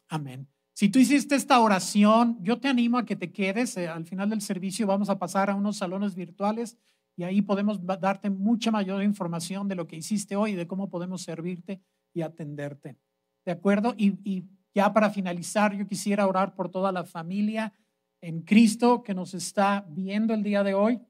Amén. 0.09 0.49
Si 0.73 0.89
tú 0.89 0.99
hiciste 0.99 1.35
esta 1.35 1.61
oración, 1.61 2.39
yo 2.43 2.59
te 2.59 2.69
animo 2.69 2.97
a 2.97 3.05
que 3.05 3.15
te 3.15 3.31
quedes. 3.31 3.77
Eh, 3.77 3.89
al 3.89 4.07
final 4.07 4.31
del 4.31 4.41
servicio 4.41 4.87
vamos 4.87 5.11
a 5.11 5.19
pasar 5.19 5.51
a 5.51 5.55
unos 5.55 5.77
salones 5.77 6.15
virtuales 6.15 6.79
y 7.15 7.25
ahí 7.25 7.43
podemos 7.43 7.79
darte 7.85 8.31
mucha 8.31 8.71
mayor 8.71 9.03
información 9.03 9.69
de 9.69 9.75
lo 9.75 9.87
que 9.87 9.97
hiciste 9.97 10.35
hoy 10.35 10.55
de 10.55 10.67
cómo 10.67 10.89
podemos 10.89 11.21
servirte 11.21 11.83
y 12.15 12.23
atenderte. 12.23 12.97
¿De 13.45 13.53
acuerdo? 13.53 13.93
Y, 13.99 14.19
y 14.25 14.47
ya 14.75 14.95
para 14.95 15.11
finalizar, 15.11 15.77
yo 15.77 15.87
quisiera 15.87 16.27
orar 16.27 16.55
por 16.55 16.71
toda 16.71 16.91
la 16.91 17.05
familia 17.05 17.75
en 18.23 18.41
Cristo 18.41 19.03
que 19.03 19.13
nos 19.13 19.35
está 19.35 19.85
viendo 19.91 20.33
el 20.33 20.43
día 20.43 20.65
de 20.65 20.73
hoy 20.73 21.03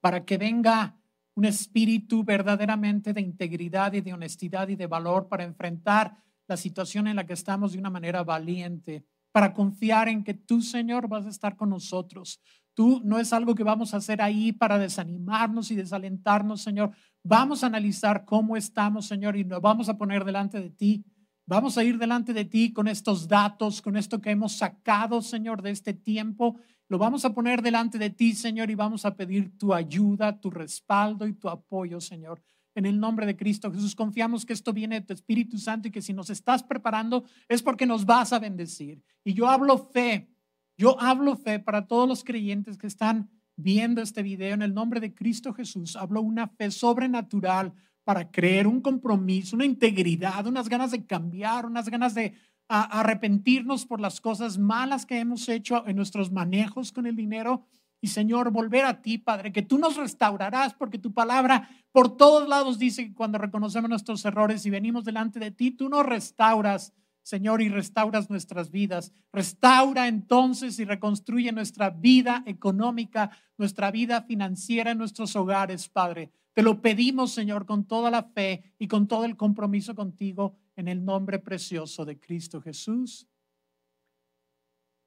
para 0.00 0.24
que 0.24 0.38
venga 0.38 0.96
un 1.34 1.44
espíritu 1.44 2.24
verdaderamente 2.24 3.12
de 3.12 3.20
integridad 3.20 3.92
y 3.92 4.00
de 4.00 4.12
honestidad 4.12 4.68
y 4.68 4.76
de 4.76 4.86
valor 4.86 5.28
para 5.28 5.44
enfrentar 5.44 6.16
la 6.48 6.56
situación 6.56 7.06
en 7.06 7.16
la 7.16 7.26
que 7.26 7.34
estamos 7.34 7.72
de 7.72 7.78
una 7.78 7.90
manera 7.90 8.24
valiente, 8.24 9.04
para 9.30 9.52
confiar 9.52 10.08
en 10.08 10.24
que 10.24 10.34
tú, 10.34 10.62
Señor, 10.62 11.06
vas 11.06 11.26
a 11.26 11.28
estar 11.28 11.54
con 11.54 11.70
nosotros. 11.70 12.40
Tú 12.74 13.00
no 13.04 13.18
es 13.18 13.32
algo 13.32 13.54
que 13.54 13.62
vamos 13.62 13.92
a 13.92 13.98
hacer 13.98 14.22
ahí 14.22 14.52
para 14.52 14.78
desanimarnos 14.78 15.70
y 15.70 15.76
desalentarnos, 15.76 16.62
Señor. 16.62 16.92
Vamos 17.22 17.62
a 17.62 17.66
analizar 17.66 18.24
cómo 18.24 18.56
estamos, 18.56 19.06
Señor, 19.06 19.36
y 19.36 19.44
nos 19.44 19.60
vamos 19.60 19.88
a 19.88 19.98
poner 19.98 20.24
delante 20.24 20.60
de 20.60 20.70
ti. 20.70 21.04
Vamos 21.48 21.78
a 21.78 21.82
ir 21.82 21.96
delante 21.96 22.34
de 22.34 22.44
ti 22.44 22.74
con 22.74 22.88
estos 22.88 23.26
datos, 23.26 23.80
con 23.80 23.96
esto 23.96 24.20
que 24.20 24.30
hemos 24.30 24.52
sacado, 24.52 25.22
Señor, 25.22 25.62
de 25.62 25.70
este 25.70 25.94
tiempo 25.94 26.56
lo 26.90 26.98
vamos 26.98 27.24
a 27.24 27.32
poner 27.32 27.62
delante 27.62 27.96
de 27.96 28.10
ti, 28.10 28.34
Señor, 28.34 28.70
y 28.70 28.74
vamos 28.74 29.06
a 29.06 29.16
pedir 29.16 29.56
tu 29.56 29.72
ayuda, 29.72 30.38
tu 30.38 30.50
respaldo 30.50 31.26
y 31.26 31.32
tu 31.32 31.48
apoyo, 31.48 32.02
Señor. 32.02 32.42
En 32.74 32.84
el 32.84 33.00
nombre 33.00 33.24
de 33.24 33.34
Cristo 33.34 33.72
Jesús, 33.72 33.94
confiamos 33.94 34.44
que 34.44 34.52
esto 34.52 34.74
viene 34.74 35.00
de 35.00 35.06
tu 35.06 35.14
Espíritu 35.14 35.56
Santo 35.56 35.88
y 35.88 35.90
que 35.90 36.02
si 36.02 36.12
nos 36.12 36.28
estás 36.28 36.62
preparando 36.62 37.24
es 37.48 37.62
porque 37.62 37.86
nos 37.86 38.04
vas 38.04 38.34
a 38.34 38.38
bendecir. 38.38 39.02
Y 39.24 39.32
yo 39.32 39.48
hablo 39.48 39.78
fe, 39.78 40.30
yo 40.76 41.00
hablo 41.00 41.34
fe 41.36 41.58
para 41.58 41.86
todos 41.86 42.06
los 42.06 42.24
creyentes 42.24 42.76
que 42.76 42.86
están 42.86 43.30
viendo 43.56 44.02
este 44.02 44.22
video 44.22 44.52
en 44.52 44.62
el 44.62 44.74
nombre 44.74 45.00
de 45.00 45.14
Cristo 45.14 45.54
Jesús. 45.54 45.96
Hablo 45.96 46.20
una 46.20 46.46
fe 46.46 46.70
sobrenatural 46.70 47.72
para 48.08 48.30
creer, 48.30 48.66
un 48.66 48.80
compromiso, 48.80 49.54
una 49.54 49.66
integridad, 49.66 50.46
unas 50.46 50.70
ganas 50.70 50.92
de 50.92 51.04
cambiar, 51.04 51.66
unas 51.66 51.90
ganas 51.90 52.14
de 52.14 52.32
arrepentirnos 52.66 53.84
por 53.84 54.00
las 54.00 54.22
cosas 54.22 54.56
malas 54.56 55.04
que 55.04 55.18
hemos 55.18 55.46
hecho 55.50 55.86
en 55.86 55.96
nuestros 55.96 56.32
manejos 56.32 56.90
con 56.90 57.04
el 57.04 57.16
dinero. 57.16 57.66
Y 58.00 58.06
Señor, 58.06 58.50
volver 58.50 58.86
a 58.86 59.02
ti, 59.02 59.18
Padre, 59.18 59.52
que 59.52 59.60
tú 59.60 59.76
nos 59.76 59.96
restaurarás, 59.98 60.72
porque 60.72 60.96
tu 60.96 61.12
palabra 61.12 61.68
por 61.92 62.16
todos 62.16 62.48
lados 62.48 62.78
dice 62.78 63.04
que 63.04 63.14
cuando 63.14 63.36
reconocemos 63.36 63.90
nuestros 63.90 64.24
errores 64.24 64.64
y 64.64 64.70
venimos 64.70 65.04
delante 65.04 65.38
de 65.38 65.50
ti, 65.50 65.70
tú 65.70 65.90
nos 65.90 66.06
restauras, 66.06 66.94
Señor, 67.28 67.60
y 67.60 67.68
restauras 67.68 68.30
nuestras 68.30 68.70
vidas. 68.70 69.12
Restaura 69.34 70.08
entonces 70.08 70.78
y 70.78 70.86
reconstruye 70.86 71.52
nuestra 71.52 71.90
vida 71.90 72.42
económica, 72.46 73.30
nuestra 73.58 73.90
vida 73.90 74.22
financiera 74.22 74.92
en 74.92 74.98
nuestros 74.98 75.36
hogares, 75.36 75.90
Padre. 75.90 76.30
Te 76.54 76.62
lo 76.62 76.80
pedimos, 76.80 77.32
Señor, 77.32 77.66
con 77.66 77.84
toda 77.84 78.10
la 78.10 78.22
fe 78.22 78.72
y 78.78 78.88
con 78.88 79.06
todo 79.06 79.26
el 79.26 79.36
compromiso 79.36 79.94
contigo, 79.94 80.56
en 80.74 80.88
el 80.88 81.04
nombre 81.04 81.38
precioso 81.38 82.06
de 82.06 82.18
Cristo 82.18 82.62
Jesús. 82.62 83.28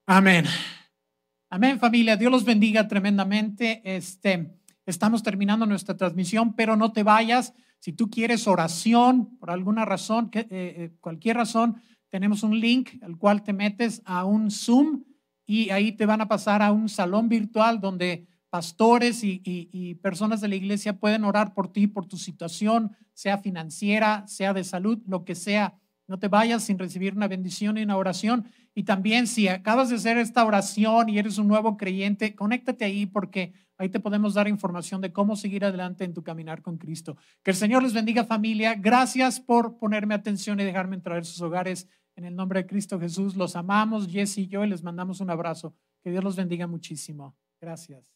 Amén. 0.05 0.45
Amén, 1.49 1.79
familia. 1.79 2.17
Dios 2.17 2.31
los 2.31 2.45
bendiga 2.45 2.87
tremendamente. 2.87 3.81
Este, 3.83 4.59
estamos 4.85 5.23
terminando 5.23 5.65
nuestra 5.65 5.97
transmisión, 5.97 6.53
pero 6.53 6.75
no 6.75 6.91
te 6.91 7.01
vayas. 7.01 7.55
Si 7.79 7.93
tú 7.93 8.11
quieres 8.11 8.47
oración 8.47 9.37
por 9.39 9.49
alguna 9.49 9.85
razón, 9.85 10.29
eh, 10.33 10.45
eh, 10.51 10.91
cualquier 10.99 11.37
razón, 11.37 11.81
tenemos 12.11 12.43
un 12.43 12.59
link 12.59 13.01
al 13.01 13.17
cual 13.17 13.41
te 13.41 13.53
metes 13.53 14.01
a 14.05 14.25
un 14.25 14.51
Zoom 14.51 15.03
y 15.47 15.71
ahí 15.71 15.93
te 15.93 16.05
van 16.05 16.21
a 16.21 16.27
pasar 16.27 16.61
a 16.61 16.71
un 16.71 16.89
salón 16.89 17.27
virtual 17.27 17.79
donde 17.79 18.27
pastores 18.51 19.21
y, 19.23 19.95
personas 20.01 20.41
de 20.41 20.49
la 20.49 20.55
iglesia 20.55 20.99
pueden 20.99 21.23
orar 21.23 21.53
por 21.53 21.71
ti, 21.71 21.87
por 21.87 22.05
tu 22.05 22.17
situación, 22.17 22.91
sea 23.13 23.37
financiera, 23.37 24.25
sea 24.27 24.53
de 24.53 24.65
salud, 24.65 24.99
lo 25.07 25.23
que 25.23 25.35
sea. 25.35 25.79
No 26.07 26.19
te 26.19 26.27
vayas 26.27 26.63
sin 26.63 26.77
recibir 26.77 27.15
una 27.15 27.29
bendición 27.29 27.77
y 27.77 27.83
una 27.83 27.95
oración. 27.95 28.45
Y 28.75 28.83
también 28.83 29.25
si 29.25 29.47
acabas 29.47 29.89
de 29.89 29.95
hacer 29.95 30.17
esta 30.17 30.43
oración 30.43 31.07
y 31.07 31.17
eres 31.17 31.37
un 31.37 31.47
nuevo 31.47 31.77
creyente, 31.77 32.35
conéctate 32.35 32.83
ahí 32.83 33.05
porque 33.05 33.53
ahí 33.77 33.87
te 33.87 34.01
podemos 34.01 34.33
dar 34.33 34.49
información 34.49 34.99
de 34.99 35.13
cómo 35.13 35.37
seguir 35.37 35.63
adelante 35.63 36.03
en 36.03 36.13
tu 36.13 36.21
caminar 36.21 36.61
con 36.61 36.77
Cristo. 36.77 37.15
Que 37.43 37.51
el 37.51 37.57
Señor 37.57 37.83
les 37.83 37.93
bendiga 37.93 38.25
familia. 38.25 38.75
Gracias 38.75 39.39
por 39.39 39.77
ponerme 39.77 40.13
atención 40.13 40.59
y 40.59 40.65
dejarme 40.65 40.97
entrar 40.97 41.17
en 41.17 41.25
sus 41.25 41.41
hogares. 41.41 41.87
En 42.15 42.25
el 42.25 42.35
nombre 42.35 42.61
de 42.61 42.67
Cristo 42.67 42.99
Jesús, 42.99 43.35
los 43.35 43.55
amamos, 43.55 44.07
Jesse 44.07 44.39
y 44.39 44.47
yo, 44.47 44.63
y 44.63 44.69
les 44.69 44.83
mandamos 44.83 45.21
un 45.21 45.29
abrazo. 45.29 45.75
Que 46.03 46.11
Dios 46.11 46.23
los 46.23 46.35
bendiga 46.35 46.67
muchísimo. 46.67 47.35
Gracias. 47.59 48.10